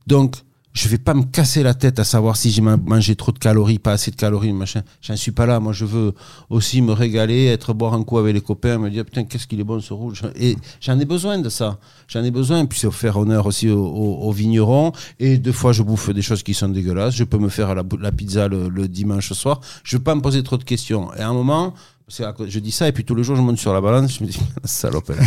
Donc, 0.07 0.43
je 0.73 0.87
vais 0.87 0.97
pas 0.99 1.13
me 1.13 1.23
casser 1.23 1.63
la 1.63 1.73
tête 1.73 1.99
à 1.99 2.03
savoir 2.03 2.37
si 2.37 2.51
j'ai 2.51 2.61
ma- 2.61 2.77
mangé 2.77 3.15
trop 3.15 3.31
de 3.31 3.39
calories, 3.39 3.79
pas 3.79 3.93
assez 3.93 4.11
de 4.11 4.15
calories, 4.15 4.53
machin. 4.53 4.81
J'en 5.01 5.15
suis 5.15 5.31
pas 5.31 5.45
là. 5.45 5.59
Moi, 5.59 5.73
je 5.73 5.83
veux 5.83 6.13
aussi 6.49 6.81
me 6.81 6.93
régaler, 6.93 7.45
être 7.47 7.73
boire 7.73 7.93
un 7.95 8.03
coup 8.03 8.17
avec 8.19 8.33
les 8.35 8.41
copains, 8.41 8.77
me 8.77 8.89
dire 8.89 9.03
putain, 9.03 9.23
qu'est-ce 9.23 9.47
qu'il 9.47 9.59
est 9.59 9.63
bon 9.63 9.79
ce 9.81 9.93
rouge. 9.93 10.21
Et 10.35 10.55
j'en 10.79 10.99
ai 10.99 11.05
besoin 11.05 11.39
de 11.39 11.49
ça. 11.49 11.79
J'en 12.07 12.23
ai 12.23 12.31
besoin. 12.31 12.65
Puis 12.65 12.79
c'est 12.79 12.91
faire 12.91 13.17
honneur 13.17 13.47
aussi 13.47 13.69
aux, 13.69 13.83
aux- 13.83 14.27
aux 14.27 14.31
vignerons. 14.31 14.91
Et 15.19 15.37
deux 15.37 15.51
fois, 15.51 15.73
je 15.73 15.81
bouffe 15.83 16.11
des 16.11 16.21
choses 16.21 16.43
qui 16.43 16.53
sont 16.53 16.69
dégueulasses. 16.69 17.15
Je 17.15 17.23
peux 17.23 17.39
me 17.39 17.49
faire 17.49 17.73
la, 17.75 18.11
pizza 18.11 18.47
le, 18.47 18.69
le 18.69 18.87
dimanche 18.87 19.33
soir. 19.33 19.59
Je 19.83 19.97
veux 19.97 20.03
pas 20.03 20.13
me 20.15 20.21
poser 20.21 20.43
trop 20.43 20.57
de 20.57 20.63
questions. 20.63 21.13
Et 21.15 21.19
à 21.21 21.29
un 21.29 21.33
moment, 21.33 21.73
je 22.09 22.59
dis 22.59 22.71
ça 22.71 22.87
et 22.87 22.91
puis 22.91 23.05
tous 23.05 23.15
les 23.15 23.23
jours 23.23 23.35
je 23.35 23.41
monte 23.41 23.57
sur 23.59 23.73
la 23.73 23.81
balance, 23.81 24.17
je 24.17 24.23
me 24.23 24.29
dis 24.29 24.39
salope, 24.63 25.09
elle. 25.09 25.19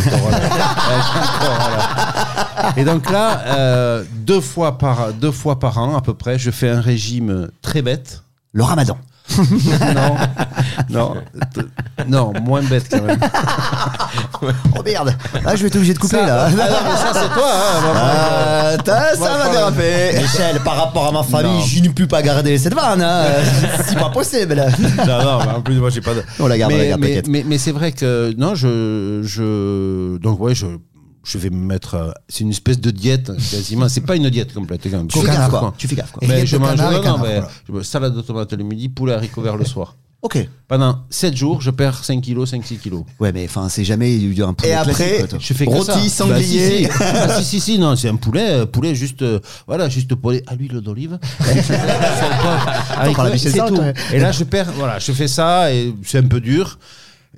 Et 2.77 2.85
donc 2.85 3.09
là, 3.09 3.39
euh, 3.45 4.03
deux 4.25 4.41
fois 4.41 4.77
par 4.77 5.13
deux 5.13 5.31
fois 5.31 5.59
par 5.59 5.77
an 5.77 5.95
à 5.95 6.01
peu 6.01 6.13
près, 6.13 6.37
je 6.37 6.51
fais 6.51 6.69
un 6.69 6.81
régime 6.81 7.49
très 7.61 7.81
bête. 7.81 8.23
Le 8.51 8.63
ramadan. 8.63 8.97
non, 9.95 10.15
non, 10.89 11.13
non, 12.07 12.33
moins 12.43 12.61
bête 12.61 12.85
quand 12.89 13.01
même. 13.01 13.17
Oh 14.77 14.81
merde 14.83 15.15
Là, 15.43 15.55
je 15.55 15.61
vais 15.61 15.67
être 15.67 15.75
obligé 15.75 15.93
de 15.93 15.99
couper 15.99 16.17
Ça, 16.17 16.25
là. 16.25 16.45
ah 16.47 16.49
non, 16.49 16.57
mais 16.57 16.97
ça 16.97 17.11
c'est 17.13 17.33
toi. 17.33 17.51
Hein, 17.53 17.93
Ah, 17.95 18.71
t'as- 18.83 19.15
ça 19.15 19.37
va 19.37 19.49
déraper. 19.49 20.19
Michel, 20.21 20.59
par 20.63 20.75
rapport 20.77 21.07
à 21.07 21.11
ma 21.11 21.23
famille, 21.23 21.59
Non. 21.59 21.65
je 21.65 21.79
ne 21.81 21.89
peux 21.89 22.07
pas 22.07 22.21
garder 22.21 22.57
cette 22.57 22.73
vanne. 22.73 23.01
hein. 23.01 23.23
C'est 23.87 23.97
pas 23.97 24.09
possible. 24.09 24.55
non, 24.55 25.23
non, 25.23 25.39
mais 25.45 25.51
en 25.57 25.61
plus 25.61 25.75
moi 25.75 25.89
j'ai 25.89 26.01
pas 26.01 26.13
de. 26.13 26.23
On 26.39 26.47
la 26.47 26.57
garde, 26.57 26.73
on 26.73 26.77
la 26.77 26.97
mais, 26.97 27.13
garde, 27.15 27.27
mais, 27.27 27.43
mais 27.47 27.57
c'est 27.57 27.71
vrai 27.71 27.91
que 27.91 28.33
non, 28.37 28.55
je, 28.55 29.21
je 29.23 30.17
donc 30.17 30.39
ouais, 30.39 30.55
je, 30.55 30.65
je 31.23 31.37
vais 31.37 31.49
me 31.49 31.55
mettre. 31.65 31.95
euh, 31.95 32.11
C'est 32.29 32.41
une 32.41 32.49
espèce 32.51 32.79
de 32.79 32.91
diète 32.91 33.31
quasiment. 33.51 33.87
C'est 33.89 34.01
pas 34.01 34.15
une 34.15 34.29
diète 34.29 34.53
complète 34.53 34.81
quand 34.83 34.97
même. 34.97 35.07
Tu 35.07 35.19
fais 35.19 35.27
gaffe, 35.27 35.49
quoi. 35.49 35.73
Tu 35.77 35.87
fais 35.87 35.95
gaffe, 35.95 36.11
quoi. 36.11 36.27
Mais 36.27 36.45
je 36.45 36.57
mange 36.57 36.77
non, 36.77 36.89
canard, 37.01 37.17
mais 37.19 37.35
voilà. 37.39 37.49
je 37.67 37.71
me- 37.73 37.83
salade 37.83 38.15
de 38.15 38.21
tomates 38.21 38.53
le 38.53 38.63
midi, 38.63 38.89
poulet 38.89 39.13
haricots 39.13 39.41
verts 39.41 39.57
le 39.57 39.65
soir. 39.65 39.95
Ok. 40.21 40.37
Pendant 40.69 40.99
7 41.09 41.35
jours, 41.35 41.59
je 41.59 41.69
perds 41.69 42.01
5 42.01 42.21
kilos, 42.21 42.49
5-6 42.53 42.77
kilos. 42.79 43.03
Ouais, 43.19 43.33
mais 43.33 43.43
enfin, 43.43 43.67
c'est 43.67 43.83
jamais 43.83 44.15
un 44.41 44.53
poulet 44.53 44.69
Et 44.69 44.73
après, 44.73 44.93
classique, 44.93 45.27
quoi. 45.29 45.37
Je 45.39 45.53
fais 45.53 45.65
que 45.65 45.71
Rôti, 45.71 46.09
ça. 46.09 46.25
sanglier. 46.25 46.87
Bah, 46.87 46.93
si, 46.95 46.95
si. 46.95 47.03
Ah, 47.03 47.37
si, 47.39 47.43
si, 47.43 47.59
si, 47.59 47.77
non, 47.79 47.95
c'est 47.97 48.07
un 48.07 48.15
poulet, 48.15 48.49
euh, 48.51 48.65
poulet 48.65 48.95
juste, 48.95 49.21
euh, 49.21 49.41
voilà, 49.67 49.89
juste 49.89 50.15
poulet 50.15 50.41
à 50.47 50.55
l'huile 50.55 50.79
d'olive. 50.79 51.19
C'est 53.37 53.57
tout. 53.67 53.81
Et 54.13 54.19
là, 54.19 54.31
je 54.31 54.43
perds, 54.45 54.71
voilà, 54.77 54.99
je 54.99 55.11
fais 55.11 55.27
ça 55.27 55.73
et 55.73 55.93
c'est 56.03 56.19
un 56.19 56.27
peu 56.27 56.39
dur. 56.39 56.79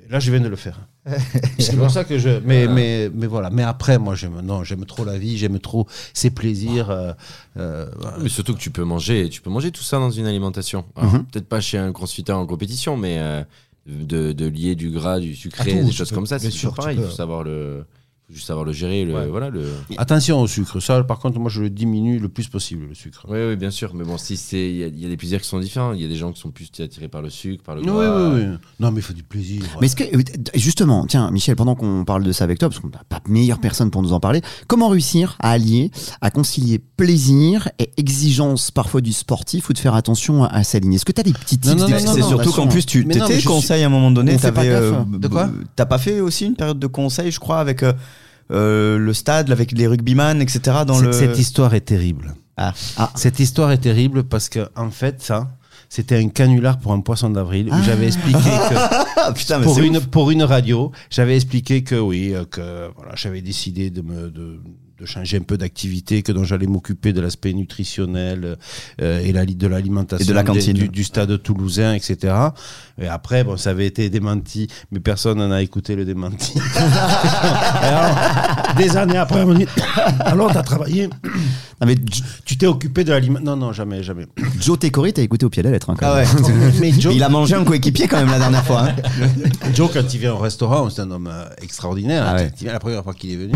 Et 0.08 0.12
là, 0.12 0.20
je 0.20 0.30
viens 0.30 0.40
de 0.40 0.48
le 0.48 0.56
faire. 0.56 0.78
c'est 1.58 1.76
pour 1.76 1.90
ça 1.90 2.04
que 2.04 2.18
je. 2.18 2.40
Mais, 2.44 2.66
mais, 2.66 3.10
mais 3.14 3.26
voilà. 3.26 3.50
Mais 3.50 3.62
après, 3.62 3.98
moi, 3.98 4.14
j'aime, 4.14 4.40
non, 4.42 4.64
j'aime 4.64 4.84
trop 4.86 5.04
la 5.04 5.18
vie, 5.18 5.38
j'aime 5.38 5.58
trop 5.60 5.86
ses 6.12 6.30
plaisirs. 6.30 6.90
euh, 6.90 7.12
euh, 7.56 7.86
voilà. 7.98 8.16
Mais 8.20 8.28
surtout 8.28 8.54
que 8.54 8.58
tu 8.60 8.70
peux 8.70 8.84
manger, 8.84 9.28
tu 9.28 9.40
peux 9.40 9.50
manger 9.50 9.70
tout 9.70 9.82
ça 9.84 9.98
dans 9.98 10.10
une 10.10 10.26
alimentation. 10.26 10.84
Alors, 10.96 11.12
Peut-être 11.32 11.48
pas 11.48 11.60
chez 11.60 11.78
un 11.78 11.92
crossfitter 11.92 12.32
en 12.32 12.44
compétition, 12.46 12.96
mais 12.96 13.18
euh, 13.18 13.42
de, 13.86 14.32
de 14.32 14.46
lier 14.46 14.74
du 14.74 14.90
gras, 14.90 15.20
du 15.20 15.36
sucré, 15.36 15.72
Ah, 15.76 15.80
tout, 15.80 15.86
des 15.86 15.92
choses 15.92 16.08
peux- 16.10 16.16
comme 16.16 16.26
ça, 16.26 16.38
c'est 16.40 16.50
sûr, 16.50 16.70
toujours 16.70 16.74
pareil. 16.74 16.98
Il 17.00 17.04
faut 17.04 17.10
savoir 17.14 17.44
le, 17.44 17.84
faut 18.28 18.34
juste 18.34 18.46
savoir 18.48 18.64
le 18.64 18.72
gérer. 18.72 19.04
Le, 19.04 19.14
Ouais. 19.14 19.26
voilà, 19.28 19.50
le... 19.50 19.62
Attention 19.98 20.40
au 20.40 20.46
sucre. 20.48 20.80
Ça, 20.80 21.02
par 21.04 21.20
contre, 21.20 21.38
moi, 21.38 21.48
je 21.48 21.62
le 21.62 21.70
diminue 21.70 22.18
le 22.18 22.28
plus 22.28 22.48
possible, 22.48 22.86
le 22.88 22.94
sucre. 22.94 23.24
Oui, 23.28 23.38
oui, 23.48 23.56
bien 23.56 23.70
sûr. 23.70 23.94
Mais 23.94 24.02
bon, 24.04 24.18
si 24.18 24.36
c'est, 24.36 24.68
il 24.68 24.76
y, 24.78 24.82
a- 24.84 24.88
il 24.88 25.00
y 25.00 25.06
a 25.06 25.08
des 25.08 25.16
plaisirs 25.16 25.40
qui 25.40 25.46
sont 25.48 25.60
différents. 25.60 25.92
Il 25.92 26.00
y 26.02 26.04
a 26.04 26.08
des 26.08 26.16
gens 26.16 26.32
qui 26.32 26.40
sont 26.40 26.50
plus 26.50 26.68
attirés 26.80 27.06
par 27.08 27.22
le 27.22 27.30
sucre, 27.30 27.62
par 27.62 27.76
le 27.76 27.82
Oui, 27.82 27.86
gras. 27.86 28.30
oui, 28.34 28.40
oui. 28.50 28.56
Non, 28.80 28.90
mais 28.90 28.98
il 28.98 29.02
faut 29.04 29.12
du 29.12 29.22
plaisir. 29.22 29.62
Mais 29.80 29.86
est-ce 29.86 29.94
que, 29.96 30.02
euh, 30.04 30.22
justement, 30.54 31.06
tiens, 31.06 31.30
Michel, 31.30 31.54
pendant 31.54 31.76
qu'on 31.76 32.04
parle 32.04 32.24
de 32.24 32.32
ça 32.32 32.42
avec 32.44 32.58
toi, 32.58 32.68
parce 32.68 32.80
qu'on 32.80 32.88
n'a 32.88 33.02
pas 33.08 33.20
meilleure 33.28 33.60
personne 33.60 33.90
pour 33.92 34.02
nous 34.02 34.12
en 34.12 34.18
parler, 34.20 34.40
comment 34.66 34.88
réussir 34.88 35.36
à 35.38 35.50
allier, 35.52 35.90
à 36.20 36.30
concilier 36.30 36.80
plaisir 36.80 37.68
et 37.78 37.90
exigence 37.96 38.70
parfois 38.72 39.00
du 39.02 39.12
sportif 39.12 39.68
ou 39.68 39.72
de 39.72 39.78
faire 39.78 39.94
attention 39.94 40.42
à, 40.42 40.48
à 40.48 40.64
s'aligner? 40.64 40.96
Est-ce 40.96 41.04
que 41.04 41.12
tu 41.12 41.20
as 41.20 41.24
des 41.24 41.32
petits 41.32 41.58
tips 41.58 41.68
Non, 41.68 41.74
non, 41.82 41.86
des 41.86 41.92
non, 41.92 41.96
petites 41.98 42.08
non, 42.08 42.14
C'est 42.14 42.22
surtout 42.22 42.52
qu'en 42.52 42.66
plus, 42.66 42.84
tu 42.86 43.06
t'étais 43.06 43.34
je 43.34 43.38
suis- 43.40 43.46
conseil 43.48 43.84
à 43.84 43.86
un 43.86 43.90
moment 43.90 44.10
donné. 44.10 44.34
On 44.34 44.38
fait 44.38 44.50
pas 44.50 44.64
euh, 44.64 45.04
De 45.04 45.28
T'as 45.76 45.86
pas 45.86 45.98
fait 45.98 46.18
aussi 46.20 46.46
une 46.46 46.56
période 46.56 46.80
de 46.80 46.86
conseil, 46.88 47.30
je 47.30 47.38
crois, 47.38 47.58
avec 47.60 47.82
euh, 47.84 47.92
euh, 48.50 48.98
le 48.98 49.12
stade, 49.12 49.50
avec 49.50 49.72
les 49.72 49.86
rugbyman, 49.86 50.40
etc. 50.40 50.60
Dans 50.86 50.94
Cette- 50.94 51.04
le... 51.06 51.12
Cette 51.12 51.38
histoire 51.38 51.74
est 51.74 51.80
terrible. 51.82 52.34
Ah. 52.56 52.72
Ah. 52.96 53.10
Cette 53.16 53.38
histoire 53.40 53.70
est 53.72 53.78
terrible 53.78 54.24
parce 54.24 54.48
que 54.48 54.68
en 54.76 54.90
fait, 54.90 55.22
ça, 55.22 55.48
c'était 55.88 56.16
un 56.16 56.28
canular 56.28 56.78
pour 56.78 56.92
un 56.92 57.00
poisson 57.00 57.28
d'avril 57.30 57.68
où 57.68 57.72
Ah. 57.74 57.82
j'avais 57.84 58.06
expliqué 58.06 58.38
que 58.38 58.74
Ah 59.18 59.32
putain, 59.34 59.58
mais 59.58 59.64
pour 59.64 59.78
une 59.78 59.96
ouf. 59.98 60.06
pour 60.06 60.30
une 60.30 60.42
radio, 60.42 60.90
j'avais 61.10 61.36
expliqué 61.36 61.82
que 61.84 61.96
oui, 61.96 62.32
euh, 62.34 62.44
que 62.44 62.90
voilà, 62.96 63.12
j'avais 63.14 63.42
décidé 63.42 63.90
de 63.90 64.00
me 64.02 64.30
de, 64.30 64.60
de 64.98 65.04
changer 65.04 65.36
un 65.36 65.42
peu 65.42 65.58
d'activité, 65.58 66.22
que 66.22 66.32
dont 66.32 66.44
j'allais 66.44 66.66
m'occuper 66.66 67.12
de 67.12 67.20
l'aspect 67.20 67.52
nutritionnel 67.52 68.56
euh, 69.02 69.20
et 69.20 69.32
la, 69.32 69.44
de 69.44 69.66
l'alimentation 69.66 70.24
Et 70.24 70.28
de 70.28 70.32
la 70.32 70.42
des- 70.42 70.46
cantine. 70.46 70.72
du, 70.72 70.88
du 70.88 71.04
stade 71.04 71.42
toulousain, 71.42 71.92
etc. 71.94 72.34
Et 73.00 73.06
après, 73.06 73.44
bon, 73.44 73.58
ça 73.58 73.70
avait 73.70 73.86
été 73.86 74.08
démenti, 74.08 74.68
mais 74.90 75.00
personne 75.00 75.36
n'en 75.38 75.50
a 75.50 75.60
écouté 75.60 75.96
le 75.96 76.06
démenti. 76.06 76.54
Alors, 77.82 78.16
des 78.76 78.96
années 78.96 79.18
après, 79.18 79.42
on 79.42 79.46
me 79.48 79.54
dit 79.54 79.66
alors 80.20 80.52
t'as 80.52 80.62
travaillé, 80.62 81.08
Non, 81.08 81.86
mais 81.86 81.96
tu 82.44 82.56
t'es 82.56 82.66
occupé 82.66 83.04
de 83.04 83.10
l'alimentation. 83.10 83.56
Non, 83.56 83.66
non, 83.66 83.72
jamais, 83.72 84.02
jamais. 84.02 84.26
Joe 84.60 84.78
Tekori, 84.78 85.12
t'as 85.12 85.22
écouté 85.22 85.44
au 85.44 85.50
pied 85.50 85.62
de 85.62 85.68
la 85.68 85.72
lettre. 85.74 85.90
hein, 85.90 85.96
quand 85.98 86.06
Ah 86.06 86.14
ouais. 86.16 86.24
Mais 86.80 86.90
Joe, 86.92 87.14
Il 87.14 87.22
a 87.22 87.28
mangé 87.28 87.54
un 87.54 87.64
coéquipier 87.64 88.08
quand 88.08 88.16
même 88.18 88.30
la 88.30 88.38
dernière 88.38 88.64
fois. 88.64 88.84
hein. 88.88 88.94
Joe, 89.74 89.90
quand 89.92 90.14
il 90.14 90.20
vient 90.20 90.32
au 90.32 90.38
restaurant, 90.38 90.88
c'est 90.90 91.02
un 91.02 91.10
homme 91.10 91.28
euh, 91.30 91.44
extraordinaire. 91.62 92.24
Ah 92.26 92.34
ouais. 92.36 92.50
vient 92.58 92.72
la 92.72 92.78
première 92.80 93.02
fois 93.04 93.12
qu'il 93.14 93.30
est 93.32 93.36
venu, 93.36 93.54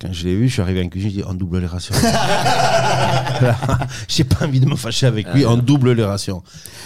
quand 0.00 0.12
je 0.12 0.24
l'ai 0.24 0.34
vu, 0.36 0.48
je 0.48 0.54
suis 0.54 0.62
arrivé 0.62 0.82
en 0.82 0.88
cuisine, 0.88 1.10
je 1.10 1.16
dis 1.16 1.22
on 1.26 1.34
double 1.34 1.58
les 1.60 1.66
rations. 1.66 1.94
J'ai 4.08 4.24
pas 4.24 4.44
envie 4.46 4.60
de 4.60 4.66
me 4.66 4.76
fâcher 4.76 5.06
avec 5.06 5.26
lui, 5.32 5.46
on 5.46 5.56
double 5.56 5.92
les 5.92 6.04
rations. 6.04 6.36
Non, 6.36 6.42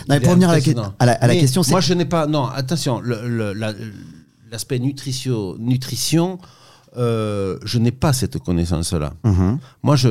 mais 0.08 0.16
Il 0.16 0.20
pour 0.22 0.30
revenir 0.30 0.48
à 0.50 0.52
la, 0.52 0.58
impressionnant. 0.58 0.94
à 0.98 1.06
la- 1.06 1.12
à 1.12 1.26
la 1.26 1.34
Mais 1.34 1.40
question, 1.40 1.62
c'est. 1.62 1.70
Moi, 1.70 1.80
je 1.80 1.94
n'ai 1.94 2.04
pas. 2.04 2.26
Non, 2.26 2.46
attention, 2.46 3.00
le- 3.00 3.26
le- 3.28 3.52
la- 3.54 3.72
l'aspect 4.50 4.78
nutrition, 4.78 5.56
nutrition 5.58 6.38
euh, 6.96 7.58
je 7.64 7.78
n'ai 7.78 7.92
pas 7.92 8.12
cette 8.12 8.38
connaissance-là. 8.38 9.12
Mhm. 9.24 9.58
Moi, 9.82 9.96
je. 9.96 10.08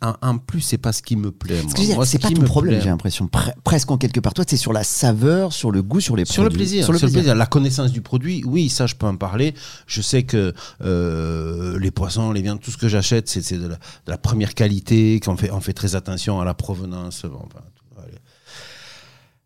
En, 0.00 0.14
en 0.22 0.38
plus, 0.38 0.60
c'est 0.60 0.78
pas 0.78 0.92
ce 0.92 1.02
qui 1.02 1.16
me 1.16 1.32
plaît. 1.32 1.60
Moi. 1.62 1.72
c'est 2.06 2.16
ce 2.16 2.22
pas 2.22 2.28
qui 2.28 2.34
ton 2.34 2.42
me 2.42 2.46
problème, 2.46 2.80
j'ai 2.80 2.88
l'impression. 2.88 3.26
Pre- 3.26 3.52
presque 3.64 3.90
en 3.90 3.98
quelque 3.98 4.20
part. 4.20 4.32
Toi, 4.34 4.44
c'est 4.46 4.56
sur 4.56 4.72
la 4.72 4.84
saveur, 4.84 5.52
sur 5.52 5.70
le 5.72 5.82
goût, 5.82 6.00
sur 6.00 6.14
les 6.16 6.24
Sur 6.24 6.42
le 6.44 6.48
produits. 6.50 6.58
plaisir, 6.66 6.84
sur 6.84 6.92
le 6.92 6.98
plaisir. 7.00 7.34
La 7.34 7.46
connaissance 7.46 7.90
du 7.92 8.00
produit, 8.00 8.44
oui, 8.46 8.68
ça 8.68 8.86
je 8.86 8.94
peux 8.94 9.06
en 9.06 9.16
parler. 9.16 9.54
Je 9.86 10.00
sais 10.00 10.22
que 10.22 10.54
euh, 10.82 11.78
les 11.80 11.90
poissons, 11.90 12.30
les 12.32 12.42
viandes, 12.42 12.60
tout 12.60 12.70
ce 12.70 12.76
que 12.76 12.88
j'achète, 12.88 13.28
c'est 13.28 13.52
de, 13.58 13.66
la- 13.66 13.74
de 13.76 13.80
la 14.06 14.18
première 14.18 14.54
qualité, 14.54 15.20
qu'on 15.20 15.36
fait, 15.36 15.50
on 15.50 15.60
fait 15.60 15.72
très 15.72 15.94
attention 15.96 16.40
à 16.40 16.44
la 16.44 16.54
provenance, 16.54 17.22
bon, 17.24 17.40
enfin, 17.46 17.60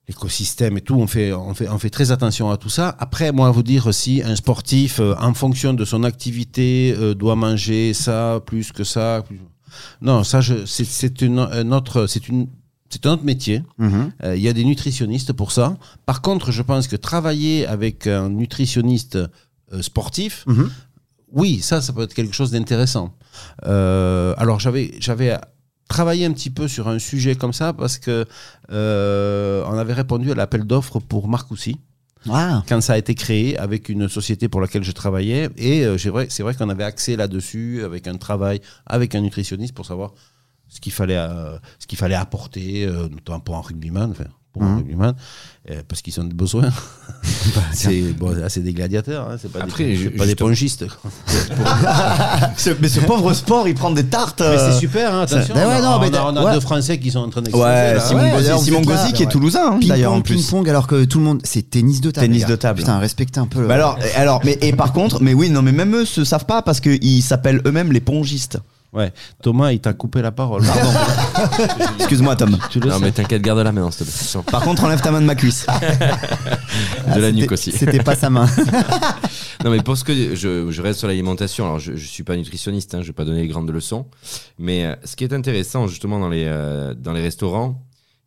l'écosystème 0.09 0.77
et 0.79 0.81
tout, 0.81 0.97
on 0.97 1.07
fait, 1.07 1.33
on, 1.33 1.55
fait, 1.55 1.69
on 1.69 1.79
fait 1.79 1.89
très 1.91 2.11
attention 2.11 2.51
à 2.51 2.57
tout 2.57 2.69
ça. 2.69 2.95
Après, 2.99 3.31
moi, 3.33 3.51
vous 3.51 3.63
dire 3.63 3.87
aussi, 3.87 4.21
un 4.23 4.35
sportif, 4.37 4.99
euh, 5.01 5.15
en 5.21 5.33
fonction 5.33 5.75
de 5.75 5.85
son 5.85 6.03
activité, 6.03 6.95
euh, 6.99 7.15
doit 7.15 7.37
manger 7.37 7.95
ça, 7.95 8.41
plus 8.45 8.73
que 8.73 8.85
ça. 8.85 9.23
plus- 9.27 9.41
Non, 10.01 10.25
ça, 10.25 10.41
c'est 10.67 11.21
une, 11.23 11.39
un 11.39 11.73
autre, 11.73 12.07
c'est 12.07 12.29
une, 12.29 12.49
c'est 12.91 13.07
un 13.07 13.13
autre 13.13 13.25
métier. 13.25 13.63
Mhm. 13.79 14.13
Euh, 14.25 14.37
Il 14.37 14.43
y 14.43 14.49
a 14.49 14.53
des 14.53 14.65
nutritionnistes 14.65 15.33
pour 15.33 15.53
ça. 15.53 15.77
Par 16.07 16.21
contre, 16.23 16.53
je 16.53 16.63
pense 16.63 16.87
que 16.89 16.97
travailler 16.97 17.67
avec 17.67 18.07
un 18.07 18.29
nutritionniste 18.29 19.17
euh, 19.17 19.81
sportif, 19.83 20.45
Mhm. 20.47 20.71
oui, 21.33 21.61
ça, 21.63 21.81
ça 21.81 21.93
peut 21.93 22.03
être 22.03 22.15
quelque 22.15 22.35
chose 22.35 22.51
d'intéressant. 22.51 23.15
Euh, 23.67 24.35
alors, 24.37 24.61
j'avais, 24.61 24.93
j'avais 25.01 25.37
travaillé 25.89 26.27
un 26.27 26.33
petit 26.33 26.51
peu 26.51 26.69
sur 26.69 26.89
un 26.89 26.99
sujet 26.99 27.35
comme 27.35 27.53
ça 27.53 27.73
parce 27.73 27.99
que 27.99 28.27
on 28.69 29.79
avait 29.79 29.93
répondu 29.95 30.31
à 30.31 30.35
l'appel 30.35 30.65
d'offres 30.65 31.01
pour 31.01 31.29
Marcoussis. 31.29 31.77
Quand 32.27 32.81
ça 32.81 32.95
a 32.95 32.99
été 32.99 33.15
créé 33.15 33.59
avec 33.59 33.89
une 33.89 34.09
société 34.09 34.49
pour 34.49 34.61
laquelle 34.61 34.85
je 34.85 34.93
travaillais. 34.93 35.49
Et 35.57 35.85
euh, 35.85 35.99
c'est 35.99 36.11
vrai, 36.11 36.27
vrai 36.27 36.55
qu'on 36.55 36.69
avait 36.69 36.85
accès 36.85 37.17
là-dessus 37.17 37.83
avec 37.85 38.07
un 38.07 38.17
travail, 38.17 38.61
avec 38.87 39.15
un 39.15 39.21
nutritionniste 39.21 39.75
pour 39.75 39.87
savoir 39.87 40.13
ce 40.69 40.81
qu'il 40.81 40.93
fallait, 40.93 41.17
euh, 41.17 41.59
ce 41.79 41.87
qu'il 41.87 41.99
fallait 41.99 42.15
apporter, 42.15 42.87
euh, 42.87 43.09
notamment 43.09 43.41
pour 43.41 43.57
un 43.57 43.61
rugbyman, 43.61 44.15
pour 44.53 44.63
un 44.63 44.67
Mhm. 44.71 44.77
rugbyman, 44.79 45.15
euh, 45.71 45.83
parce 45.89 46.03
qu'ils 46.03 46.21
ont 46.21 46.25
des 46.25 46.35
besoins. 46.35 46.71
c'est 47.73 48.01
bon, 48.13 48.35
c'est 48.49 48.61
des 48.63 48.73
gladiateurs, 48.75 49.29
hein, 49.31 49.37
c'est 49.41 49.51
pas 49.51 49.61
Après, 49.61 49.85
des, 49.85 49.97
c'est 49.97 50.11
pas 50.11 50.27
des 50.27 50.35
pongistes. 50.35 50.85
Ce- 52.57 52.71
mais 52.81 52.89
ce 52.89 53.01
pauvre 53.01 53.33
sport, 53.33 53.67
il 53.69 53.75
prend 53.75 53.91
des 53.91 54.05
tartes. 54.05 54.41
Mais 54.41 54.47
euh, 54.47 54.73
c'est 54.73 54.79
super, 54.81 55.15
hein, 55.15 55.23
attention. 55.23 55.55
Ben 55.55 55.67
ouais, 55.69 55.75
on 55.81 55.85
a, 55.87 55.99
mais 56.01 56.11
on 56.11 56.15
a- 56.15 56.33
on 56.33 56.37
a 56.37 56.45
ouais. 56.45 56.55
deux 56.55 56.61
Français 56.61 56.99
qui 56.99 57.11
sont 57.11 57.21
en 57.21 57.31
train 57.31 57.43
d'exploser. 57.43 57.65
Ouais, 57.67 57.95
là. 57.95 58.01
Simon 58.01 58.23
Ouais, 58.23 58.31
Gauzy, 58.33 58.65
Simon 58.65 58.81
Gauzy 58.83 59.13
qui 59.13 59.19
c'est 59.19 59.23
est 59.25 59.27
toulousain, 59.29 59.73
hein, 59.75 59.81
d'ailleurs, 59.83 60.13
en 60.13 60.21
Ping-pong, 60.21 60.69
alors 60.69 60.87
que 60.87 61.05
tout 61.05 61.19
le 61.19 61.25
monde. 61.25 61.41
C'est 61.45 61.69
tennis 61.71 62.01
de 62.01 62.11
table. 62.11 62.27
Tennis 62.27 62.47
de 62.47 62.57
table. 62.57 62.79
Putain, 62.81 62.99
respectez 62.99 63.41
un 63.41 63.47
peu. 63.47 63.63
le- 63.63 63.69
Bah 63.69 63.75
alors, 63.75 63.99
alors, 64.17 64.41
mais 64.45 64.59
et 64.61 64.73
par 64.73 64.93
contre, 64.93 65.23
mais 65.23 65.35
oui, 65.35 65.51
non, 65.51 65.63
mais 65.63 65.73
même 65.73 65.95
eux 65.97 66.05
se 66.05 66.25
savent 66.25 66.47
pas 66.47 66.63
parce 66.63 66.81
qu'ils 66.81 67.23
s'appellent 67.23 67.63
eux-mêmes 67.67 67.93
les 67.93 68.01
pongistes. 68.01 68.59
Ouais. 68.93 69.11
Thomas, 69.43 69.73
il 69.73 69.81
t'a 69.81 69.95
coupé 69.95 70.21
la 70.21 70.33
parole. 70.33 70.63
Pardon. 70.67 70.91
Excuse-moi, 71.99 72.37
Tom. 72.37 72.59
tu 72.71 72.79
le 72.79 72.89
Non, 72.91 72.99
sais. 72.99 73.05
mais 73.05 73.13
t'inquiète, 73.13 73.41
garde 73.41 73.61
la 73.61 73.73
main, 73.73 73.91
s'il 73.91 74.05
te 74.07 74.11
plaît. 74.13 74.29
Non, 74.35 74.43
Par 74.43 74.63
contre, 74.63 74.85
enlève 74.85 75.01
ta 75.01 75.11
main 75.11 75.21
de 75.23 75.27
ma 75.27 75.35
cuisse. 75.35 75.67
De 77.07 77.07
la 77.07 77.15
C'était- 77.15 77.33
nuque 77.33 77.53
aussi. 77.53 77.73
C'était 77.73 78.03
pas 78.03 78.17
sa 78.17 78.31
main. 78.31 78.47
Non, 79.65 79.71
mais 79.71 79.81
pour 79.81 79.97
ce 79.97 80.03
que 80.03 80.35
je, 80.35 80.73
je 80.73 80.83
reste 80.83 80.99
sur 80.99 81.07
l'alimentation, 81.07 81.67
alors 81.67 81.79
je, 81.79 81.95
je 81.95 82.05
suis 82.05 82.25
pas 82.25 82.35
nutritionniste, 82.35 82.97
hein, 82.97 83.03
je 83.03 83.07
vais 83.09 83.13
pas 83.13 83.25
donner 83.25 83.43
les 83.43 83.47
grandes 83.47 83.71
leçons, 83.71 84.07
mais 84.59 84.85
euh, 84.87 84.97
ce 85.05 85.15
qui 85.15 85.23
est 85.23 85.33
intéressant 85.33 85.87
justement 85.87 86.19
dans 86.19 86.29
les, 86.29 86.47
euh, 86.49 86.95
dans 86.95 87.13
les 87.13 87.23
restaurants, 87.23 87.81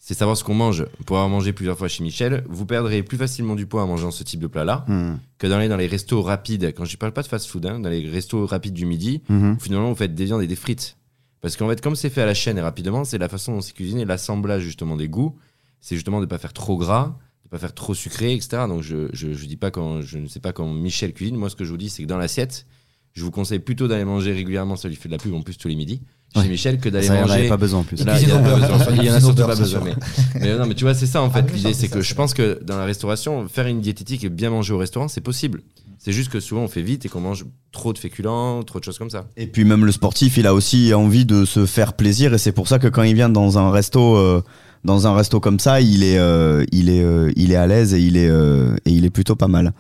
c'est 0.08 0.14
savoir 0.14 0.38
ce 0.38 0.44
qu'on 0.44 0.54
mange. 0.54 0.86
Pour 1.08 1.18
avoir 1.18 1.30
mangé 1.30 1.52
plusieurs 1.52 1.80
fois 1.80 1.88
chez 1.88 2.04
Michel, 2.04 2.44
vous 2.48 2.68
perdrez 2.68 3.02
plus 3.02 3.18
facilement 3.18 3.56
du 3.56 3.66
poids 3.66 3.82
en 3.82 3.88
mangeant 3.88 4.12
ce 4.12 4.24
type 4.24 4.40
de 4.40 4.46
plat-là 4.46 4.86
Hmm. 4.88 5.16
que 5.40 5.48
dans 5.48 5.58
les, 5.58 5.68
dans 5.68 5.78
les 5.78 5.88
restos 5.88 6.22
rapides. 6.22 6.74
Quand 6.78 6.86
je 6.86 6.96
parle 6.96 7.12
pas 7.12 7.24
de 7.24 7.28
fast-food, 7.28 7.66
hein, 7.66 7.80
dans 7.80 7.90
les 7.90 8.08
restos 8.08 8.46
rapides 8.46 8.76
du 8.76 8.86
midi, 8.86 9.24
où 9.56 9.60
finalement 9.60 9.90
vous 9.90 9.96
faites 9.96 10.14
des 10.14 10.26
viandes 10.26 10.44
et 10.44 10.48
des 10.48 10.56
frites. 10.56 10.96
Parce 11.42 11.58
qu'en 11.58 11.68
fait, 11.68 11.82
comme 11.82 11.96
c'est 11.96 12.12
fait 12.12 12.22
à 12.22 12.28
la 12.28 12.36
chaîne 12.36 12.60
et 12.60 12.62
rapidement, 12.62 13.04
c'est 13.04 13.18
la 13.18 13.30
façon 13.30 13.54
dont 13.54 13.62
c'est 13.62 13.74
cuisiné, 13.74 14.06
l'assemblage 14.06 14.62
justement 14.62 14.96
des 14.96 15.08
goûts, 15.10 15.36
c'est 15.82 15.96
justement 15.96 16.22
de 16.22 16.28
pas 16.28 16.38
faire 16.38 16.54
trop 16.54 16.78
gras, 16.78 17.18
de 17.44 17.50
pas 17.50 17.58
faire 17.58 17.74
trop 17.74 17.96
sucré, 17.96 18.34
etc. 18.34 18.64
Donc 18.68 18.84
je, 18.84 19.10
je, 19.12 19.34
je 19.34 19.46
dis 19.48 19.58
pas 19.58 19.72
quand, 19.72 20.02
je 20.02 20.20
ne 20.20 20.28
sais 20.28 20.40
pas 20.40 20.54
quand 20.54 20.72
Michel 20.72 21.14
cuisine. 21.14 21.36
Moi, 21.36 21.50
ce 21.50 21.56
que 21.56 21.66
je 21.66 21.72
vous 21.72 21.78
dis, 21.78 21.90
c'est 21.90 22.04
que 22.04 22.08
dans 22.08 22.18
l'assiette, 22.18 22.68
je 23.14 23.24
vous 23.24 23.32
conseille 23.32 23.60
plutôt 23.60 23.88
d'aller 23.88 24.06
manger 24.06 24.34
régulièrement, 24.34 24.76
ça 24.76 24.88
lui 24.88 24.96
fait 24.96 25.10
de 25.10 25.14
la 25.14 25.18
pub 25.20 25.34
en 25.34 25.42
plus 25.42 25.58
tous 25.58 25.68
les 25.68 25.76
midis, 25.76 26.02
chez 26.36 26.42
Ouais. 26.42 26.48
Michel, 26.50 26.78
que 26.80 26.90
d'aller 26.90 27.08
Ça, 27.08 27.16
il 27.16 27.18
en 27.18 27.22
manger. 27.28 27.34
avait 27.40 27.50
pas 27.50 27.58
besoin 27.58 27.80
en 27.80 27.84
plus. 27.84 28.06
Là, 28.06 28.20
il 28.22 28.30
y 28.30 28.32
en 28.32 28.38
a 28.38 28.40
pas 28.42 28.54
besoin. 28.56 28.76
Enfin, 28.76 28.92
il 28.98 29.04
y 29.04 29.10
en 29.10 29.14
a 29.16 29.20
surtout 29.20 29.46
pas 29.46 29.56
besoin. 29.56 29.82
Mais, 29.84 29.94
mais 30.40 30.58
non, 30.58 30.66
mais 30.68 30.76
tu 30.76 30.84
vois, 30.84 30.94
c'est 30.94 31.06
ça 31.08 31.22
en 31.22 31.30
fait 31.30 31.46
Ah, 31.48 31.52
l'idée, 31.56 31.74
ça, 31.74 31.80
c'est 31.80 31.88
que 31.88 32.02
ça. 32.02 32.08
je 32.10 32.14
pense 32.14 32.34
que 32.34 32.60
dans 32.64 32.78
la 32.78 32.86
restauration, 32.86 33.48
faire 33.48 33.68
une 33.68 33.82
diététique 33.82 34.24
et 34.24 34.30
bien 34.30 34.50
manger 34.50 34.74
au 34.74 34.78
restaurant, 34.78 35.08
c'est 35.08 35.22
possible. 35.22 35.62
C'est 35.98 36.12
juste 36.12 36.30
que 36.32 36.40
souvent 36.40 36.62
on 36.62 36.68
fait 36.68 36.84
vite 36.84 37.06
et 37.06 37.10
qu'on 37.10 37.22
mange 37.22 37.46
trop 37.72 37.92
de 37.92 37.98
féculents, 37.98 38.62
trop 38.64 38.80
de 38.80 38.84
choses 38.84 39.00
comme 39.00 39.10
ça. 39.10 39.26
Et 39.38 39.48
puis 39.48 39.66
même 39.66 39.86
le 39.86 39.92
sportif, 39.92 40.38
il 40.38 40.46
a 40.46 40.54
aussi 40.54 40.94
envie 40.94 41.26
de 41.26 41.46
se 41.46 41.66
faire 41.66 41.94
plaisir 41.94 42.34
et 42.34 42.38
c'est 42.38 42.52
pour 42.52 42.68
ça 42.68 42.78
que 42.78 42.88
quand 42.88 43.02
il 43.02 43.16
vient 43.16 43.30
dans 43.30 43.58
un 43.58 43.72
resto, 43.72 44.16
euh, 44.18 44.44
dans 44.84 45.08
un 45.08 45.16
resto 45.16 45.40
comme 45.40 45.60
ça, 45.60 45.82
il 45.82 46.04
est, 46.04 46.20
euh, 46.20 46.64
il 46.72 46.90
est, 46.90 47.02
euh, 47.04 47.32
il 47.36 47.52
est 47.52 47.56
à 47.56 47.66
l'aise 47.66 47.96
et 47.96 48.00
il 48.02 48.18
est, 48.18 48.30
euh, 48.30 48.76
et 48.86 48.92
il 48.92 49.04
est 49.06 49.10
plutôt 49.10 49.36
pas 49.36 49.48
mal. 49.48 49.74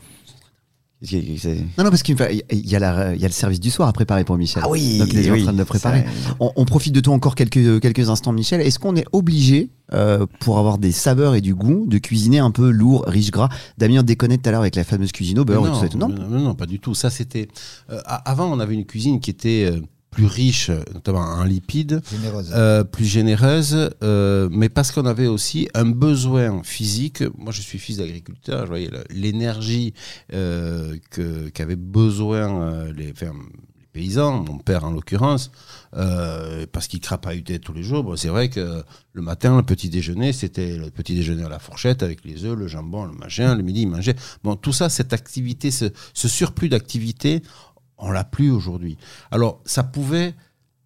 Non, 1.77 1.83
non, 1.83 1.89
parce 1.89 2.03
qu'il 2.03 2.15
y, 2.17 2.75
a 2.75 3.13
y 3.15 3.21
le 3.21 3.29
service 3.29 3.59
du 3.59 3.69
soir 3.71 3.87
à 3.87 3.93
préparer 3.93 4.23
pour 4.23 4.37
Michel. 4.37 4.63
Ah 4.65 4.69
oui, 4.69 4.97
Donc, 4.99 5.13
il 5.13 5.19
est 5.25 5.31
oui. 5.31 5.41
en 5.41 5.43
train 5.45 5.53
de 5.53 5.57
le 5.57 5.65
préparer. 5.65 6.01
Ça- 6.23 6.35
On, 6.39 6.51
on 6.55 6.65
profite 6.65 6.93
de 6.93 6.99
toi 6.99 7.13
encore 7.13 7.35
quelques, 7.35 7.79
quelques 7.81 8.09
instants, 8.09 8.31
Michel. 8.31 8.61
Est-ce 8.61 8.79
qu'on 8.79 8.95
est 8.95 9.05
obligé, 9.11 9.69
euh, 9.93 10.25
pour 10.39 10.57
avoir 10.59 10.77
des 10.77 10.91
saveurs 10.91 11.35
et 11.35 11.41
du 11.41 11.53
goût, 11.55 11.85
de 11.87 11.97
cuisiner 11.97 12.39
un 12.39 12.51
peu 12.51 12.69
lourd, 12.69 13.03
riche, 13.07 13.31
gras? 13.31 13.49
Damien 13.77 14.03
déconnait 14.03 14.37
tout 14.37 14.49
à 14.49 14.51
l'heure 14.51 14.61
avec 14.61 14.75
la 14.75 14.83
fameuse 14.83 15.11
cuisine 15.11 15.39
au 15.39 15.45
beurre 15.45 15.65
et 15.65 15.69
non, 15.69 15.73
tout 15.73 15.79
ça 15.79 15.85
et 15.85 15.89
tout. 15.89 15.97
Non, 15.97 16.09
non, 16.09 16.27
non, 16.27 16.39
non, 16.39 16.55
pas 16.55 16.65
du 16.65 16.79
tout. 16.79 16.93
Ça, 16.95 17.09
c'était. 17.09 17.47
euh, 17.91 17.99
avant, 18.05 18.51
on 18.51 18.59
avait 18.59 18.73
une 18.73 18.85
cuisine 18.85 19.19
qui 19.19 19.29
était 19.29 19.69
euh, 19.71 19.79
plus 20.15 20.25
riche, 20.27 20.71
notamment 20.93 21.19
en 21.19 21.43
lipides, 21.43 22.01
Généreuse. 22.09 22.51
euh, 22.55 22.83
plus 22.85 23.03
généreuse, 23.05 23.89
euh, 24.01 24.47
mais 24.49 24.69
parce 24.69 24.91
qu'on 24.93 25.05
avait 25.05 25.27
aussi 25.27 25.67
un 25.73 25.85
besoin 25.85 26.63
physique. 26.63 27.21
Moi, 27.37 27.51
je 27.51 27.61
suis 27.61 27.79
fils 27.79 27.97
d'agriculteur. 27.97 28.61
Je 28.63 28.69
voyais 28.69 28.89
l'énergie 29.09 29.93
euh, 30.33 30.95
qu'avaient 31.53 31.75
besoin 31.75 32.61
euh, 32.61 32.93
les, 32.93 33.11
enfin, 33.11 33.33
les 33.77 33.87
paysans, 33.91 34.41
mon 34.43 34.57
père 34.57 34.85
en 34.85 34.91
l'occurrence, 34.91 35.51
parce 36.71 36.87
qu'il 36.87 37.01
crapahutait 37.01 37.59
tous 37.59 37.73
les 37.73 37.83
jours. 37.83 38.03
Bon, 38.03 38.15
c'est 38.15 38.27
vrai 38.29 38.49
que 38.49 38.83
le 39.13 39.21
matin, 39.21 39.57
le 39.57 39.63
petit 39.63 39.89
déjeuner, 39.89 40.33
c'était 40.33 40.77
le 40.77 40.89
petit 40.91 41.15
déjeuner 41.15 41.43
à 41.43 41.49
la 41.49 41.59
fourchette 41.59 42.03
avec 42.03 42.23
les 42.25 42.43
œufs, 42.45 42.57
le 42.57 42.67
jambon, 42.67 43.05
le 43.05 43.13
machin. 43.13 43.55
Le 43.55 43.63
midi, 43.63 43.81
il 43.81 43.87
mangeait. 43.89 44.15
Bon, 44.43 44.55
tout 44.57 44.73
ça, 44.73 44.89
cette 44.89 45.13
activité, 45.13 45.71
ce, 45.71 45.85
ce 46.13 46.27
surplus 46.27 46.67
d'activité, 46.69 47.41
on 47.97 48.11
l'a 48.11 48.23
plus 48.23 48.51
aujourd'hui. 48.51 48.97
Alors, 49.31 49.61
ça 49.65 49.83
pouvait, 49.83 50.35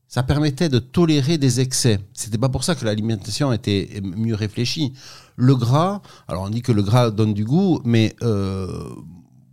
ça 0.08 0.24
permettait 0.24 0.70
de 0.70 0.80
tolérer 0.80 1.38
des 1.38 1.60
excès. 1.60 2.00
C'était 2.14 2.38
pas 2.38 2.50
pour 2.50 2.64
ça 2.64 2.76
que 2.76 2.86
l'alimentation 2.86 3.52
était 3.52 4.02
mieux 4.02 4.36
réfléchie. 4.36 4.94
Le 5.36 5.56
gras, 5.56 6.02
alors 6.28 6.44
on 6.44 6.50
dit 6.50 6.62
que 6.62 6.72
le 6.72 6.84
gras 6.84 7.12
donne 7.12 7.34
du 7.34 7.46
goût, 7.46 7.82
mais 7.86 8.16
euh, 8.22 8.90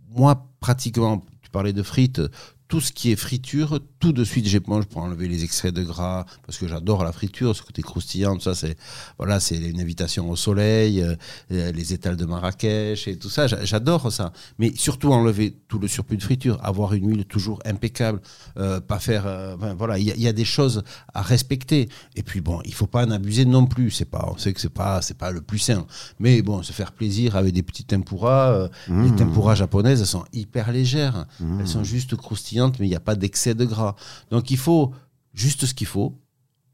moi, 0.09 0.47
pratiquement, 0.59 1.23
tu 1.41 1.49
parlais 1.49 1.73
de 1.73 1.83
frites, 1.83 2.21
tout 2.67 2.81
ce 2.81 2.91
qui 2.91 3.11
est 3.11 3.15
friture, 3.15 3.79
tout 3.99 4.11
de 4.11 4.23
suite 4.23 4.45
j'éponge 4.47 4.85
pour 4.85 5.01
enlever 5.01 5.27
les 5.27 5.43
extraits 5.43 5.73
de 5.73 5.83
gras, 5.83 6.25
parce 6.45 6.57
que 6.57 6.67
j'adore 6.67 7.03
la 7.03 7.11
friture, 7.11 7.55
ce 7.55 7.61
côté 7.61 7.81
croustillant, 7.81 8.35
tout 8.35 8.41
ça, 8.41 8.55
c'est 8.55 8.75
voilà, 9.17 9.39
c'est 9.39 9.57
une 9.57 9.79
invitation 9.79 10.29
au 10.29 10.35
soleil, 10.35 11.01
euh, 11.01 11.15
euh, 11.51 11.71
les 11.71 11.93
étals 11.93 12.17
de 12.17 12.25
Marrakech 12.25 13.07
et 13.07 13.17
tout 13.17 13.29
ça, 13.29 13.47
j'a- 13.47 13.63
j'adore 13.63 14.11
ça. 14.11 14.33
Mais 14.59 14.73
surtout 14.75 15.13
enlever 15.13 15.55
tout 15.67 15.79
le 15.79 15.87
surplus 15.87 16.17
de 16.17 16.23
friture, 16.23 16.59
avoir 16.63 16.93
une 16.93 17.09
huile 17.09 17.25
toujours 17.25 17.59
impeccable, 17.65 18.21
euh, 18.57 18.79
pas 18.81 18.99
faire, 18.99 19.25
euh, 19.27 19.55
voilà, 19.77 19.97
il 19.97 20.05
y, 20.05 20.11
a- 20.11 20.15
il 20.15 20.21
y 20.21 20.27
a 20.27 20.33
des 20.33 20.45
choses 20.45 20.83
à 21.13 21.21
respecter. 21.21 21.87
Et 22.15 22.23
puis 22.23 22.41
bon, 22.41 22.59
il 22.65 22.73
faut 22.73 22.87
pas 22.87 23.05
en 23.05 23.11
abuser 23.11 23.45
non 23.45 23.65
plus. 23.65 23.91
C'est 23.91 24.05
pas, 24.05 24.27
on 24.33 24.37
sait 24.37 24.51
que 24.53 24.59
c'est 24.59 24.69
pas, 24.73 25.01
c'est 25.01 25.17
pas 25.17 25.31
le 25.31 25.41
plus 25.41 25.59
sain. 25.59 25.85
Mais 26.19 26.41
bon, 26.41 26.63
se 26.63 26.73
faire 26.73 26.91
plaisir 26.91 27.35
avec 27.37 27.53
des 27.53 27.63
petits 27.63 27.85
tempura. 27.85 28.67
Les 28.87 29.15
tempura 29.15 29.55
japonaises, 29.55 30.01
elles 30.01 30.05
sont 30.07 30.25
hyper 30.33 30.71
légères. 30.71 31.25
Elles 31.59 31.67
sont 31.67 31.83
juste 31.83 32.15
croustillantes, 32.15 32.56
mais 32.79 32.87
il 32.87 32.89
n'y 32.89 32.95
a 32.95 32.99
pas 32.99 33.15
d'excès 33.15 33.55
de 33.55 33.65
gras. 33.65 33.95
Donc 34.31 34.51
il 34.51 34.57
faut 34.57 34.91
juste 35.33 35.65
ce 35.65 35.73
qu'il 35.73 35.87
faut 35.87 36.15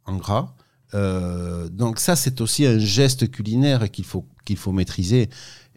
en 0.05 0.17
gras. 0.17 0.53
Euh, 0.93 1.69
donc 1.69 1.99
ça, 1.99 2.15
c'est 2.15 2.41
aussi 2.41 2.65
un 2.65 2.77
geste 2.77 3.29
culinaire 3.31 3.89
qu'il 3.91 4.05
faut 4.05 4.25
qu'il 4.45 4.57
faut 4.57 4.71
maîtriser. 4.71 5.29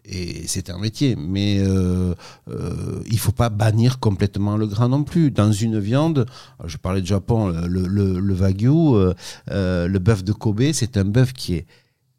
Et 0.09 0.47
c'est 0.47 0.69
un 0.69 0.77
métier, 0.77 1.17
mais 1.17 1.57
euh, 1.59 2.15
euh, 2.49 3.03
il 3.07 3.19
faut 3.19 3.33
pas 3.33 3.49
bannir 3.49 3.99
complètement 3.99 4.55
le 4.55 4.65
gras 4.65 4.87
non 4.87 5.03
plus. 5.03 5.31
Dans 5.31 5.51
une 5.51 5.79
viande, 5.79 6.25
je 6.63 6.77
parlais 6.77 7.01
de 7.01 7.05
Japon, 7.05 7.49
le, 7.49 7.87
le, 7.87 8.33
wagyu, 8.33 8.69
le 9.47 9.97
bœuf 9.97 10.23
de 10.23 10.31
Kobe, 10.31 10.71
c'est 10.71 10.95
un 10.95 11.03
bœuf 11.03 11.33
qui 11.33 11.55
est 11.55 11.65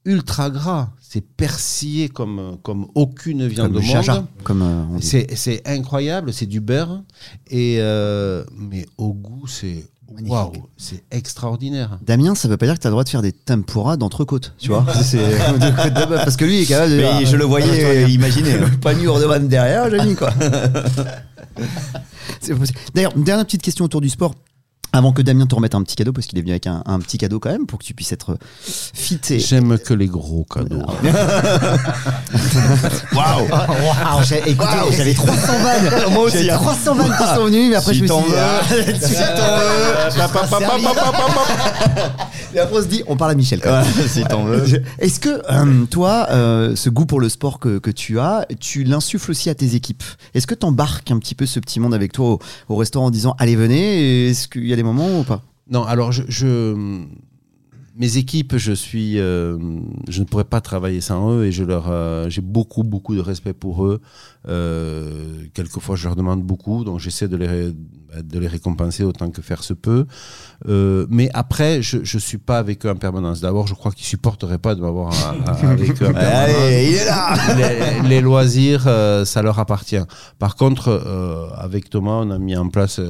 ultra 0.08 0.50
gras. 0.50 0.90
C'est 1.00 1.24
persillé 1.24 2.08
comme, 2.08 2.58
comme 2.62 2.86
aucune 2.94 3.46
viande 3.46 3.68
Comme 3.68 3.76
au 3.76 3.80
du 3.80 3.86
monde. 3.86 4.26
comme 4.42 4.62
euh. 4.62 4.98
C'est 5.00 5.26
c'est 5.36 5.62
incroyable, 5.66 6.32
c'est 6.32 6.46
du 6.46 6.60
beurre. 6.60 7.02
Et 7.50 7.76
euh, 7.78 8.44
mais 8.56 8.86
au 8.98 9.12
goût, 9.12 9.46
c'est 9.46 9.84
waouh, 10.26 10.52
c'est 10.76 11.04
extraordinaire. 11.10 11.98
Damien, 12.04 12.34
ça 12.34 12.48
veut 12.48 12.56
pas 12.56 12.66
dire 12.66 12.74
que 12.74 12.80
tu 12.80 12.86
as 12.86 12.90
le 12.90 12.92
droit 12.92 13.04
de 13.04 13.08
faire 13.08 13.22
des 13.22 13.32
tempura 13.32 13.96
d'entrecôte, 13.96 14.54
tu 14.58 14.68
vois 14.68 14.84
C'est 15.02 15.18
de 15.18 15.82
côte 15.82 15.94
de 15.94 16.06
bœuf, 16.08 16.24
parce 16.24 16.36
que 16.36 16.44
lui 16.44 16.58
il 16.58 16.62
est 16.62 16.66
capable 16.66 16.92
de 16.92 16.96
Mais 16.96 17.26
je 17.26 17.36
le 17.36 17.44
voyais 17.44 18.04
euh, 18.04 18.08
imaginer. 18.08 18.54
hein. 18.54 18.70
pas 18.82 18.94
nu 18.94 19.08
hors 19.08 19.20
de 19.20 19.46
derrière, 19.46 19.90
j'ai 19.90 20.04
mis 20.06 20.14
quoi. 20.14 20.30
D'ailleurs, 22.94 23.16
une 23.16 23.24
dernière 23.24 23.44
petite 23.44 23.62
question 23.62 23.84
autour 23.84 24.00
du 24.00 24.08
sport. 24.08 24.34
Avant 24.92 25.12
que 25.12 25.20
Damien 25.22 25.46
te 25.46 25.54
remette 25.54 25.74
un 25.74 25.82
petit 25.82 25.96
cadeau, 25.96 26.12
parce 26.12 26.26
qu'il 26.26 26.38
est 26.38 26.40
venu 26.40 26.52
avec 26.52 26.66
un, 26.66 26.82
un 26.86 26.98
petit 26.98 27.18
cadeau 27.18 27.38
quand 27.40 27.50
même, 27.50 27.66
pour 27.66 27.78
que 27.78 27.84
tu 27.84 27.92
puisses 27.94 28.12
être 28.12 28.38
fit 28.62 29.20
et. 29.30 29.38
J'aime 29.38 29.78
que 29.78 29.92
les 29.94 30.06
gros 30.06 30.44
cadeaux. 30.52 30.82
Waouh 33.14 33.48
Waouh 33.48 34.22
j'ai- 34.24 34.42
Écoutez, 34.50 34.96
j'avais 34.96 35.14
300 35.14 35.34
vannes 35.62 35.90
Moi 36.12 36.22
aussi, 36.24 36.38
J'avais 36.38 36.50
hein. 36.52 36.56
300 36.56 36.94
vannes 36.94 37.14
qui 37.18 37.24
sont 37.34 37.44
venues, 37.44 37.68
mais 37.70 37.76
après 37.76 37.92
Si 37.92 37.98
je 37.98 38.02
me 38.04 38.08
suis 38.08 38.16
t'en 38.16 38.22
dit. 38.22 38.30
veux. 38.30 38.36
ah, 38.38 38.60
si 39.00 39.14
t'en 39.14 40.12
veux. 40.12 40.18
Et 42.54 42.58
après 42.60 42.78
on 42.78 42.82
se 42.82 42.86
dit, 42.88 43.02
on 43.06 43.16
parle 43.16 43.32
à 43.32 43.34
Michel 43.34 43.60
quand 43.60 43.70
même. 43.72 43.84
si 44.08 44.24
t'en 44.24 44.44
veux. 44.44 44.64
Est-ce 44.98 45.20
que 45.20 45.42
euh, 45.50 45.84
toi, 45.90 46.26
euh, 46.30 46.74
ce 46.76 46.88
goût 46.88 47.04
pour 47.04 47.20
le 47.20 47.28
sport 47.28 47.58
que, 47.58 47.78
que 47.78 47.90
tu 47.90 48.18
as, 48.18 48.46
tu 48.58 48.84
l'insuffles 48.84 49.32
aussi 49.32 49.50
à 49.50 49.54
tes 49.54 49.74
équipes? 49.74 50.02
Est-ce 50.34 50.46
que 50.46 50.54
tu 50.54 50.64
embarques 50.64 51.10
un 51.10 51.18
petit 51.18 51.34
peu 51.34 51.44
ce 51.44 51.60
petit 51.60 51.78
monde 51.78 51.92
avec 51.94 52.12
toi 52.12 52.26
au, 52.30 52.38
au 52.70 52.76
restaurant 52.76 53.06
en 53.06 53.10
disant 53.10 53.34
allez 53.38 53.54
venez? 53.56 54.28
Est-ce 54.30 54.48
qu'il 54.48 54.66
y 54.66 54.72
a 54.72 54.76
des 54.78 54.84
moments 54.84 55.20
ou 55.20 55.24
pas? 55.24 55.42
Non, 55.70 55.82
alors 55.84 56.12
je, 56.12 57.04
mes 57.98 58.16
équipes, 58.16 58.56
je 58.56 58.72
suis, 58.72 59.18
euh, 59.18 59.58
je 60.08 60.20
ne 60.20 60.24
pourrais 60.24 60.44
pas 60.44 60.60
travailler 60.60 61.00
sans 61.00 61.32
eux 61.32 61.46
et 61.46 61.52
je 61.52 61.64
leur, 61.64 61.86
euh, 61.88 62.30
j'ai 62.30 62.40
beaucoup, 62.40 62.84
beaucoup 62.84 63.16
de 63.16 63.20
respect 63.20 63.52
pour 63.52 63.84
eux. 63.84 64.00
Euh, 64.48 65.44
quelquefois, 65.54 65.96
je 65.96 66.04
leur 66.04 66.16
demande 66.16 66.42
beaucoup, 66.42 66.84
donc 66.84 67.00
j'essaie 67.00 67.28
de 67.28 67.36
les, 67.36 67.72
de 68.22 68.38
les 68.38 68.48
récompenser 68.48 69.04
autant 69.04 69.30
que 69.30 69.42
faire 69.42 69.62
se 69.62 69.74
peut. 69.74 70.06
Euh, 70.68 71.06
mais 71.10 71.28
après, 71.34 71.82
je, 71.82 71.98
je 72.02 72.18
suis 72.18 72.38
pas 72.38 72.58
avec 72.58 72.84
eux 72.86 72.90
en 72.90 72.96
permanence. 72.96 73.40
D'abord, 73.40 73.66
je 73.66 73.74
crois 73.74 73.92
qu'ils 73.92 74.06
supporteraient 74.06 74.58
pas 74.58 74.74
de 74.74 74.80
m'avoir 74.80 75.12
avec 75.62 76.02
eux 76.02 76.06
en 76.08 76.12
permanence 76.14 76.16
Allez, 76.16 76.88
il 76.88 76.94
est 76.94 77.04
là 77.04 78.00
les, 78.02 78.08
les 78.08 78.20
loisirs, 78.20 78.84
euh, 78.86 79.24
ça 79.24 79.42
leur 79.42 79.58
appartient. 79.58 80.00
Par 80.38 80.56
contre, 80.56 80.88
avec 81.56 81.90
Thomas, 81.90 82.22
on 82.22 82.30
a 82.30 82.38
mis 82.38 82.56
en 82.56 82.68
place 82.68 83.00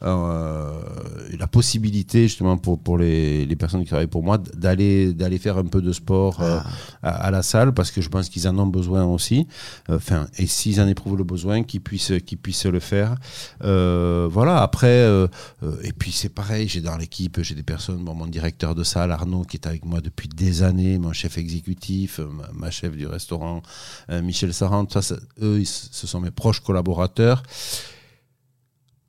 la 0.00 1.46
possibilité, 1.50 2.22
justement, 2.22 2.56
pour, 2.56 2.80
pour 2.80 2.98
les, 2.98 3.46
les 3.46 3.56
personnes 3.56 3.82
qui 3.82 3.88
travaillent 3.88 4.06
pour 4.08 4.24
moi, 4.24 4.38
d'aller 4.38 5.38
faire 5.40 5.58
un 5.58 5.64
peu 5.64 5.80
de 5.80 5.92
sport 5.92 6.42
à, 6.42 6.64
à 7.02 7.30
la 7.30 7.42
salle, 7.42 7.72
parce 7.72 7.92
que 7.92 8.00
je 8.00 8.08
pense 8.08 8.28
qu'ils 8.28 8.48
en 8.48 8.58
ont 8.58 8.66
besoin 8.66 9.04
aussi. 9.04 9.46
Enfin, 9.88 10.26
et 10.38 10.46
s'ils 10.46 10.80
en 10.80 10.87
éprouvent 10.88 11.16
le 11.16 11.24
besoin, 11.24 11.62
qu'ils 11.62 11.80
puissent, 11.80 12.12
qu'ils 12.26 12.38
puissent 12.38 12.66
le 12.66 12.80
faire. 12.80 13.14
Euh, 13.62 14.28
voilà, 14.30 14.60
après, 14.62 14.86
euh, 14.88 15.26
euh, 15.62 15.76
et 15.82 15.92
puis 15.92 16.12
c'est 16.12 16.28
pareil, 16.28 16.68
j'ai 16.68 16.80
dans 16.80 16.96
l'équipe, 16.96 17.40
j'ai 17.42 17.54
des 17.54 17.62
personnes, 17.62 18.02
mon 18.02 18.26
directeur 18.26 18.74
de 18.74 18.82
salle, 18.84 19.12
Arnaud, 19.12 19.44
qui 19.44 19.56
est 19.56 19.66
avec 19.66 19.84
moi 19.84 20.00
depuis 20.00 20.28
des 20.28 20.62
années, 20.62 20.98
mon 20.98 21.12
chef 21.12 21.38
exécutif, 21.38 22.20
ma, 22.54 22.70
chef 22.70 22.96
du 22.96 23.06
restaurant, 23.06 23.62
Michel 24.10 24.52
Sarrant, 24.52 24.86
ça, 24.88 25.02
ça- 25.02 25.18
eux, 25.40 25.62
ce 25.64 26.06
sont 26.06 26.20
mes 26.20 26.30
proches 26.30 26.60
collaborateurs. 26.60 27.42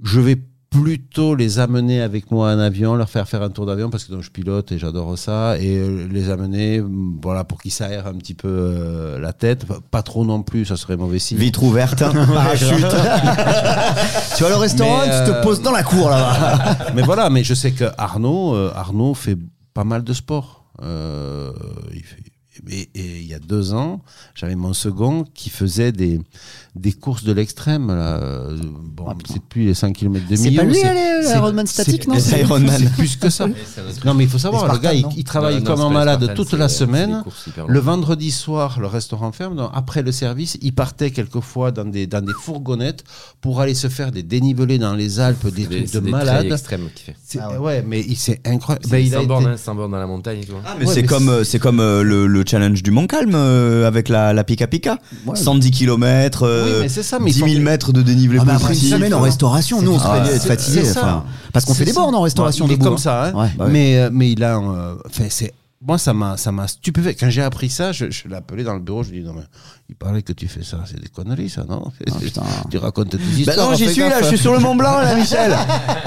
Je 0.04 0.20
vais 0.20 0.38
plutôt 0.70 1.34
les 1.34 1.58
amener 1.60 2.02
avec 2.02 2.30
moi 2.32 2.52
en 2.52 2.60
avion, 2.60 2.96
leur 2.96 3.10
faire 3.10 3.28
faire 3.28 3.42
un 3.42 3.50
tour 3.50 3.66
d'avion 3.66 3.90
parce 3.90 4.04
que 4.04 4.12
donc, 4.12 4.22
je 4.22 4.30
pilote 4.30 4.72
et 4.72 4.78
j'adore 4.78 5.18
ça, 5.18 5.58
et 5.60 5.78
euh, 5.78 6.08
les 6.12 6.30
amener 6.30 6.80
mm, 6.80 7.20
voilà, 7.22 7.44
pour 7.44 7.62
qu'ils 7.62 7.72
s'aèrent 7.72 8.08
un 8.08 8.14
petit 8.14 8.36
peu 8.36 8.48
euh, 8.48 9.20
la 9.20 9.34
tête. 9.34 9.66
Pas 9.90 10.04
trop 10.04 10.26
non 10.26 10.44
plus, 10.44 10.66
ça 10.66 10.78
serait 10.78 10.98
mauvais 10.98 11.20
signe. 11.20 11.38
Vitre 11.38 11.64
ouverte, 11.64 12.00
parachute. 12.34 12.70
Tu 14.38 14.44
vas 14.44 14.56
au 14.56 14.60
restaurant, 14.60 15.02
tu 15.04 15.10
te 15.10 15.38
euh, 15.38 15.42
poses 15.42 15.62
dans 15.62 15.72
la 15.72 15.84
cour 15.84 16.10
là-bas. 16.10 16.92
mais 16.96 17.02
voilà, 17.02 17.30
mais 17.30 17.44
je 17.44 17.54
sais 17.54 17.72
que 17.72 17.86
Arnaud, 17.98 18.56
euh, 18.56 18.72
Arnaud 18.76 19.14
fait 19.14 19.38
pas 19.74 19.84
mal 19.84 20.04
de 20.04 20.14
sport. 20.14 20.66
Il 20.82 22.04
fait- 22.04 22.29
et, 22.70 22.90
et 22.96 23.20
il 23.22 23.28
y 23.28 23.34
a 23.34 23.40
deux 23.40 23.74
ans, 23.74 24.02
j'avais 24.36 24.56
mon 24.56 24.74
second 24.74 25.24
qui 25.34 25.50
faisait 25.50 25.92
des, 25.92 26.20
des 26.76 26.92
courses 26.94 27.24
de 27.24 27.32
l'extrême. 27.32 27.88
là. 27.88 28.18
Euh, 28.22 28.58
Bon, 29.00 29.14
c'est 29.26 29.42
plus 29.42 29.66
les 29.66 29.74
5 29.74 29.94
km 29.96 30.28
de 30.28 30.34
Ah, 30.34 30.38
C'est 30.38 30.44
milieu. 30.50 30.58
pas 30.58 30.64
lui, 30.66 30.76
c'est- 30.76 31.22
c'est- 31.24 31.34
l'Ironman 31.34 31.68
statique, 31.68 32.04
c'est- 32.04 32.10
non 32.10 32.20
c'est- 32.20 32.42
Ironman. 32.42 32.76
C'est 32.78 32.92
plus 32.94 33.16
que 33.16 33.30
ça. 33.30 33.48
Non, 34.06 34.14
mais 34.14 34.26
il 34.26 34.30
faut 34.30 34.38
savoir, 34.38 34.72
le 34.74 34.78
gars, 34.80 34.94
il, 34.94 35.06
il 35.16 35.24
travaille 35.24 35.56
Non, 35.60 35.64
comme 35.64 35.78
c'est 35.78 35.84
un 35.86 35.90
malade 35.90 36.20
Spartans, 36.24 36.36
toute 36.36 36.50
c'est- 36.50 36.58
la 36.58 36.68
c'est 36.70 36.78
semaine. 36.80 37.24
Le 37.68 37.80
vendredi 37.80 38.30
soir, 38.32 38.80
le 38.80 38.88
restaurant 38.88 39.32
ferme. 39.32 39.56
Donc, 39.56 39.72
après 39.74 40.02
le 40.02 40.12
service, 40.12 40.58
il 40.62 40.74
partait 40.74 41.12
quelquefois 41.12 41.72
dans 41.72 41.86
des, 41.86 42.08
dans 42.08 42.22
des 42.26 42.34
fourgonnettes 42.34 43.04
pour 43.42 43.62
aller 43.62 43.74
se 43.74 43.88
faire 43.88 44.12
des 44.12 44.24
dénivelés 44.24 44.78
dans 44.80 44.96
les 44.96 45.20
Alpes, 45.22 45.48
des 45.48 45.62
C'est 45.64 45.68
trucs 45.70 45.82
de 45.84 45.88
c'est 45.88 46.02
malade. 46.02 46.46
extrêmes 46.52 46.90
qu'il 46.94 47.06
fait. 47.06 47.16
C'est- 47.26 47.40
Ah 47.42 47.52
ouais. 47.52 47.58
ouais. 47.58 47.86
mais 47.88 48.02
il 48.02 48.18
c'est 48.18 48.46
incroyable. 48.46 48.86
C'est 48.86 48.92
Ben, 48.92 49.06
il 49.06 49.16
a 49.16 49.20
été- 49.20 49.28
dans 49.28 49.40
la 49.40 50.08
montagne. 50.08 50.42
Mais 50.80 50.86
Ouais, 50.86 50.94
c'est 50.94 51.04
comme, 51.04 51.24
c'est- 51.26 51.30
euh, 51.30 51.44
c'est 51.46 51.60
comme 51.60 51.80
euh, 51.80 52.04
le 52.04 52.28
challenge 52.50 52.82
du 52.84 52.92
Montcalm 52.92 53.32
euh, 53.36 53.88
avec 53.88 54.10
la, 54.10 54.34
la 54.34 54.44
Pika 54.44 54.68
Pika. 54.68 54.98
110 55.34 55.72
km, 55.72 56.48
Oui, 56.66 56.72
mais 56.82 56.90
c'est 56.90 57.04
ça, 57.04 57.20
mais 57.20 57.32
10 57.32 57.38
ils 57.40 57.44
000 57.46 57.56
sont- 57.58 57.62
mètres 57.62 57.94
de 57.94 58.02
dénivelé 58.02 58.40
Ah, 58.48 58.56
après 58.56 58.74
une 58.74 58.80
semaine 58.80 59.14
en 59.14 59.22
restauration, 59.22 59.82
nous 59.82 59.94
on 59.94 60.00
se 60.00 60.04
Ah, 60.08 60.24
c'est 60.58 60.86
ça. 60.86 61.00
enfin, 61.02 61.24
Parce 61.54 61.66
qu'on 61.66 61.74
fait 61.74 61.86
des 61.86 61.94
bornes 61.94 62.16
en 62.16 62.22
restauration 62.22 62.66
il 62.68 62.74
est 62.74 62.78
comme 62.78 62.94
hein. 62.94 62.98
ça, 62.98 63.26
hein. 63.26 63.34
Ouais, 63.34 63.48
bah 63.58 63.66
ouais. 63.66 63.72
mais, 63.72 63.98
euh, 63.98 64.10
mais 64.12 64.32
il 64.32 64.44
a. 64.44 64.58
euh, 64.58 64.96
Enfin, 65.06 65.26
c'est. 65.30 65.54
Moi, 65.82 65.98
ça 65.98 66.14
m'a, 66.14 66.36
ça 66.36 66.52
m'a 66.52 66.68
stupéfait. 66.68 67.16
Quand 67.16 67.30
j'ai 67.30 67.42
appris 67.42 67.70
ça, 67.70 67.94
je, 67.94 68.12
je 68.12 68.28
l'ai 68.28 68.36
appelé 68.36 68.66
dans 68.66 68.74
le 68.74 68.82
bureau. 68.82 69.02
Je 69.04 69.12
lui 69.12 69.20
ai 69.20 69.22
dit 69.22 69.26
non 69.28 69.34
mais, 69.34 69.44
il 69.88 69.96
paraît 69.96 70.22
que 70.22 70.34
tu 70.34 70.48
fais 70.50 70.62
ça, 70.62 70.84
c'est 70.86 71.00
des 71.00 71.08
conneries, 71.08 71.50
ça, 71.50 71.64
non? 71.68 71.90
Ah. 72.38 72.44
Tu 72.70 72.78
racontes 72.78 73.12
tes 73.12 73.18
Bah 73.18 73.24
histoires. 73.38 73.72
non, 73.72 73.76
j'y 73.78 73.88
suis 73.90 74.02
là, 74.02 74.22
je 74.22 74.28
suis 74.28 74.38
sur 74.38 74.52
le 74.54 74.60
Mont 74.60 74.76
Blanc 74.76 75.00
là, 75.00 75.16
Michel. 75.20 75.56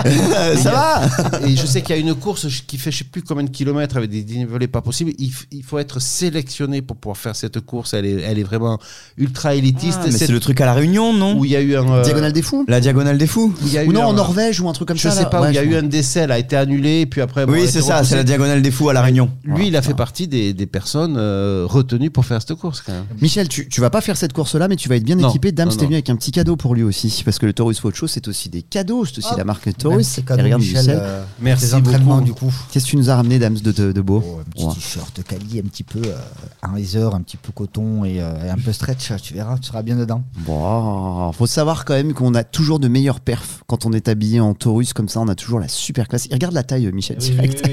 Ça 0.58 0.70
va? 0.70 1.40
Et 1.46 1.56
je 1.56 1.66
sais 1.66 1.80
qu'il 1.82 1.96
y 1.96 1.98
a 1.98 2.02
une 2.02 2.14
course 2.14 2.46
qui 2.66 2.76
fait 2.78 2.90
je 2.92 2.98
sais 2.98 3.04
plus 3.04 3.22
combien 3.22 3.44
de 3.44 3.50
kilomètres 3.50 3.96
avec 3.96 4.10
des 4.10 4.22
dénivelés 4.22 4.68
pas 4.68 4.82
possibles. 4.82 5.12
Il, 5.18 5.30
il 5.50 5.62
faut 5.62 5.78
être 5.78 6.00
sélectionné 6.00 6.82
pour 6.82 6.96
pouvoir 6.96 7.16
faire 7.16 7.34
cette 7.34 7.60
course. 7.60 7.94
Elle 7.94 8.06
est, 8.06 8.20
elle 8.20 8.38
est 8.38 8.42
vraiment 8.44 8.78
ultra 9.16 9.54
élitiste. 9.54 10.00
Ah, 10.02 10.06
Mais 10.06 10.12
C'est 10.12 10.28
le 10.30 10.38
truc 10.40 10.60
à 10.60 10.66
la 10.66 10.74
Réunion, 10.74 11.12
non? 11.14 11.38
Où 11.38 11.44
il 11.44 11.50
y 11.52 11.56
a 11.56 11.60
eu 11.62 11.76
un. 11.76 11.90
euh, 11.90 12.02
Diagonale 12.04 12.32
des 12.32 12.42
fous? 12.42 12.64
La 12.68 12.80
diagonale 12.80 13.16
des 13.18 13.26
fous 13.26 13.54
où 13.60 13.66
il 13.66 13.72
y 13.72 13.78
a 13.78 13.84
Ou 13.84 13.90
eu 13.90 13.94
non, 13.94 14.02
un- 14.02 14.06
en 14.06 14.12
Norvège 14.12 14.60
ou 14.60 14.68
un 14.68 14.72
truc 14.74 14.88
comme 14.88 14.96
Je 14.98 15.02
ça. 15.08 15.10
sais 15.12 15.22
là. 15.22 15.28
pas, 15.30 15.40
où 15.42 15.46
il 15.46 15.54
y 15.54 15.58
a 15.58 15.62
eu 15.64 15.74
un 15.76 15.82
décès, 15.82 16.20
elle 16.20 16.32
a 16.32 16.38
été 16.38 16.56
annulée, 16.56 17.00
et 17.00 17.06
puis 17.06 17.20
après. 17.22 17.44
Oui, 17.44 17.66
c'est 17.68 17.82
ça, 17.82 18.04
c'est 18.04 18.16
la 18.16 18.24
diagonale 18.24 18.60
des 18.62 18.70
fous 18.70 18.88
à 18.90 18.92
la 18.92 19.02
Réunion. 19.02 19.30
Lui, 19.44 19.61
il 19.68 19.76
a 19.76 19.82
fait 19.82 19.94
partie 19.94 20.28
des, 20.28 20.52
des 20.54 20.66
personnes 20.66 21.16
euh, 21.16 21.64
retenues 21.68 22.10
pour 22.10 22.24
faire 22.24 22.40
cette 22.40 22.54
course, 22.56 22.80
quand 22.82 22.92
même. 22.92 23.04
Michel, 23.20 23.48
tu, 23.48 23.68
tu 23.68 23.80
vas 23.80 23.90
pas 23.90 24.00
faire 24.00 24.16
cette 24.16 24.32
course-là, 24.32 24.68
mais 24.68 24.76
tu 24.76 24.88
vas 24.88 24.96
être 24.96 25.04
bien 25.04 25.16
Non, 25.16 25.28
équipé. 25.30 25.52
Dame, 25.52 25.70
c'était 25.70 25.84
venu 25.84 25.94
avec 25.96 26.10
un 26.10 26.16
petit 26.16 26.30
cadeau 26.32 26.56
pour 26.56 26.74
lui 26.74 26.82
aussi. 26.82 27.22
Parce 27.24 27.38
que 27.38 27.46
le 27.46 27.52
Taurus 27.52 27.82
Watch 27.82 27.94
Show, 27.96 28.06
c'est 28.06 28.28
aussi 28.28 28.48
des 28.48 28.62
cadeaux. 28.62 29.04
C'est 29.04 29.18
aussi 29.18 29.28
Ah, 29.32 29.36
la 29.36 29.44
marque 29.44 29.74
Taurus. 29.76 30.06
ces 30.06 30.20
Et 30.20 30.24
cadeaux, 30.24 30.42
regarde, 30.42 30.62
Michel, 30.62 30.80
Michel. 30.80 30.98
euh, 31.00 31.24
Merci 31.40 31.80
beaucoup. 31.80 32.20
du 32.22 32.32
coup. 32.32 32.52
Qu'est-ce 32.70 32.84
que 32.86 32.90
tu 32.90 32.96
nous 32.96 33.10
as 33.10 33.16
ramené, 33.16 33.38
Dams, 33.38 33.54
de, 33.58 33.72
de, 33.72 33.92
de 33.92 34.00
beau 34.00 34.22
Oh, 34.26 34.40
un 34.40 34.50
petit 34.50 34.64
Ouais. 34.64 34.74
t-shirt 34.74 35.22
Cali, 35.24 35.58
un 35.58 35.68
petit 35.68 35.82
peu 35.84 36.00
euh, 36.04 36.16
un 36.62 36.76
laser, 36.76 37.14
un 37.14 37.20
petit 37.22 37.36
peu 37.36 37.52
coton 37.52 38.04
et, 38.04 38.20
euh, 38.20 38.46
et 38.46 38.50
un 38.50 38.56
peu 38.56 38.72
stretch. 38.72 39.12
Tu 39.22 39.34
verras, 39.34 39.56
tu 39.58 39.68
seras 39.68 39.82
bien 39.82 39.96
dedans. 39.96 40.22
Bon, 40.46 41.32
faut 41.32 41.46
savoir 41.46 41.84
quand 41.84 41.94
même 41.94 42.12
qu'on 42.14 42.34
a 42.34 42.44
toujours 42.44 42.78
de 42.78 42.88
meilleurs 42.88 43.20
perfs 43.20 43.62
quand 43.66 43.86
on 43.86 43.92
est 43.92 44.08
habillé 44.08 44.40
en 44.40 44.54
Taurus 44.54 44.92
comme 44.92 45.08
ça. 45.08 45.20
On 45.20 45.28
a 45.28 45.34
toujours 45.34 45.60
la 45.60 45.68
super 45.68 46.08
classe. 46.08 46.26
Et 46.30 46.34
regarde 46.34 46.54
la 46.54 46.62
taille, 46.62 46.90
Michel, 46.92 47.18
direct. 47.18 47.62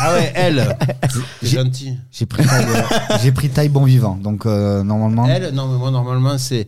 Ah 0.00 0.12
ouais, 0.14 0.32
elle 0.34 0.76
C'est 1.40 1.48
gentil. 1.48 1.96
J'ai 2.10 2.26
pris 2.26 2.44
taille, 2.44 2.66
euh, 2.66 2.82
j'ai 3.22 3.32
pris 3.32 3.48
taille 3.48 3.68
bon 3.68 3.84
vivant. 3.84 4.16
Donc 4.16 4.46
euh, 4.46 4.82
normalement. 4.82 5.26
Elle, 5.26 5.54
non, 5.54 5.68
mais 5.68 5.78
moi, 5.78 5.90
normalement, 5.90 6.38
c'est 6.38 6.66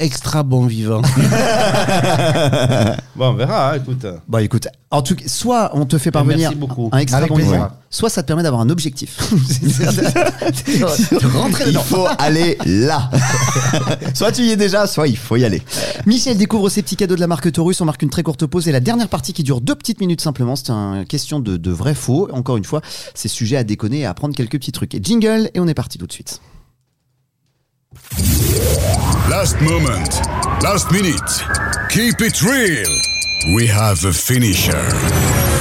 extra 0.00 0.42
bon 0.42 0.66
vivant. 0.66 1.02
bon, 3.16 3.28
on 3.28 3.34
verra, 3.34 3.72
hein, 3.72 3.76
écoute. 3.76 4.06
Bon, 4.28 4.38
écoute, 4.38 4.68
en 4.90 5.02
tout 5.02 5.14
cas, 5.14 5.24
soit 5.28 5.70
on 5.74 5.86
te 5.86 5.98
fait 5.98 6.10
parvenir 6.10 6.50
Merci 6.50 6.56
beaucoup. 6.56 6.88
un 6.92 6.98
extra 6.98 7.18
Avec 7.18 7.28
bon 7.30 7.36
plaisir. 7.36 7.52
vivant, 7.54 7.68
soit 7.90 8.10
ça 8.10 8.22
te 8.22 8.26
permet 8.26 8.42
d'avoir 8.42 8.60
un 8.62 8.70
objectif. 8.70 9.16
de 9.62 11.26
rentrer 11.36 11.64
Il 11.66 11.68
dedans. 11.68 11.80
faut 11.82 12.06
aller 12.18 12.58
là. 12.66 13.10
soit 14.14 14.32
tu 14.32 14.42
y 14.42 14.50
es 14.50 14.56
déjà, 14.56 14.86
soit 14.86 15.08
il 15.08 15.16
faut 15.16 15.36
y 15.36 15.44
aller. 15.44 15.62
Michel 16.06 16.36
découvre 16.36 16.68
ses 16.68 16.82
petits 16.82 16.96
cadeaux 16.96 17.14
de 17.16 17.20
la 17.20 17.26
marque 17.28 17.50
Taurus. 17.52 17.80
On 17.80 17.84
marque 17.84 18.02
une 18.02 18.10
très 18.10 18.22
courte 18.22 18.46
pause 18.46 18.68
et 18.68 18.72
la 18.72 18.80
dernière 18.80 19.08
partie 19.08 19.32
qui 19.32 19.42
dure 19.42 19.60
deux 19.60 19.74
petites 19.76 20.00
minutes 20.00 20.20
simplement. 20.20 20.56
C'est 20.56 20.70
une 20.70 21.04
question 21.06 21.38
de, 21.40 21.56
de 21.56 21.70
vrai 21.70 21.94
faux. 21.94 22.28
Encore 22.32 22.56
une 22.56 22.64
fois, 22.64 22.80
c'est 23.14 23.28
sujet 23.28 23.56
à 23.56 23.64
déconner 23.64 24.00
et 24.00 24.06
à 24.06 24.10
apprendre 24.10 24.34
quelques 24.34 24.58
petits 24.58 24.72
trucs. 24.72 24.94
Et 24.94 25.00
jingle 25.02 25.50
et 25.54 25.60
on 25.60 25.68
est 25.68 25.74
parti 25.74 25.98
tout 25.98 26.06
de 26.06 26.12
suite. 26.12 26.40
Last 29.28 29.60
moment, 29.60 30.14
last 30.62 30.90
minute. 30.90 31.20
Keep 31.90 32.20
it 32.20 32.42
real. 32.42 33.54
We 33.54 33.66
have 33.66 34.04
a 34.04 34.12
finisher. 34.12 35.53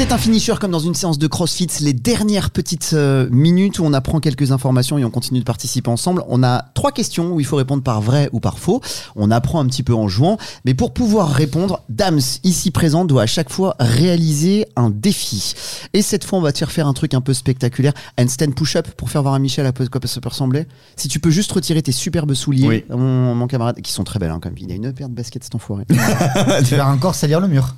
C'est 0.00 0.12
un 0.12 0.18
finisher 0.18 0.54
comme 0.58 0.70
dans 0.70 0.78
une 0.78 0.94
séance 0.94 1.18
de 1.18 1.26
CrossFit. 1.26 1.66
Les 1.82 1.92
dernières 1.92 2.48
petites 2.50 2.92
euh, 2.94 3.28
minutes 3.30 3.78
où 3.80 3.84
on 3.84 3.92
apprend 3.92 4.18
quelques 4.18 4.50
informations 4.50 4.96
et 4.96 5.04
on 5.04 5.10
continue 5.10 5.40
de 5.40 5.44
participer 5.44 5.90
ensemble. 5.90 6.24
On 6.26 6.42
a 6.42 6.64
trois 6.72 6.90
questions 6.90 7.32
où 7.34 7.38
il 7.38 7.44
faut 7.44 7.56
répondre 7.56 7.82
par 7.82 8.00
vrai 8.00 8.30
ou 8.32 8.40
par 8.40 8.58
faux. 8.58 8.80
On 9.14 9.30
apprend 9.30 9.60
un 9.60 9.66
petit 9.66 9.82
peu 9.82 9.92
en 9.94 10.08
jouant. 10.08 10.38
Mais 10.64 10.72
pour 10.72 10.94
pouvoir 10.94 11.28
répondre, 11.30 11.82
Dams, 11.90 12.18
ici 12.44 12.70
présent, 12.70 13.04
doit 13.04 13.24
à 13.24 13.26
chaque 13.26 13.50
fois 13.50 13.76
réaliser 13.78 14.64
un 14.74 14.88
défi. 14.88 15.52
Et 15.92 16.00
cette 16.00 16.24
fois, 16.24 16.38
on 16.38 16.42
va 16.42 16.52
te 16.52 16.58
faire 16.58 16.72
faire 16.72 16.86
un 16.86 16.94
truc 16.94 17.12
un 17.12 17.20
peu 17.20 17.34
spectaculaire. 17.34 17.92
Handstand 18.18 18.52
push-up 18.52 18.88
pour 18.96 19.10
faire 19.10 19.20
voir 19.20 19.34
à 19.34 19.38
Michel 19.38 19.66
à 19.66 19.72
peu 19.74 19.86
quoi 19.86 20.00
ça 20.06 20.20
peut 20.22 20.30
ressembler. 20.30 20.64
Si 20.96 21.08
tu 21.08 21.20
peux 21.20 21.30
juste 21.30 21.52
retirer 21.52 21.82
tes 21.82 21.92
superbes 21.92 22.32
souliers, 22.32 22.66
Oui. 22.66 22.84
mon, 22.88 23.34
mon 23.34 23.46
camarade, 23.46 23.82
qui 23.82 23.92
sont 23.92 24.04
très 24.04 24.18
belles 24.18 24.30
hein, 24.30 24.40
quand 24.42 24.48
même. 24.48 24.58
Il 24.58 24.72
a 24.72 24.76
une 24.76 24.94
paire 24.94 25.10
de 25.10 25.14
baskets 25.14 25.44
cet 25.44 25.54
enfoiré. 25.54 25.84
Tu 26.66 26.74
vas 26.76 26.88
encore 26.88 27.14
salir 27.14 27.38
le 27.40 27.48
mur. 27.48 27.76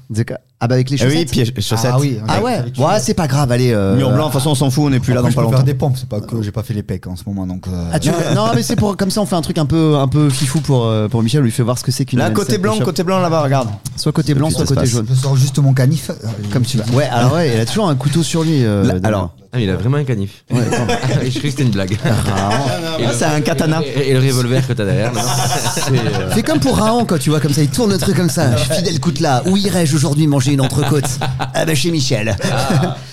ah 0.60 0.68
bah 0.68 0.76
avec 0.76 0.88
les 0.88 1.02
Ah 1.02 1.06
chaussettes. 1.06 1.18
oui, 1.18 1.24
piège, 1.26 1.52
chaussettes. 1.58 1.90
Ah 1.92 1.98
oui. 1.98 2.11
Ah 2.28 2.42
ouais, 2.42 2.62
ouais, 2.78 3.00
c'est 3.00 3.14
pas 3.14 3.26
grave, 3.26 3.50
allez. 3.52 3.72
euh, 3.72 3.96
Mur 3.96 4.10
blanc, 4.10 4.18
de 4.18 4.22
toute 4.24 4.32
façon, 4.34 4.50
on 4.50 4.54
s'en 4.54 4.70
fout, 4.70 4.84
on 4.86 4.90
n'est 4.90 5.00
plus 5.00 5.12
là 5.14 5.22
dans 5.22 5.30
je 5.30 5.34
pas 5.34 5.40
peux 5.40 5.44
longtemps. 5.46 5.56
faire 5.58 5.64
des 5.64 5.74
pompes, 5.74 5.96
c'est 5.98 6.08
pas 6.08 6.20
que 6.20 6.42
j'ai 6.42 6.50
pas 6.52 6.62
fait 6.62 6.74
les 6.74 6.82
pecs 6.82 7.06
en 7.06 7.16
ce 7.16 7.22
moment 7.26 7.46
donc. 7.46 7.66
euh, 7.68 7.90
Ah, 7.92 7.98
tu 7.98 8.10
veux- 8.10 8.34
non 8.34 8.46
mais 8.54 8.62
c'est 8.62 8.76
pour 8.76 8.96
comme 8.96 9.10
ça 9.10 9.20
on 9.20 9.26
fait 9.26 9.36
un 9.36 9.42
truc 9.42 9.58
un 9.58 9.66
peu 9.66 9.96
un 9.96 10.08
peu 10.08 10.28
fifou 10.30 10.60
pour 10.60 10.84
euh, 10.86 11.08
pour 11.08 11.22
Michel 11.22 11.40
on 11.40 11.44
lui 11.44 11.50
fait 11.50 11.62
voir 11.62 11.78
ce 11.78 11.84
que 11.84 11.90
c'est 11.92 12.04
qu'une 12.04 12.18
Là, 12.18 12.30
côté 12.30 12.58
blanc, 12.58 12.78
côté 12.80 13.02
blanc 13.02 13.20
là-bas, 13.20 13.42
regarde. 13.42 13.68
soit 13.96 14.12
côté 14.12 14.34
blanc 14.34 14.50
soit 14.50 14.64
côté 14.66 14.86
jaune 14.86 15.06
Je 15.08 15.14
sors 15.14 15.36
juste 15.36 15.58
mon 15.58 15.72
canif. 15.74 16.10
euh, 16.10 16.14
comme 16.52 16.62
tu 16.64 16.78
veux 16.78 16.94
ouais 16.96 17.04
alors 17.08 17.34
ouais 17.34 17.52
il 17.54 17.60
a 17.60 17.66
toujours 17.66 17.88
un 17.88 17.94
couteau 17.94 18.22
sur 18.22 18.42
lui 18.42 18.64
euh, 18.64 18.82
Là, 18.84 18.94
Damien. 18.94 19.08
alors, 19.08 19.34
Ah, 19.54 19.60
il 19.60 19.68
a 19.68 19.76
vraiment 19.76 19.98
un 19.98 20.04
canif. 20.04 20.44
Ouais, 20.50 20.60
attends. 20.72 20.86
Et 21.20 21.30
je 21.30 21.30
croyais 21.30 21.30
que 21.32 21.50
c'était 21.50 21.62
une 21.64 21.70
blague. 21.70 21.92
Et 21.92 21.96
Ah, 22.04 22.50
le- 22.98 23.06
c'est 23.12 23.26
un 23.26 23.40
katana. 23.42 23.82
Et, 23.84 24.08
et 24.10 24.14
le 24.14 24.20
revolver 24.20 24.66
que 24.66 24.72
t'as 24.72 24.84
derrière. 24.86 25.12
non 25.12 25.20
fais 26.34 26.42
comme 26.42 26.58
pour 26.60 26.76
Raon 26.78 27.04
quand 27.04 27.18
tu 27.18 27.28
vois 27.30 27.40
comme 27.40 27.52
ça 27.52 27.62
il 27.62 27.68
tourne 27.68 27.90
le 27.92 27.98
truc 27.98 28.16
comme 28.16 28.30
ça 28.30 28.56
fidèle 28.56 28.98
coûte 29.00 29.20
là 29.20 29.42
où 29.46 29.56
irais-je 29.56 29.94
aujourd'hui 29.94 30.26
manger 30.26 30.52
une 30.52 30.60
entrecôte 30.60 31.04
ah 31.38 31.64
bah 31.66 31.74
chez 31.74 31.90
Michel 31.90 32.34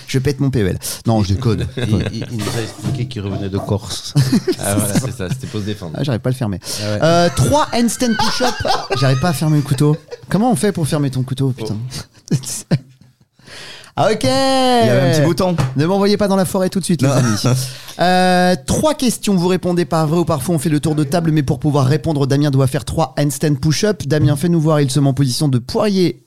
je 0.06 0.18
pète 0.18 0.40
mon 0.40 0.50
PEL 0.50 0.78
non 1.06 1.22
je 1.22 1.34
déconne 1.34 1.66
Il, 1.76 1.82
il- 2.12 2.26
il 2.30 2.38
nous 2.38 2.44
a 2.58 2.62
expliqué 2.62 3.06
qu'il 3.06 3.22
revenait 3.22 3.48
de 3.48 3.58
Corse. 3.58 4.14
Ah 4.58 4.74
voilà, 4.76 4.94
c'est 4.94 5.12
ça, 5.16 5.28
c'était 5.28 5.46
pour 5.46 5.60
se 5.60 5.66
défendre. 5.66 5.92
ah, 5.96 6.02
j'arrive 6.04 6.20
pas 6.20 6.30
à 6.30 6.32
le 6.32 6.36
fermer 6.38 6.58
ouais. 6.80 6.98
euh, 7.02 7.28
3 7.36 7.68
handstand 7.74 8.14
push-up 8.18 8.54
j'arrive 8.98 9.20
pas 9.20 9.28
à 9.30 9.32
fermer 9.34 9.56
le 9.56 9.62
couteau 9.62 9.96
comment 10.30 10.50
on 10.50 10.56
fait 10.56 10.72
pour 10.72 10.86
fermer 10.86 11.10
ton 11.10 11.22
couteau 11.22 11.50
putain 11.50 11.76
Ah, 13.96 14.10
ok. 14.12 14.22
Il 14.24 14.28
y 14.28 14.90
avait 14.90 15.10
un 15.10 15.12
petit 15.12 15.22
bouton. 15.26 15.56
Ne 15.76 15.86
m'envoyez 15.86 16.16
pas 16.16 16.28
dans 16.28 16.36
la 16.36 16.44
forêt 16.44 16.68
tout 16.68 16.80
de 16.80 16.84
suite, 16.84 17.02
les 17.02 17.08
amis. 17.08 17.42
Euh, 18.00 18.54
trois 18.66 18.94
questions, 18.94 19.34
vous 19.34 19.48
répondez 19.48 19.84
par 19.84 20.06
vrai 20.06 20.20
ou 20.20 20.24
par 20.24 20.42
faux. 20.42 20.54
On 20.54 20.58
fait 20.58 20.70
le 20.70 20.80
tour 20.80 20.94
de 20.94 21.04
table, 21.04 21.32
mais 21.32 21.42
pour 21.42 21.58
pouvoir 21.58 21.84
répondre, 21.84 22.26
Damien 22.26 22.50
doit 22.50 22.66
faire 22.66 22.86
trois 22.86 23.14
handstand 23.18 23.56
push-up. 23.56 24.04
Damien, 24.06 24.36
fais-nous 24.36 24.58
voir, 24.58 24.80
il 24.80 24.90
se 24.90 25.00
met 25.00 25.08
en 25.08 25.12
position 25.12 25.48
de 25.48 25.58
poirier 25.58 26.24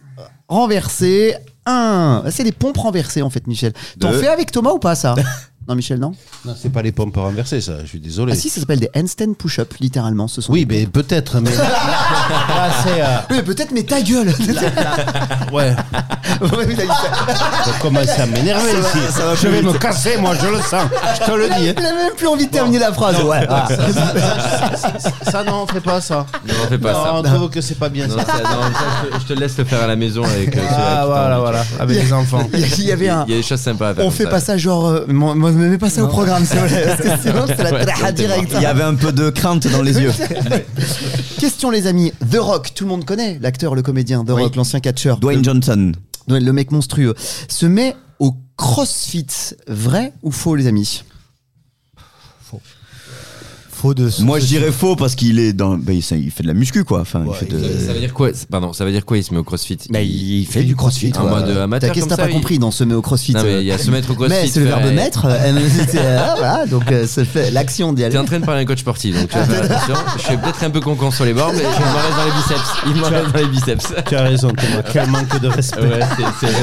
renversé. 0.47 1.36
Un. 1.66 2.24
C'est 2.30 2.43
les 2.43 2.51
pompes 2.51 2.78
renversées, 2.78 3.22
en 3.22 3.30
fait, 3.30 3.47
Michel. 3.47 3.74
T'en 3.99 4.11
Deux. 4.11 4.20
fais 4.20 4.28
avec 4.28 4.51
Thomas 4.51 4.72
ou 4.72 4.80
pas, 4.80 4.95
ça? 4.95 5.16
Non, 5.68 5.76
Michel, 5.76 5.97
non 5.99 6.11
Non, 6.45 6.53
c'est 6.61 6.72
pas 6.72 6.82
les 6.82 6.91
pompes 6.91 7.16
renversées, 7.16 7.61
ça. 7.61 7.74
Je 7.84 7.88
suis 7.88 7.99
désolé. 7.99 8.34
Ah 8.34 8.36
si, 8.36 8.49
ça 8.49 8.59
s'appelle 8.59 8.80
des 8.82 8.89
handstand 8.95 9.34
push-up, 9.38 9.74
littéralement. 9.80 10.28
Ce 10.28 10.41
sont 10.41 10.51
Oui, 10.51 10.66
mais 10.70 10.86
peut-être, 10.86 11.39
mais 11.39 11.51
là, 11.55 11.64
là, 11.64 12.70
c'est. 12.84 13.01
euh, 13.01 13.05
Oui, 13.30 13.36
mais 13.38 13.43
peut-être, 13.43 13.72
mais 13.72 13.84
ta 13.84 14.01
gueule 14.01 14.28
ouais, 15.53 15.76
Ouais, 16.41 16.66
il 16.70 16.82
a 16.82 16.84
dit 16.84 16.88
ça. 16.88 17.34
ça 17.66 17.72
commence 17.82 18.09
à 18.09 18.26
m'énerver 18.26 18.72
ici. 18.72 18.99
je 19.41 19.47
vais 19.47 19.61
me 19.61 19.74
casser, 19.74 20.18
moi, 20.18 20.36
je 20.36 20.47
le 20.47 20.57
sens. 20.61 20.84
Je 21.20 21.26
te 21.26 21.32
le 21.32 21.47
dis. 21.47 21.70
hein. 21.70 21.74
Il 21.78 21.86
a 21.86 21.93
même 21.93 22.14
plus 22.18 22.28
envie 22.28 22.47
de 22.47 22.51
terminer 22.51 22.80
la 22.80 22.91
phrase. 22.91 23.22
Ouais. 23.24 23.45
ah. 23.49 23.68
Ça, 25.32 25.43
non, 25.43 25.64
on 25.64 25.68
fait 25.68 25.80
pas 25.82 26.01
ça. 26.01 26.26
Non, 26.47 26.53
on 26.64 26.68
fait 26.68 26.78
pas 26.78 26.93
non, 26.93 27.03
ça. 27.03 27.14
on 27.16 27.24
trouve 27.24 27.49
que 27.49 27.61
c'est 27.61 27.76
pas 27.80 27.89
bien 27.89 28.07
Non, 28.07 28.18
ça. 28.18 28.26
ça- 28.26 28.43
non, 28.43 28.61
ça, 28.61 28.80
je, 29.03 29.09
te- 29.18 29.22
je 29.22 29.34
te 29.34 29.39
laisse 29.39 29.57
le 29.57 29.64
faire 29.64 29.82
à 29.84 29.88
la 29.88 29.95
maison 29.95 30.24
avec. 30.24 30.55
euh, 30.55 30.59
ceux-là 30.61 30.99
Ah, 31.01 31.05
voilà, 31.05 31.39
voilà, 31.39 31.64
avec 31.80 32.01
les 32.03 32.14
enfants. 32.14 32.47
Il 32.53 32.59
y 32.59 32.64
a- 32.64 32.68
il 32.78 32.84
y 32.86 32.91
avait 32.91 33.09
un. 33.09 33.24
Il 33.28 33.32
y 33.32 33.34
a 33.36 33.38
des 33.38 33.43
choses 33.43 33.59
sympas 33.61 33.89
à 33.89 33.93
faire. 33.95 34.03
On 34.03 34.07
comme 34.09 34.18
fait 34.18 34.24
ça. 34.26 34.30
pas 34.30 34.39
ça 34.39 34.57
genre. 34.57 34.88
euh, 34.88 35.05
moi, 35.07 35.36
moi, 35.36 35.51
me 35.56 35.70
mets 35.70 35.78
pas 35.78 35.89
ça 35.89 36.04
au 36.04 36.08
programme, 36.08 36.45
s'il 36.45 36.58
vous 36.60 36.68
plaît, 36.68 36.86
parce 36.86 37.01
que 37.01 37.22
sinon, 37.30 37.45
c'est 37.47 37.64
la 37.64 37.86
traha. 37.86 38.12
Il 38.12 38.62
y 38.62 38.66
avait 38.66 38.84
un 38.84 38.95
peu 38.95 39.12
de 39.12 39.30
crainte 39.30 39.68
dans 39.68 39.82
les 39.82 39.99
yeux. 39.99 40.12
Question, 41.39 41.70
les 41.70 41.88
amis. 41.88 42.12
The 42.32 42.38
Rock, 42.38 42.74
tout 42.74 42.84
le 42.86 42.89
monde 42.89 43.06
connaît 43.06 43.38
l'acteur, 43.41 43.76
le 43.76 43.82
comédien. 43.82 44.24
The 44.24 44.30
Oui. 44.32 44.43
Rock, 44.43 44.56
l'ancien 44.56 44.80
catcheur. 44.80 45.18
Dwayne 45.18 45.43
Johnson. 45.43 45.91
le, 46.28 46.39
le 46.39 46.54
mec 46.54 46.72
monstrueux. 46.72 47.14
Se 47.47 47.66
met 47.66 47.95
au 48.20 48.36
crossfit. 48.58 49.28
Vrai 49.68 50.14
ou 50.24 50.32
faux, 50.32 50.56
les 50.56 50.68
amis? 50.68 51.04
Faux 53.84 53.94
de 53.94 54.10
Moi, 54.22 54.40
je 54.40 54.46
dirais 54.46 54.72
faux 54.72 54.96
parce 54.96 55.14
qu'il 55.14 55.40
est 55.40 55.52
dans. 55.52 55.76
bah, 55.78 55.92
il 55.92 55.98
il 56.00 56.32
fait 56.32 56.42
de 56.44 56.48
la 56.48 56.54
muscu, 56.54 56.86
quoi. 56.86 57.02
Enfin, 57.02 57.22
il 57.28 57.34
fait 57.34 57.46
de. 57.54 57.60
Ça, 57.62 57.88
ça 57.88 57.94
veut 57.94 58.00
dire 58.00 58.14
quoi 58.14 58.30
Pardon, 58.50 58.72
ça 58.72 58.86
veut 58.86 58.92
dire 58.94 59.04
quoi 59.04 59.18
Il 59.18 59.26
se 59.26 59.34
met 59.34 59.40
au 59.42 59.44
crossfit? 59.44 59.78
Bah, 59.90 60.02
il 60.02 60.46
fait 60.50 60.64
du 60.64 60.74
crossfit. 60.74 61.12
En 61.20 61.26
mode 61.28 61.50
amateur 61.50 61.92
Qu'est-ce 61.92 62.06
que 62.06 62.10
comme 62.10 62.18
t'as 62.18 62.24
ça, 62.24 62.24
pas 62.24 62.30
il- 62.30 62.34
compris 62.34 62.60
dans 62.60 62.72
se 62.72 62.86
met 62.86 62.94
au 62.94 63.02
crossfit? 63.02 63.34
Non, 63.34 63.44
mais 63.44 63.60
il 63.60 63.66
y 63.68 63.74
a 63.74 63.78
se 63.78 63.92
mettre 63.92 64.10
au 64.12 64.14
crossfit. 64.16 64.34
Mais 64.42 64.48
c'est 64.48 64.62
le 64.62 64.68
verbe 64.68 64.86
mettre. 64.94 65.26
euh, 65.26 65.32
euh, 65.96 66.28
voilà, 66.38 66.66
donc 66.66 66.90
euh, 66.94 67.06
ça 67.06 67.26
fait 67.26 67.52
l'action 67.52 67.92
d'y 67.92 68.06
aller. 68.06 68.14
T'es 68.14 68.20
en 68.20 68.24
train 68.24 68.40
de 68.40 68.46
parler 68.46 68.62
à 68.62 68.64
un 68.64 68.66
coach 68.66 68.80
sportif, 68.80 69.20
donc 69.20 69.28
tu 69.30 69.38
vas 69.38 69.44
faire 69.48 69.64
attention. 69.66 69.96
Je 70.18 70.24
suis 70.24 70.38
peut-être 70.38 70.64
un 70.64 70.70
peu 70.70 70.80
con 70.80 71.12
sur 71.12 71.26
les 71.26 71.34
bords, 71.34 71.52
mais 71.54 71.60
il 71.60 71.64
m'en 71.66 71.94
reste 71.94 72.16
dans 72.18 72.26
les 72.26 72.32
biceps. 72.32 72.70
Il 72.88 72.96
m'en 73.02 73.10
reste 73.10 73.34
dans 73.34 73.40
les 73.40 73.48
biceps. 73.48 73.94
Tu 74.08 74.16
as 74.16 74.22
raison, 74.24 74.48
Thomas. 74.48 74.84
Quel 74.94 75.10
manque 75.10 75.42
de 75.42 75.48
respect. 75.50 75.82
Ouais, 75.82 76.00
c'est- 76.40 76.48
c'est 76.48 76.54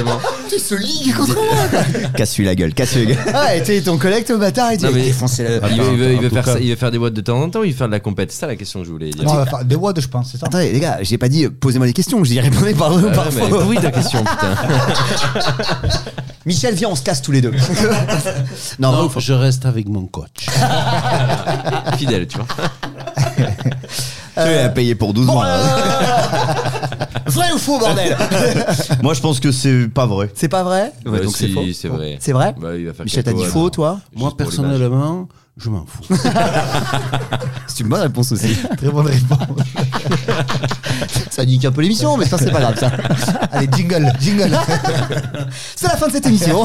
vraiment. 0.50 0.58
Tu 0.58 0.58
se 0.58 0.74
ligue 0.74 1.14
contre 1.14 1.34
moi. 1.34 2.10
Casse-lui 2.16 2.44
la 2.44 2.54
gueule, 2.54 2.74
casse-lui 2.74 3.06
la 3.06 3.14
gueule. 3.14 3.24
Ah, 3.34 3.54
et 3.56 3.62
t'es 3.62 3.80
ton 3.80 3.96
collègue 3.98 4.26
au 4.30 4.38
bâtard 4.38 4.72
et 4.72 4.76
tu 4.78 4.84
Non, 4.84 4.90
mais- 4.92 5.02
défoncer 5.04 5.44
la. 5.44 5.68
Il 5.70 5.80
veut, 5.80 5.92
il 5.92 5.98
veut- 5.98 6.12
il 6.22 6.30
faire 6.30 6.44
cas- 6.44 6.52
ça- 6.54 6.60
il 6.60 6.70
veut 6.70 6.76
faire 6.76 6.90
des 6.90 6.98
boîtes 6.98 7.14
de 7.14 7.20
temps 7.20 7.40
en 7.40 7.48
temps 7.50 7.60
ou 7.60 7.64
il 7.64 7.72
veut 7.72 7.76
faire 7.76 7.86
de 7.86 7.92
la 7.92 8.00
compète? 8.00 8.32
C'est 8.32 8.40
ça 8.40 8.46
la 8.46 8.56
question 8.56 8.80
que 8.80 8.86
je 8.86 8.90
voulais 8.90 9.10
dire. 9.10 9.24
Non, 9.24 9.32
on 9.32 9.36
va 9.36 9.46
faire 9.46 9.64
des 9.64 9.76
WOD, 9.76 10.00
je 10.00 10.08
pense, 10.08 10.30
c'est 10.32 10.38
ça 10.38 10.46
Attendez, 10.46 10.72
les 10.72 10.80
gars, 10.80 10.98
j'ai 11.02 11.18
pas 11.18 11.28
dit 11.28 11.44
euh, 11.46 11.50
posez-moi 11.50 11.86
des 11.86 11.92
questions, 11.92 12.22
j'ai 12.24 12.34
dit 12.34 12.40
répondez 12.40 12.74
par 12.74 12.92
ou 12.92 12.98
Ouais, 13.00 13.12
par 13.12 13.26
mais 13.32 13.48
faux. 13.48 13.62
oui, 13.68 13.76
ta 13.80 13.90
question, 13.90 14.20
putain. 14.24 14.54
Michel, 16.46 16.74
viens, 16.74 16.88
on 16.88 16.96
se 16.96 17.02
casse 17.02 17.20
tous 17.22 17.32
les 17.32 17.40
deux. 17.42 17.52
non, 18.78 18.92
Non, 18.92 19.10
je 19.18 19.32
reste 19.32 19.66
avec 19.66 19.88
mon 19.88 20.06
coach. 20.06 20.46
Fidèle, 21.98 22.26
tu 22.26 22.38
vois. 22.38 22.46
Tu 24.44 24.52
as 24.52 24.68
payé 24.70 24.94
pour 24.94 25.12
12 25.14 25.26
mois. 25.26 25.44
là. 25.46 25.58
Vrai 27.26 27.52
ou 27.54 27.58
faux, 27.58 27.78
bordel 27.78 28.16
Moi, 29.02 29.14
je 29.14 29.20
pense 29.20 29.38
que 29.38 29.52
c'est 29.52 29.88
pas 29.88 30.06
vrai. 30.06 30.30
C'est 30.34 30.48
pas 30.48 30.62
vrai 30.64 30.92
Ouais, 31.06 31.20
donc 31.20 31.36
c'est 31.36 31.48
faux. 31.48 31.62
c'est 31.72 31.88
vrai. 31.88 32.16
C'est 32.20 32.32
vrai 32.32 32.54
Bah, 32.60 32.76
il 32.76 32.86
va 32.86 32.92
faire 32.92 33.04
Michel, 33.04 33.22
t'as 33.22 33.32
dit 33.32 33.44
faux, 33.44 33.70
toi 33.70 34.00
Juste 34.10 34.20
Moi, 34.20 34.30
pour 34.30 34.38
l'image. 34.50 34.56
personnellement, 34.56 35.28
je 35.60 35.68
m'en 35.68 35.84
fous. 35.86 36.02
C'est 37.66 37.80
une 37.80 37.88
bonne 37.88 38.00
réponse 38.00 38.32
aussi. 38.32 38.56
Très 38.76 38.88
bonne 38.88 39.06
réponse. 39.06 39.66
ça 41.30 41.44
nique 41.44 41.64
un 41.64 41.72
peu 41.72 41.82
l'émission, 41.82 42.16
mais 42.16 42.26
ça, 42.26 42.38
c'est 42.38 42.50
pas 42.50 42.60
grave, 42.60 42.78
ça. 42.78 42.90
Allez, 43.52 43.68
jingle, 43.74 44.12
jingle. 44.20 44.58
C'est 45.76 45.86
la 45.86 45.96
fin 45.96 46.08
de 46.08 46.12
cette 46.12 46.26
émission. 46.26 46.64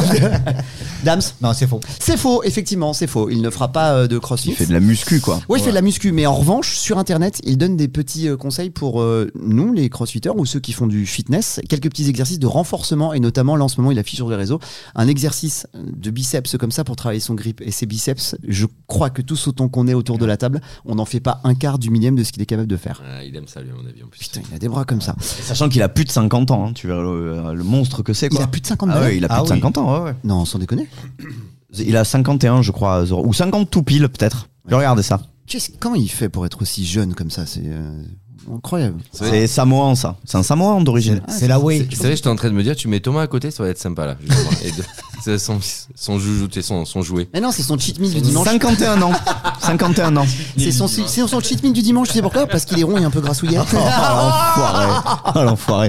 Dams 1.03 1.21
non, 1.41 1.53
c'est 1.53 1.67
faux. 1.67 1.79
C'est 1.99 2.17
faux, 2.17 2.43
effectivement, 2.43 2.93
c'est 2.93 3.07
faux. 3.07 3.29
Il 3.29 3.41
ne 3.41 3.49
fera 3.49 3.71
pas 3.71 3.93
euh, 3.93 4.07
de 4.07 4.17
crossfit. 4.17 4.49
Il 4.49 4.55
fait 4.55 4.65
de 4.65 4.73
la 4.73 4.79
muscu, 4.79 5.19
quoi. 5.19 5.41
Oui, 5.49 5.59
il 5.59 5.63
fait 5.63 5.69
de 5.69 5.75
la 5.75 5.81
muscu, 5.81 6.11
mais 6.11 6.25
en 6.25 6.33
revanche, 6.33 6.75
sur 6.75 6.97
internet, 6.97 7.39
il 7.43 7.57
donne 7.57 7.77
des 7.77 7.87
petits 7.87 8.27
euh, 8.27 8.37
conseils 8.37 8.69
pour 8.69 9.01
euh, 9.01 9.31
nous, 9.39 9.73
les 9.73 9.89
crossfitters, 9.89 10.35
ou 10.35 10.45
ceux 10.45 10.59
qui 10.59 10.73
font 10.73 10.87
du 10.87 11.05
fitness, 11.05 11.59
quelques 11.69 11.89
petits 11.89 12.09
exercices 12.09 12.39
de 12.39 12.47
renforcement, 12.47 13.13
et 13.13 13.19
notamment, 13.19 13.55
là 13.55 13.65
en 13.65 13.67
ce 13.67 13.79
moment, 13.79 13.91
il 13.91 13.99
affiche 13.99 14.15
sur 14.15 14.29
les 14.29 14.35
réseaux 14.35 14.59
un 14.95 15.07
exercice 15.07 15.67
de 15.73 16.09
biceps 16.09 16.57
comme 16.57 16.71
ça 16.71 16.83
pour 16.83 16.95
travailler 16.95 17.19
son 17.19 17.35
grip 17.35 17.61
et 17.61 17.71
ses 17.71 17.85
biceps. 17.85 18.35
Je 18.47 18.65
crois 18.87 19.09
que 19.09 19.21
tous 19.21 19.47
autant 19.47 19.67
qu'on 19.69 19.87
est 19.87 19.93
autour 19.93 20.17
de 20.17 20.25
la 20.25 20.37
table, 20.37 20.61
on 20.85 20.95
n'en 20.95 21.05
fait 21.05 21.19
pas 21.19 21.41
un 21.43 21.55
quart 21.55 21.79
du 21.79 21.89
millième 21.89 22.15
de 22.15 22.23
ce 22.23 22.31
qu'il 22.31 22.41
est 22.41 22.45
capable 22.45 22.67
de 22.67 22.77
faire. 22.77 23.01
Ah, 23.05 23.23
il 23.23 23.35
aime 23.35 23.47
ça, 23.47 23.61
lui, 23.61 23.71
à 23.71 23.73
mon 23.73 23.87
avis, 23.87 24.03
en 24.03 24.07
plus. 24.07 24.19
Putain, 24.19 24.41
il 24.49 24.55
a 24.55 24.59
des 24.59 24.67
bras 24.67 24.85
comme 24.85 25.01
ça. 25.01 25.15
Sachant 25.19 25.69
qu'il 25.69 25.81
a 25.81 25.89
plus 25.89 26.05
de 26.05 26.11
50 26.11 26.51
ans, 26.51 26.67
hein. 26.67 26.73
tu 26.73 26.87
verras 26.87 27.01
le, 27.01 27.53
le 27.53 27.63
monstre 27.63 28.03
que 28.03 28.13
c'est, 28.13 28.27
Il 28.27 28.35
quoi. 28.35 28.43
a 28.43 28.47
plus 28.47 28.61
de 28.61 28.67
50 28.67 28.89
Ah 28.91 28.93
balais 28.95 29.05
ouais, 29.07 29.17
il 29.17 29.25
a 29.25 29.27
plus 29.27 29.35
Ah 29.37 29.39
de 29.39 29.43
oui. 29.43 29.49
50 29.49 29.77
ans, 29.77 29.93
ouais, 29.99 30.03
ouais. 30.11 30.15
Non, 30.23 30.45
sans 30.45 30.59
déconner. 30.59 30.87
Il 31.77 31.97
a 31.97 32.03
51, 32.05 32.61
je 32.61 32.71
crois, 32.71 33.05
Zoro. 33.05 33.25
ou 33.27 33.33
50 33.33 33.69
tout 33.69 33.83
pile, 33.83 34.07
peut-être. 34.07 34.47
Je 34.67 34.75
regardez 34.75 35.03
ça. 35.03 35.21
Qu'est-ce- 35.47 35.71
Comment 35.79 35.95
il 35.95 36.09
fait 36.09 36.29
pour 36.29 36.45
être 36.45 36.61
aussi 36.61 36.85
jeune 36.85 37.13
comme 37.13 37.29
ça 37.29 37.45
C'est 37.45 37.61
euh, 37.65 38.03
incroyable. 38.53 38.97
C'est 39.11 39.47
samoan, 39.47 39.95
ça. 39.95 40.15
C'est 40.25 40.37
un 40.37 40.43
samoan 40.43 40.81
d'origine. 40.83 41.21
C'est 41.27 41.47
la 41.47 41.59
way. 41.59 41.87
C'est 41.91 42.03
vrai, 42.07 42.15
j'étais 42.15 42.29
en 42.29 42.35
train 42.35 42.49
de 42.49 42.53
me 42.55 42.63
dire, 42.63 42.75
tu 42.75 42.87
mets 42.87 42.99
Thomas 42.99 43.21
à 43.21 43.27
côté, 43.27 43.51
ça 43.51 43.63
va 43.63 43.69
être 43.69 43.79
sympa 43.79 44.05
là. 44.05 44.15
justement. 44.21 44.49
Et 44.63 44.71
de- 44.71 44.83
C'est 45.23 45.39
son, 45.39 45.57
son 45.95 46.19
joujou, 46.19 46.47
son, 46.61 46.85
son 46.85 47.01
jouet. 47.01 47.27
Mais 47.33 47.41
non, 47.41 47.49
c'est 47.51 47.63
son 47.63 47.79
cheat 47.79 47.99
meal 47.99 48.13
du 48.13 48.21
dimanche. 48.21 48.45
51 48.47 49.01
ans. 49.01 49.11
51 49.59 50.15
ans. 50.17 50.25
C'est 50.55 50.71
son, 50.71 50.87
son 50.87 51.39
cheat 51.39 51.63
meal 51.63 51.73
du 51.73 51.81
dimanche, 51.81 52.09
tu 52.09 52.13
sais 52.13 52.21
pourquoi? 52.21 52.45
Parce 52.45 52.63
qu'il 52.63 52.79
est 52.79 52.83
rond 52.83 52.97
et 52.97 53.03
un 53.03 53.09
peu 53.09 53.21
grassouillet. 53.21 53.57
Oh, 53.57 53.75
l'enfoiré. 53.75 54.87
Oh, 55.33 55.43
l'enfoiré. 55.43 55.87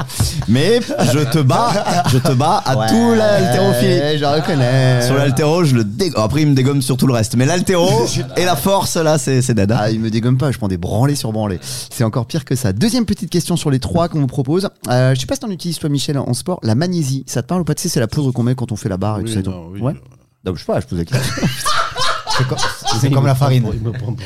Mais 0.49 0.81
je 1.13 1.19
te 1.31 1.41
bats, 1.41 2.05
je 2.11 2.17
te 2.17 2.33
bats 2.33 2.63
à 2.65 2.89
tout 2.89 3.13
l'haltérophilie. 3.15 4.19
Je 4.19 4.25
reconnais. 4.25 5.03
Sur 5.05 5.17
l'haltéro, 5.17 5.65
je 5.65 5.75
le 5.75 5.85
dégomme. 5.85 6.23
Après, 6.25 6.41
il 6.41 6.49
me 6.49 6.55
dégomme 6.55 6.81
sur 6.81 6.97
tout 6.97 7.07
le 7.07 7.13
reste. 7.13 7.37
Mais 7.37 7.45
l'haltéro 7.45 8.07
et 8.39 8.45
la 8.47 8.57
force, 8.57 8.97
là, 8.97 9.19
c'est 9.19 9.43
c'est 9.43 9.53
dada. 9.55 9.81
Ah, 9.83 9.91
il 9.91 10.01
me 10.01 10.09
dégomme 10.09 10.39
pas, 10.39 10.51
je 10.51 10.57
prends 10.57 10.69
des 10.69 10.79
branlés 10.79 11.15
sur 11.17 11.31
branlés. 11.33 11.61
C'est 11.91 12.05
encore 12.05 12.25
pire 12.25 12.46
que 12.47 12.55
ça. 12.55 12.73
Deuxième 12.73 13.05
petite 13.05 13.29
question 13.31 13.57
sur 13.57 13.71
les 13.71 13.79
trois 13.81 14.09
qu'on 14.09 14.21
vous 14.21 14.27
propose. 14.27 14.71
Euh, 14.89 15.15
je 15.15 15.21
sais 15.21 15.27
pas 15.27 15.35
si 15.35 15.41
t'en 15.41 15.51
utilises 15.51 15.79
toi, 15.79 15.91
Michel, 15.91 16.17
en 16.17 16.33
sport. 16.33 16.59
La 16.63 16.75
magnésie, 16.75 17.25
ça 17.27 17.43
te 17.43 17.47
parle 17.49 17.61
ou 17.61 17.65
pas? 17.65 17.75
Tu 17.75 17.83
sais, 17.83 17.89
c'est 17.91 18.01
la 18.01 18.07
poudre 18.09 18.33
qu'on 18.33 18.43
met 18.43 18.55
quand 18.55 18.73
on 18.73 18.77
fait 18.77 18.89
la 18.89 18.97
barre 18.97 19.19
et 19.19 19.23
Oui, 19.23 19.29
tout 19.29 19.35
ça. 19.35 19.43
non, 19.51 19.69
oui, 19.71 19.81
ouais. 19.81 19.93
Non, 20.45 20.55
je 20.55 20.61
sais 20.61 20.65
pas, 20.67 20.81
je 20.81 20.87
pose 20.87 20.99
la 20.99 21.05
question. 21.05 21.47
C'est 22.39 22.49
comme, 22.49 22.59
c'est 23.01 23.11
comme 23.11 23.27
la 23.27 23.35
farine. 23.35 23.67
Il 23.73 23.81
me 23.81 23.93
prend 23.93 24.13
pour. 24.13 24.25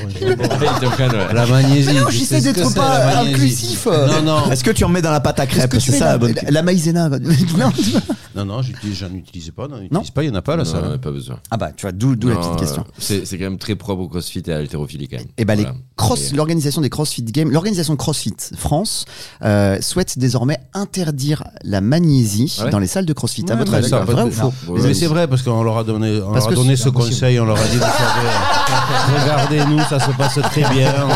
La 1.35 1.47
magnésie. 1.47 1.95
non, 1.95 2.09
j'essaie 2.11 2.41
d'être 2.41 2.67
c'est, 2.69 2.75
pas 2.75 3.21
inclusif. 3.21 3.87
Non, 3.87 4.23
non. 4.23 4.51
Est-ce 4.51 4.65
que 4.65 4.71
tu 4.71 4.85
en 4.85 4.89
mets 4.89 5.03
dans 5.03 5.11
la 5.11 5.21
pâte 5.21 5.41
à 5.41 5.47
crêpes 5.47 5.75
C'est 5.79 5.93
ça 5.93 6.05
la, 6.07 6.11
la 6.13 6.19
bonne 6.19 6.35
la, 6.49 6.63
maïzena 6.63 7.09
Non. 7.09 8.45
Non, 8.45 8.63
j'en 8.63 9.15
utilise 9.15 9.51
pas. 9.51 9.69
Non, 9.69 9.77
Non. 9.77 9.83
utilise 9.87 10.11
pas, 10.11 10.23
il 10.23 10.31
n'y 10.31 10.35
en 10.35 10.39
a 10.39 10.43
pas 10.43 10.57
là, 10.57 10.65
ça. 10.65 10.81
Non, 10.81 10.99
pas 10.99 11.11
besoin. 11.11 11.39
Ah 11.51 11.57
bah, 11.57 11.71
tu 11.77 11.83
vois, 11.83 11.93
d'où 11.93 12.15
la 12.29 12.37
petite 12.37 12.57
question. 12.57 12.85
C'est 12.99 13.27
c'est 13.27 13.39
quand 13.39 13.45
même 13.45 13.59
très 13.59 13.75
propre 13.77 14.03
au 14.03 14.09
crossfit 14.09 14.43
et 14.47 14.53
à 14.53 14.59
l'haltérophilie 14.59 15.09
quand 15.09 15.19
même. 15.19 15.27
Et 15.37 15.45
bah, 15.45 15.55
Voilà. 15.55 15.71
les 15.71 15.77
cross, 15.97 16.33
Et- 16.33 16.37
l'organisation 16.37 16.81
des 16.81 16.91
CrossFit 16.91 17.23
Games, 17.25 17.51
l'organisation 17.51 17.97
CrossFit 17.97 18.35
France 18.57 19.05
euh, 19.45 19.79
souhaite 19.81 20.19
désormais 20.19 20.59
interdire 20.75 21.45
la 21.65 21.81
magnésie 21.81 22.57
Ah 22.61 22.71
dans 22.71 22.79
les 22.79 22.87
salles 22.87 23.07
de 23.07 23.13
CrossFit. 23.13 23.45
à 23.51 23.57
votre 23.57 23.75
avis, 23.75 23.89
ça, 23.89 24.01
vrai 24.01 24.23
ou 24.25 24.31
faux 24.31 24.53
Les 24.77 24.83
Mais 24.83 24.95
c'est 24.95 25.07
vrai 25.07 25.29
parce 25.29 25.43
qu'on 25.43 25.63
leur 25.63 25.79
a 25.79 25.85
donné, 25.85 26.21
on 26.21 26.33
Parce 26.33 26.45
leur 26.45 26.47
a 26.47 26.51
que 26.51 26.55
donné 26.57 26.77
c'est 26.77 26.85
ce 26.85 26.89
conseil, 26.89 27.39
on 27.41 27.45
leur 27.47 27.59
a 27.59 27.65
dit 27.67 27.79
savez, 28.01 29.21
regardez 29.21 29.65
nous, 29.67 29.81
ça 29.85 29.99
se 29.99 30.11
passe 30.13 30.39
très 30.51 30.63
bien, 30.65 30.93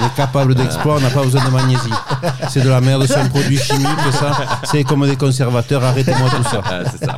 on 0.00 0.06
est 0.06 0.14
capable 0.16 0.54
d'exploit, 0.54 0.96
on 0.96 1.00
n'a 1.00 1.10
pas 1.10 1.22
besoin 1.24 1.44
de 1.44 1.50
magnésie. 1.50 1.90
C'est 2.50 2.62
de 2.62 2.68
la 2.68 2.80
merde, 2.80 3.04
c'est 3.06 3.16
un 3.16 3.28
produit 3.28 3.56
chimique, 3.58 3.86
ça. 4.12 4.32
C'est 4.64 4.84
comme 4.84 5.06
des 5.08 5.16
conservateurs, 5.16 5.82
arrêtez-moi 5.84 6.28
tout 6.30 6.42
ça. 6.50 6.60
Ah, 6.64 6.80
c'est 6.90 7.04
ça. 7.04 7.16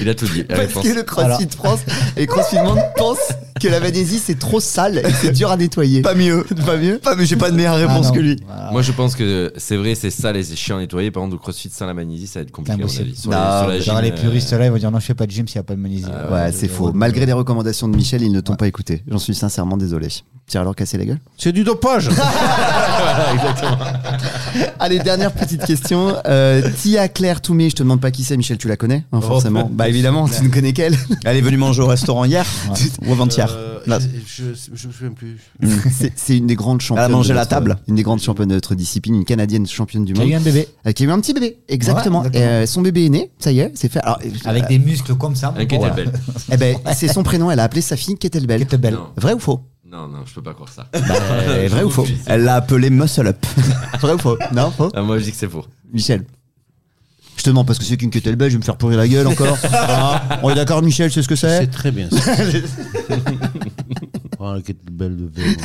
Il 0.00 0.08
a 0.08 0.14
tout 0.14 0.26
dit. 0.26 0.44
Parce 0.44 0.60
réponse. 0.60 0.82
que 0.84 0.88
le 0.94 1.02
CrossFit 1.02 1.48
France 1.56 1.80
et 2.16 2.26
CrossFit 2.26 2.56
Monde 2.62 2.78
pensent 2.96 3.18
que 3.60 3.68
la 3.68 3.80
magnésie 3.80 4.18
c'est 4.18 4.38
trop 4.38 4.60
sale 4.60 4.98
et 4.98 5.10
c'est 5.20 5.32
dur 5.32 5.50
à 5.50 5.56
nettoyer. 5.56 6.02
Pas 6.02 6.14
mieux. 6.14 6.44
Pas 6.66 6.76
mieux. 6.76 6.98
Pas 6.98 7.14
mieux. 7.16 7.24
J'ai 7.24 7.36
pas 7.36 7.50
de 7.50 7.56
meilleure 7.56 7.74
Ah, 7.78 7.86
réponse 7.86 8.10
que 8.10 8.18
lui. 8.18 8.36
Voilà. 8.46 8.70
Moi, 8.72 8.82
je 8.82 8.92
pense 8.92 9.14
que 9.16 9.52
c'est 9.56 9.76
vrai, 9.76 9.94
c'est 9.94 10.10
sale 10.10 10.36
et 10.36 10.42
c'est 10.42 10.56
chiant 10.56 10.76
à 10.76 10.80
nettoyer. 10.80 11.10
Par 11.10 11.22
contre, 11.22 11.34
le 11.34 11.38
crossfit 11.38 11.68
sans 11.70 11.86
la 11.86 11.94
magnésie, 11.94 12.26
ça 12.26 12.40
va 12.40 12.42
être 12.44 12.50
compliqué. 12.52 12.86
Sur 12.88 13.30
Non, 13.30 13.68
les- 13.68 13.80
sur 13.82 13.94
gym, 13.94 14.02
les 14.02 14.10
euh, 14.12 14.14
puristes 14.14 14.52
là, 14.52 14.66
ils 14.66 14.70
vont 14.72 14.78
dire 14.78 14.90
non, 14.90 14.98
je 15.00 15.06
fais 15.06 15.14
pas 15.14 15.26
de 15.26 15.30
gym 15.30 15.46
s'il 15.48 15.58
n'y 15.58 15.60
a 15.60 15.64
pas 15.64 15.74
de 15.74 15.80
magnésie. 15.80 16.06
Ah 16.08 16.32
Ouais, 16.32 16.52
c'est 16.52 16.68
faux. 16.68 16.92
Malgré 16.92 17.26
les 17.26 17.32
recommandations 17.32 17.88
de 17.88 17.96
Michel, 17.96 18.22
ils 18.22 18.32
ne 18.32 18.40
t'ont 18.40 18.56
pas 18.56 18.66
écouté. 18.68 19.02
J'en 19.08 19.18
suis 19.18 19.34
sincèrement 19.34 19.76
désolé. 19.76 20.08
Tiens 20.46 20.62
alors 20.62 20.74
casser 20.74 20.98
la 20.98 21.04
gueule 21.04 21.20
C'est 21.38 21.52
du 21.52 21.62
dopage. 21.64 21.89
Allez, 24.78 24.98
dernière 24.98 25.32
petite 25.32 25.64
question. 25.64 26.14
Euh, 26.26 26.62
Tia 26.80 27.08
Claire 27.08 27.40
Toumé, 27.40 27.70
je 27.70 27.76
te 27.76 27.82
demande 27.82 28.00
pas 28.00 28.10
qui 28.10 28.24
c'est, 28.24 28.36
Michel, 28.36 28.58
tu 28.58 28.68
la 28.68 28.76
connais 28.76 29.04
hein, 29.12 29.20
Forcément. 29.20 29.68
bah 29.72 29.88
évidemment, 29.88 30.28
tu 30.28 30.42
ne 30.42 30.48
connais 30.48 30.72
qu'elle. 30.72 30.96
Elle 31.24 31.36
est 31.36 31.40
venue 31.40 31.56
manger 31.56 31.82
au 31.82 31.86
restaurant 31.86 32.24
hier 32.24 32.44
ou 33.06 33.12
avant-hier. 33.12 33.48
Euh, 33.56 33.78
je, 34.26 34.44
je 34.74 34.86
me 34.88 34.92
souviens 34.92 35.12
plus. 35.12 35.38
C'est- 35.90 36.12
C'est 36.16 36.36
une 36.36 36.46
des 36.46 36.54
grandes 36.54 36.80
championnes. 36.80 37.06
Elle 37.06 37.12
a 37.12 37.16
mangé 37.16 37.32
la 37.34 37.40
notre- 37.40 37.50
table. 37.50 37.76
Une 37.88 37.94
des 37.96 38.02
grandes 38.02 38.20
championnes 38.20 38.48
de 38.48 38.54
notre 38.54 38.74
discipline, 38.74 39.14
une 39.16 39.24
canadienne 39.24 39.66
championne 39.66 40.04
du 40.04 40.12
Qui 40.12 40.20
a 40.20 40.24
monde. 40.24 40.32
eu 40.32 40.36
un 40.36 40.40
bébé. 40.40 40.68
Euh, 40.86 40.92
qui 40.92 41.04
a 41.04 41.06
eu 41.06 41.10
un 41.10 41.20
petit 41.20 41.32
bébé, 41.34 41.58
exactement. 41.68 42.20
Ouais, 42.20 42.26
exactement. 42.28 42.60
Et, 42.60 42.64
euh, 42.64 42.66
son 42.66 42.82
bébé 42.82 43.06
est 43.06 43.10
né, 43.10 43.30
ça 43.38 43.52
y 43.52 43.60
est, 43.60 43.72
c'est 43.74 43.90
fait. 43.90 44.00
Alors, 44.00 44.18
Avec 44.44 44.64
euh, 44.64 44.68
des 44.68 44.78
muscles 44.78 45.14
comme 45.14 45.36
ça. 45.36 45.54
Un 45.56 45.64
kettlebell. 45.66 46.10
eh 46.52 46.56
ben, 46.56 46.76
c'est 46.94 47.08
son 47.08 47.22
prénom, 47.22 47.50
elle 47.50 47.60
a 47.60 47.64
appelé 47.64 47.80
sa 47.80 47.96
fille 47.96 48.16
Kettlebell. 48.16 48.60
Kettlebell. 48.60 48.94
Non. 48.94 49.06
Vrai 49.16 49.34
ou 49.34 49.38
faux? 49.38 49.60
Non, 49.90 50.06
non, 50.06 50.18
je 50.24 50.32
peux 50.34 50.42
pas 50.42 50.54
croire 50.54 50.68
ça. 50.68 50.86
Bah, 50.92 51.00
Vrai 51.68 51.82
ou 51.82 51.90
faux 51.90 52.06
Elle 52.26 52.44
l'a 52.44 52.56
appelé 52.56 52.90
Muscle 52.90 53.26
Up. 53.26 53.44
Vrai 54.00 54.12
ou 54.12 54.18
faux 54.18 54.38
Non, 54.52 54.70
faux 54.70 54.88
Ah, 54.94 55.02
moi, 55.02 55.18
je 55.18 55.24
dis 55.24 55.32
que 55.32 55.36
c'est 55.36 55.48
faux. 55.50 55.64
Michel. 55.92 56.24
Je 57.36 57.42
te 57.42 57.50
demande 57.50 57.66
parce 57.66 57.78
que 57.78 57.84
c'est 57.84 57.96
qu'une 57.96 58.10
kettlebell, 58.10 58.50
je 58.50 58.54
vais 58.54 58.58
me 58.60 58.64
faire 58.64 58.76
pourrir 58.76 58.98
la 58.98 59.08
gueule 59.08 59.26
encore. 59.26 59.56
Ah, 59.72 60.38
on 60.42 60.50
est 60.50 60.54
d'accord, 60.54 60.82
Michel, 60.82 61.10
c'est 61.10 61.22
ce 61.22 61.28
que 61.28 61.34
c'est 61.34 61.60
C'est 61.60 61.66
très 61.70 61.90
bien 61.90 62.08
ça. 62.10 62.32
oh, 64.38 64.52
le 64.54 64.60
kettlebell 64.60 65.16
de 65.16 65.30
vélo. 65.34 65.56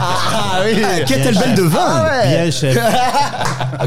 Ah 0.00 0.60
oui 0.64 1.04
Kettlebell 1.06 1.54
de 1.54 1.62
vin 1.62 2.04
Bien, 2.24 2.50
chef. 2.50 2.78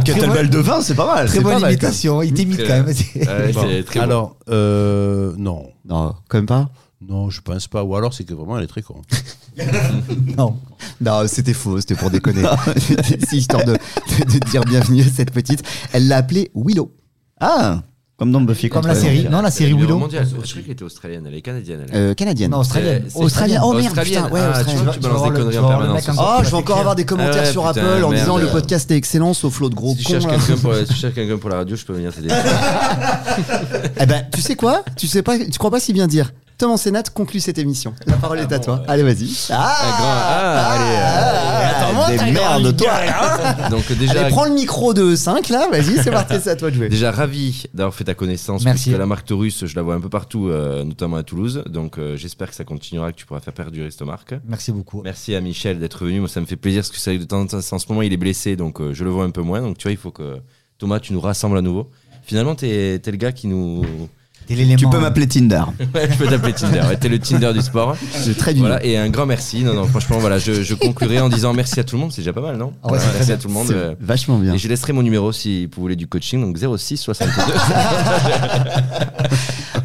Kettlebell 0.05 0.49
de 0.49 0.57
vin, 0.57 0.81
c'est 0.81 0.95
pas 0.95 1.05
mal. 1.05 1.27
Très 1.27 1.37
c'est 1.37 1.43
pas 1.43 1.51
bonne 1.51 1.61
mal, 1.61 1.71
imitation. 1.71 2.21
Il 2.23 2.33
t'imite 2.33 2.65
quand 2.65 2.83
même. 2.83 2.85
Ouais, 2.87 3.51
Bon, 3.53 3.61
c'est 3.67 3.83
très 3.83 3.99
bon. 3.99 4.05
Alors, 4.05 4.35
euh, 4.49 5.33
non. 5.37 5.67
Non, 5.87 6.15
quand 6.29 6.37
même 6.39 6.45
pas. 6.47 6.69
Non, 7.07 7.29
je 7.29 7.41
pense 7.41 7.67
pas. 7.67 7.83
Ou 7.83 7.95
alors, 7.95 8.13
c'est 8.13 8.23
que 8.23 8.33
vraiment, 8.33 8.57
elle 8.57 8.63
est 8.63 8.67
très 8.67 8.81
con. 8.81 9.01
Non. 10.37 10.55
Non, 11.01 11.23
c'était 11.27 11.53
faux, 11.53 11.79
c'était 11.81 11.95
pour 11.95 12.09
déconner. 12.09 12.43
c'est 12.77 13.33
histoire 13.35 13.65
de, 13.65 13.73
de- 13.73 14.39
de 14.39 14.39
dire 14.49 14.63
bienvenue 14.63 15.01
à 15.01 15.05
cette 15.13 15.31
petite. 15.31 15.61
Elle 15.91 16.07
l'a 16.07 16.17
appelée 16.17 16.51
Willow. 16.55 16.93
Ah, 17.39 17.81
comme 18.17 18.31
dans 18.31 18.39
Buffy. 18.39 18.69
Comme 18.69 18.87
la 18.87 18.95
série. 18.95 19.27
Non, 19.29 19.41
la 19.41 19.51
série 19.51 19.73
Willow. 19.73 19.97
mondiale. 19.97 20.25
Je 20.25 20.35
croyais 20.37 20.61
qu'elle 20.61 20.71
était 20.71 20.83
australienne. 20.83 21.25
Elle 21.27 21.33
est 21.33 21.41
canadienne. 21.41 21.85
Elle. 21.91 21.95
Euh, 21.95 22.13
canadienne. 22.13 22.51
Non, 22.51 22.59
australienne. 22.59 23.03
Australienne. 23.15 23.59
Oh 23.63 23.73
merde, 23.73 23.87
Australienne. 23.87 24.23
putain, 24.23 24.33
ouais, 24.33 24.39
Ah, 24.41 24.59
australienne. 24.59 24.89
tu 24.93 24.99
balances 25.01 25.23
des 25.23 25.29
conneries 25.39 25.57
en 25.57 25.67
permanence. 25.67 26.09
Oh, 26.17 26.37
je 26.43 26.49
vais 26.49 26.53
encore 26.55 26.77
avoir 26.79 26.95
des 26.95 27.05
commentaires 27.05 27.43
Ouais, 27.43 27.51
sur 27.51 27.67
putain, 27.67 27.81
Apple 27.81 28.03
en 28.05 28.09
merde. 28.09 28.21
disant 28.21 28.37
le 28.37 28.47
podcast 28.47 28.89
est 28.91 28.95
excellent 28.95 29.33
sauf 29.33 29.59
l'autre 29.59 29.75
gros 29.75 29.95
Si 29.97 29.97
tu 29.97 30.03
con. 30.05 30.09
cherches 30.11 30.25
là. 30.27 30.37
quelqu'un 30.37 30.61
pour, 30.61 30.75
si 30.75 30.85
tu 30.85 30.93
cherches 30.93 31.13
quelqu'un 31.15 31.37
pour 31.37 31.49
la 31.49 31.55
radio, 31.57 31.75
je 31.75 31.83
peux 31.85 31.93
venir 31.93 32.13
t'aider. 32.13 32.29
Eh 33.99 34.05
ben, 34.05 34.23
tu 34.33 34.39
sais 34.41 34.55
quoi? 34.55 34.83
Tu 34.95 35.07
sais 35.07 35.23
pas, 35.23 35.37
tu 35.37 35.57
crois 35.57 35.71
pas 35.71 35.79
si 35.79 35.91
bien 35.93 36.07
dire 36.07 36.31
Thomas 36.61 36.77
Sénat 36.77 37.01
conclut 37.11 37.39
cette 37.39 37.57
émission. 37.57 37.95
La 38.05 38.17
parole 38.17 38.37
est 38.37 38.51
à 38.51 38.59
toi. 38.59 38.83
Allez, 38.87 39.01
vas-y. 39.01 39.47
Ah, 39.49 39.75
Ah, 39.81 40.77
ah, 40.77 41.57
allez, 41.57 41.65
attends, 41.75 41.93
moi, 41.95 42.09
Des 42.11 42.31
merdes, 42.31 42.77
toi. 42.77 42.87
gars. 43.03 43.69
Donc 43.71 43.91
déjà, 43.93 44.19
Allez, 44.21 44.29
prends 44.29 44.45
le 44.45 44.53
micro 44.53 44.93
de 44.93 45.15
5 45.15 45.49
là, 45.49 45.67
vas-y, 45.71 45.97
c'est 46.03 46.11
parti, 46.11 46.35
c'est 46.39 46.51
à 46.51 46.55
toi 46.55 46.69
de 46.69 46.75
jouer. 46.75 46.87
déjà 46.89 47.09
ravi 47.11 47.63
d'avoir 47.73 47.95
fait 47.95 48.03
ta 48.03 48.13
connaissance. 48.13 48.63
Merci. 48.63 48.89
Parce 48.91 48.95
que 48.95 48.99
la 48.99 49.07
marque 49.07 49.25
Taurus, 49.25 49.65
je 49.65 49.75
la 49.75 49.81
vois 49.81 49.95
un 49.95 49.99
peu 49.99 50.09
partout, 50.09 50.49
euh, 50.49 50.83
notamment 50.83 51.17
à 51.17 51.23
Toulouse. 51.23 51.63
Donc 51.67 51.97
euh, 51.97 52.15
j'espère 52.15 52.49
que 52.51 52.55
ça 52.55 52.63
continuera, 52.63 53.11
que 53.11 53.17
tu 53.17 53.25
pourras 53.25 53.39
faire 53.39 53.55
perdurer 53.55 53.89
cette 53.89 54.03
marque. 54.03 54.35
Merci 54.47 54.71
beaucoup. 54.71 55.01
Merci 55.03 55.33
à 55.33 55.41
Michel 55.41 55.79
d'être 55.79 56.05
venu. 56.05 56.19
Moi, 56.19 56.29
ça 56.29 56.41
me 56.41 56.45
fait 56.45 56.57
plaisir 56.57 56.81
parce 56.81 56.91
que 56.91 56.97
c'est 56.97 57.09
vrai 57.09 57.17
que 57.17 57.23
de 57.23 57.27
temps 57.27 57.41
en 57.41 57.47
temps, 57.47 57.57
en 57.57 57.79
ce 57.79 57.85
moment, 57.89 58.03
il 58.03 58.13
est 58.13 58.17
blessé, 58.17 58.55
donc 58.55 58.81
euh, 58.81 58.93
je 58.93 59.03
le 59.03 59.09
vois 59.09 59.23
un 59.23 59.31
peu 59.31 59.41
moins. 59.41 59.61
Donc 59.61 59.79
tu 59.79 59.85
vois, 59.87 59.93
il 59.93 59.97
faut 59.97 60.11
que 60.11 60.37
Thomas, 60.77 60.99
tu 60.99 61.13
nous 61.13 61.21
rassembles 61.21 61.57
à 61.57 61.63
nouveau. 61.63 61.89
Finalement, 62.21 62.53
t'es 62.53 63.01
es 63.03 63.11
le 63.11 63.17
gars 63.17 63.31
qui 63.31 63.47
nous. 63.47 63.83
Tu 64.47 64.87
peux 64.89 64.99
m'appeler 64.99 65.27
Tinder. 65.27 65.63
Ouais, 65.93 66.09
je 66.11 66.17
peux 66.17 66.27
t'appeler 66.27 66.53
Tinder. 66.53 66.81
Ouais, 66.81 66.97
t'es 66.97 67.09
le 67.09 67.19
Tinder 67.19 67.51
du 67.53 67.61
sport. 67.61 67.95
C'est 68.11 68.37
très 68.37 68.53
du 68.53 68.59
Voilà, 68.59 68.83
et 68.83 68.97
un 68.97 69.09
grand 69.09 69.25
merci. 69.25 69.63
Non, 69.63 69.73
non, 69.73 69.85
franchement, 69.85 70.17
voilà, 70.19 70.39
je, 70.39 70.63
je 70.63 70.73
conclurai 70.75 71.19
en 71.19 71.29
disant 71.29 71.53
merci 71.53 71.79
à 71.79 71.83
tout 71.83 71.95
le 71.95 72.01
monde. 72.01 72.11
C'est 72.11 72.21
déjà 72.21 72.33
pas 72.33 72.41
mal, 72.41 72.57
non 72.57 72.73
Ah 72.83 72.91
ouais, 72.91 72.99
Merci 73.13 73.25
bien. 73.27 73.35
à 73.35 73.37
tout 73.37 73.47
le 73.47 73.53
monde. 73.53 73.71
Euh, 73.71 73.95
vachement 73.99 74.37
bien. 74.37 74.53
Et 74.53 74.57
je 74.57 74.67
laisserai 74.67 74.93
mon 74.93 75.03
numéro 75.03 75.31
si 75.31 75.67
vous 75.67 75.81
voulez 75.81 75.95
du 75.95 76.07
coaching, 76.07 76.41
donc 76.41 76.57
06 76.77 76.97
62. 76.97 77.31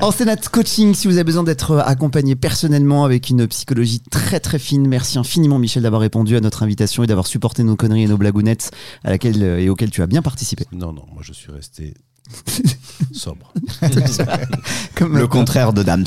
En 0.01 0.11
Sénat 0.11 0.37
Coaching, 0.37 0.95
si 0.95 1.07
vous 1.07 1.15
avez 1.15 1.25
besoin 1.25 1.43
d'être 1.43 1.79
accompagné 1.79 2.37
personnellement 2.37 3.05
avec 3.05 3.31
une 3.31 3.47
psychologie 3.49 4.01
très 4.11 4.41
très 4.41 4.59
fine, 4.59 4.87
merci 4.87 5.19
infiniment 5.19 5.59
Michel 5.59 5.83
d'avoir 5.85 6.03
répondu 6.03 6.37
à 6.37 6.41
notre 6.41 6.63
invitation 6.63 7.03
et 7.03 7.07
d'avoir 7.07 7.27
supporté 7.27 7.63
nos 7.63 7.77
conneries 7.77 8.03
et 8.03 8.07
nos 8.07 8.19
blagounettes 8.19 8.73
à 9.05 9.11
laquelle 9.11 9.43
euh, 9.43 9.59
et 9.59 9.71
auxquelles 9.71 9.91
tu 9.91 10.03
as 10.03 10.07
bien 10.07 10.21
participé. 10.23 10.65
Non, 10.73 10.93
non, 10.93 11.05
moi, 11.13 11.23
je 11.23 11.33
suis 11.33 11.51
resté 11.51 11.95
sobre. 13.12 13.53
Comme 14.95 15.16
Le 15.18 15.27
contraire 15.27 15.72
de 15.72 15.83
Dams. 15.83 16.05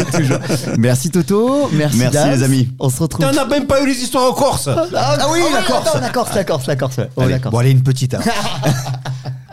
Merci 0.78 1.10
Toto, 1.10 1.68
merci. 1.72 1.98
Merci, 1.98 2.18
les 2.30 2.42
amis. 2.42 2.68
On 2.78 2.90
se 2.90 3.00
retrouve. 3.02 3.24
On 3.26 3.32
n'a 3.32 3.44
même 3.46 3.66
pas 3.66 3.82
eu 3.82 3.86
les 3.86 3.94
histoires 3.98 4.30
en 4.30 4.34
Corse 4.34 4.68
Ah, 4.68 5.16
ah 5.20 5.26
oui, 5.30 5.40
la 5.52 5.62
Corse, 5.62 5.94
la 6.00 6.10
Corse, 6.10 6.34
la 6.34 6.44
Corse, 6.44 6.66
la 6.66 6.76
Corse, 6.76 6.76
la 6.76 6.76
Corse. 6.76 6.96
ouais. 6.98 7.08
Oh, 7.16 7.20
Allez, 7.22 7.30
la 7.32 7.38
Corse. 7.38 7.52
bon, 7.52 7.58
allez, 7.58 7.70
une 7.70 7.82
petite. 7.82 8.14
hein. 8.14 8.20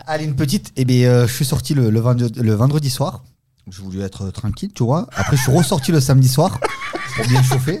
allez, 0.06 0.24
une 0.24 0.36
petite. 0.36 0.72
Eh 0.76 0.84
bien, 0.84 1.08
euh, 1.08 1.26
je 1.26 1.32
suis 1.32 1.44
sorti 1.44 1.74
le, 1.74 1.90
le 1.90 2.00
vendredi, 2.00 2.40
le 2.40 2.54
vendredi 2.54 2.90
soir. 2.90 3.22
Je 3.70 3.82
voulais 3.82 4.02
être 4.04 4.30
tranquille, 4.30 4.70
tu 4.74 4.82
vois. 4.84 5.06
Après, 5.14 5.36
je 5.36 5.42
suis 5.42 5.52
ressorti 5.52 5.92
le 5.92 6.00
samedi 6.00 6.28
soir 6.28 6.58
pour 7.16 7.26
bien 7.26 7.42
chauffer. 7.42 7.80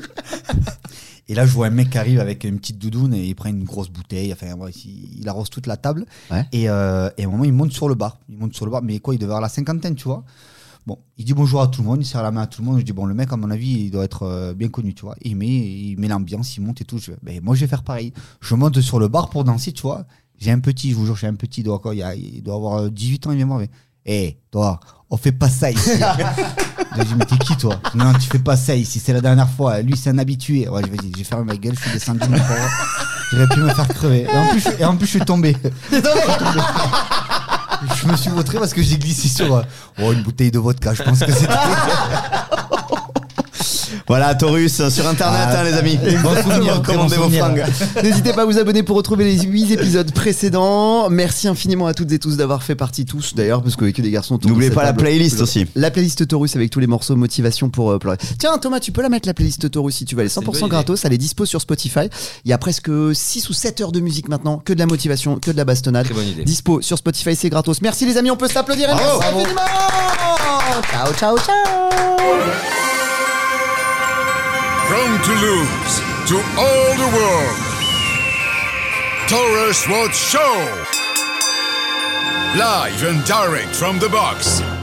Et 1.28 1.34
là, 1.34 1.44
je 1.46 1.52
vois 1.52 1.66
un 1.66 1.70
mec 1.70 1.90
qui 1.90 1.98
arrive 1.98 2.20
avec 2.20 2.44
une 2.44 2.58
petite 2.58 2.78
doudoune 2.78 3.12
et 3.12 3.24
il 3.26 3.34
prend 3.34 3.50
une 3.50 3.64
grosse 3.64 3.90
bouteille. 3.90 4.32
Enfin, 4.32 4.46
il, 4.84 5.20
il 5.20 5.28
arrose 5.28 5.50
toute 5.50 5.66
la 5.66 5.76
table. 5.76 6.06
Ouais. 6.30 6.46
Et, 6.52 6.68
euh, 6.70 7.10
et 7.18 7.24
à 7.24 7.26
un 7.26 7.30
moment, 7.30 7.44
il 7.44 7.52
monte 7.52 7.72
sur 7.72 7.88
le 7.88 7.94
bar. 7.94 8.18
Il 8.30 8.38
monte 8.38 8.54
sur 8.54 8.64
le 8.64 8.70
bar, 8.72 8.82
mais 8.82 8.98
quoi, 8.98 9.14
il 9.14 9.18
devait 9.18 9.30
avoir 9.30 9.42
la 9.42 9.48
cinquantaine, 9.50 9.94
tu 9.94 10.04
vois. 10.04 10.24
Bon, 10.86 10.98
il 11.18 11.26
dit 11.26 11.34
bonjour 11.34 11.60
à 11.60 11.66
tout 11.68 11.82
le 11.82 11.88
monde, 11.88 11.98
il 12.00 12.06
serre 12.06 12.22
la 12.22 12.30
main 12.30 12.42
à 12.42 12.46
tout 12.46 12.62
le 12.62 12.66
monde. 12.66 12.78
Je 12.78 12.82
dis, 12.84 12.92
bon, 12.94 13.04
le 13.04 13.12
mec, 13.12 13.30
à 13.30 13.36
mon 13.36 13.50
avis, 13.50 13.68
il 13.84 13.90
doit 13.90 14.04
être 14.04 14.22
euh, 14.22 14.54
bien 14.54 14.68
connu, 14.68 14.94
tu 14.94 15.02
vois. 15.02 15.16
Et 15.20 15.28
il 15.28 15.36
met, 15.36 15.46
il 15.46 15.96
met 15.98 16.08
l'ambiance, 16.08 16.56
il 16.56 16.62
monte 16.62 16.80
et 16.80 16.84
tout. 16.84 16.96
Je, 16.96 17.12
ben, 17.22 17.40
moi, 17.42 17.54
je 17.54 17.60
vais 17.60 17.66
faire 17.66 17.82
pareil. 17.82 18.14
Je 18.40 18.54
monte 18.54 18.80
sur 18.80 18.98
le 18.98 19.08
bar 19.08 19.28
pour 19.28 19.44
danser, 19.44 19.72
tu 19.72 19.82
vois. 19.82 20.06
J'ai 20.38 20.50
un 20.50 20.60
petit, 20.60 20.90
je 20.92 20.94
vous 20.94 21.04
jure, 21.04 21.16
j'ai 21.16 21.26
un 21.26 21.34
petit, 21.34 21.60
il 21.60 21.64
doit, 21.64 21.78
quoi, 21.80 21.94
il, 21.94 21.98
y 21.98 22.02
a- 22.02 22.14
il 22.14 22.42
doit 22.42 22.54
avoir 22.54 22.74
euh, 22.84 22.90
18 22.90 23.26
ans, 23.26 23.32
il 23.32 23.36
vient 23.36 23.46
voir. 23.46 23.60
Hé, 24.06 24.38
toi, 24.50 24.80
on 25.10 25.18
fait 25.18 25.32
pas 25.32 25.50
ça 25.50 25.70
ici. 25.70 25.90
J'ai 26.98 27.04
dit, 27.04 27.14
mais 27.16 27.24
t'es 27.24 27.36
qui, 27.38 27.56
toi 27.56 27.80
Non, 27.94 28.12
tu 28.14 28.28
fais 28.28 28.40
pas 28.40 28.56
ça 28.56 28.74
ici, 28.74 29.00
c'est 29.04 29.12
la 29.12 29.20
dernière 29.20 29.48
fois. 29.48 29.80
Lui, 29.80 29.96
c'est 29.96 30.10
un 30.10 30.18
habitué. 30.18 30.68
Ouais, 30.68 30.82
je 30.84 30.90
vais 30.90 30.96
dire, 30.96 31.12
j'ai 31.16 31.24
fermé 31.24 31.44
ma 31.44 31.56
gueule, 31.56 31.74
je 31.76 31.82
suis 31.82 31.92
descendu. 31.92 32.20
J'aurais 33.30 33.46
pu 33.48 33.60
me 33.60 33.68
faire 33.68 33.88
crever. 33.88 34.26
Et 34.32 34.36
en 34.36 34.46
plus, 34.48 34.60
je, 34.60 34.82
et 34.82 34.84
en 34.84 34.96
plus, 34.96 35.06
je 35.06 35.10
suis 35.10 35.20
tombé. 35.20 35.56
Je 35.90 35.96
suis 35.96 36.02
tombé. 36.02 36.60
Je 38.02 38.08
me 38.08 38.16
suis 38.16 38.30
vautré 38.30 38.58
parce 38.58 38.74
que 38.74 38.82
j'ai 38.82 38.98
glissé 38.98 39.28
sur 39.28 39.54
euh, 39.54 39.62
oh, 40.02 40.12
une 40.12 40.22
bouteille 40.22 40.50
de 40.50 40.58
vodka. 40.58 40.94
Je 40.94 41.02
pense 41.04 41.20
que 41.20 41.30
c'était. 41.30 41.54
Voilà, 44.06 44.34
Taurus 44.34 44.88
sur 44.88 45.06
internet, 45.06 45.48
Ah, 45.50 45.60
hein, 45.60 45.64
les 45.64 45.72
amis. 45.74 45.98
bon 46.22 46.34
souvenir, 46.42 46.82
très 46.82 46.94
bon 46.96 47.08
Commandez 47.08 47.16
vos 47.16 47.28
fringues. 47.30 47.64
N'hésitez 48.02 48.32
pas 48.32 48.42
à 48.42 48.44
vous 48.44 48.58
abonner 48.58 48.82
pour 48.82 48.96
retrouver 48.96 49.24
les 49.24 49.40
8 49.42 49.72
épisodes 49.72 50.10
précédents. 50.12 51.08
Merci 51.10 51.48
infiniment 51.48 51.86
à 51.86 51.94
toutes 51.94 52.12
et 52.12 52.18
tous 52.18 52.36
d'avoir 52.36 52.62
fait 52.62 52.74
partie, 52.74 53.04
tous 53.04 53.34
d'ailleurs, 53.34 53.62
parce 53.62 53.76
que 53.76 53.84
que 53.90 54.02
des 54.02 54.10
garçons. 54.10 54.38
N'oubliez 54.44 54.70
pas 54.70 54.82
la 54.82 54.88
table. 54.88 55.02
playlist 55.02 55.40
aussi. 55.40 55.66
La 55.74 55.90
playlist 55.90 56.26
Taurus 56.28 56.54
avec 56.56 56.70
tous 56.70 56.80
les 56.80 56.86
morceaux 56.86 57.16
motivation 57.16 57.70
pour 57.70 57.90
euh, 57.90 57.98
pleurer. 57.98 58.16
Tiens 58.38 58.56
Thomas, 58.58 58.80
tu 58.80 58.92
peux 58.92 59.02
la 59.02 59.08
mettre 59.08 59.26
la 59.26 59.34
playlist 59.34 59.70
Taurus 59.70 59.94
si 59.96 60.04
tu 60.04 60.14
veux. 60.14 60.20
Elle 60.22 60.26
est 60.26 60.30
C'est 60.30 60.40
une 60.40 60.46
bonne 60.46 60.54
100% 60.54 60.58
idée. 60.58 60.68
gratos, 60.68 61.04
elle 61.04 61.12
est 61.12 61.18
dispo 61.18 61.46
sur 61.46 61.60
Spotify. 61.60 62.08
Il 62.44 62.50
y 62.50 62.52
a 62.52 62.58
presque 62.58 62.90
6 63.12 63.48
ou 63.48 63.52
7 63.52 63.80
heures 63.80 63.92
de 63.92 64.00
musique 64.00 64.28
maintenant, 64.28 64.58
que 64.58 64.72
de 64.72 64.78
la 64.78 64.86
motivation, 64.86 65.36
que 65.38 65.50
de 65.50 65.56
la 65.56 65.64
bastonnade. 65.64 66.04
Très 66.04 66.14
bonne 66.14 66.26
idée. 66.28 66.44
Dispo 66.44 66.80
sur 66.82 66.98
Spotify, 66.98 67.34
c'est 67.34 67.48
gratos. 67.50 67.80
Merci 67.82 68.06
les 68.06 68.16
amis, 68.16 68.30
on 68.30 68.36
peut 68.36 68.48
s'applaudir. 68.48 68.90
et 68.90 68.94
Merci 68.94 69.26
infiniment. 69.26 69.60
Ciao, 70.92 71.12
ciao, 71.14 71.36
ciao. 74.88 74.96
From 74.96 75.18
Toulouse 75.24 76.00
to 76.28 76.36
all 76.58 76.96
the 76.96 77.10
world, 77.16 77.58
Taurus 79.28 79.88
Road 79.88 80.14
Show. 80.14 80.84
Live 82.58 83.02
and 83.02 83.24
direct 83.26 83.74
from 83.74 83.98
the 83.98 84.08
box. 84.08 84.77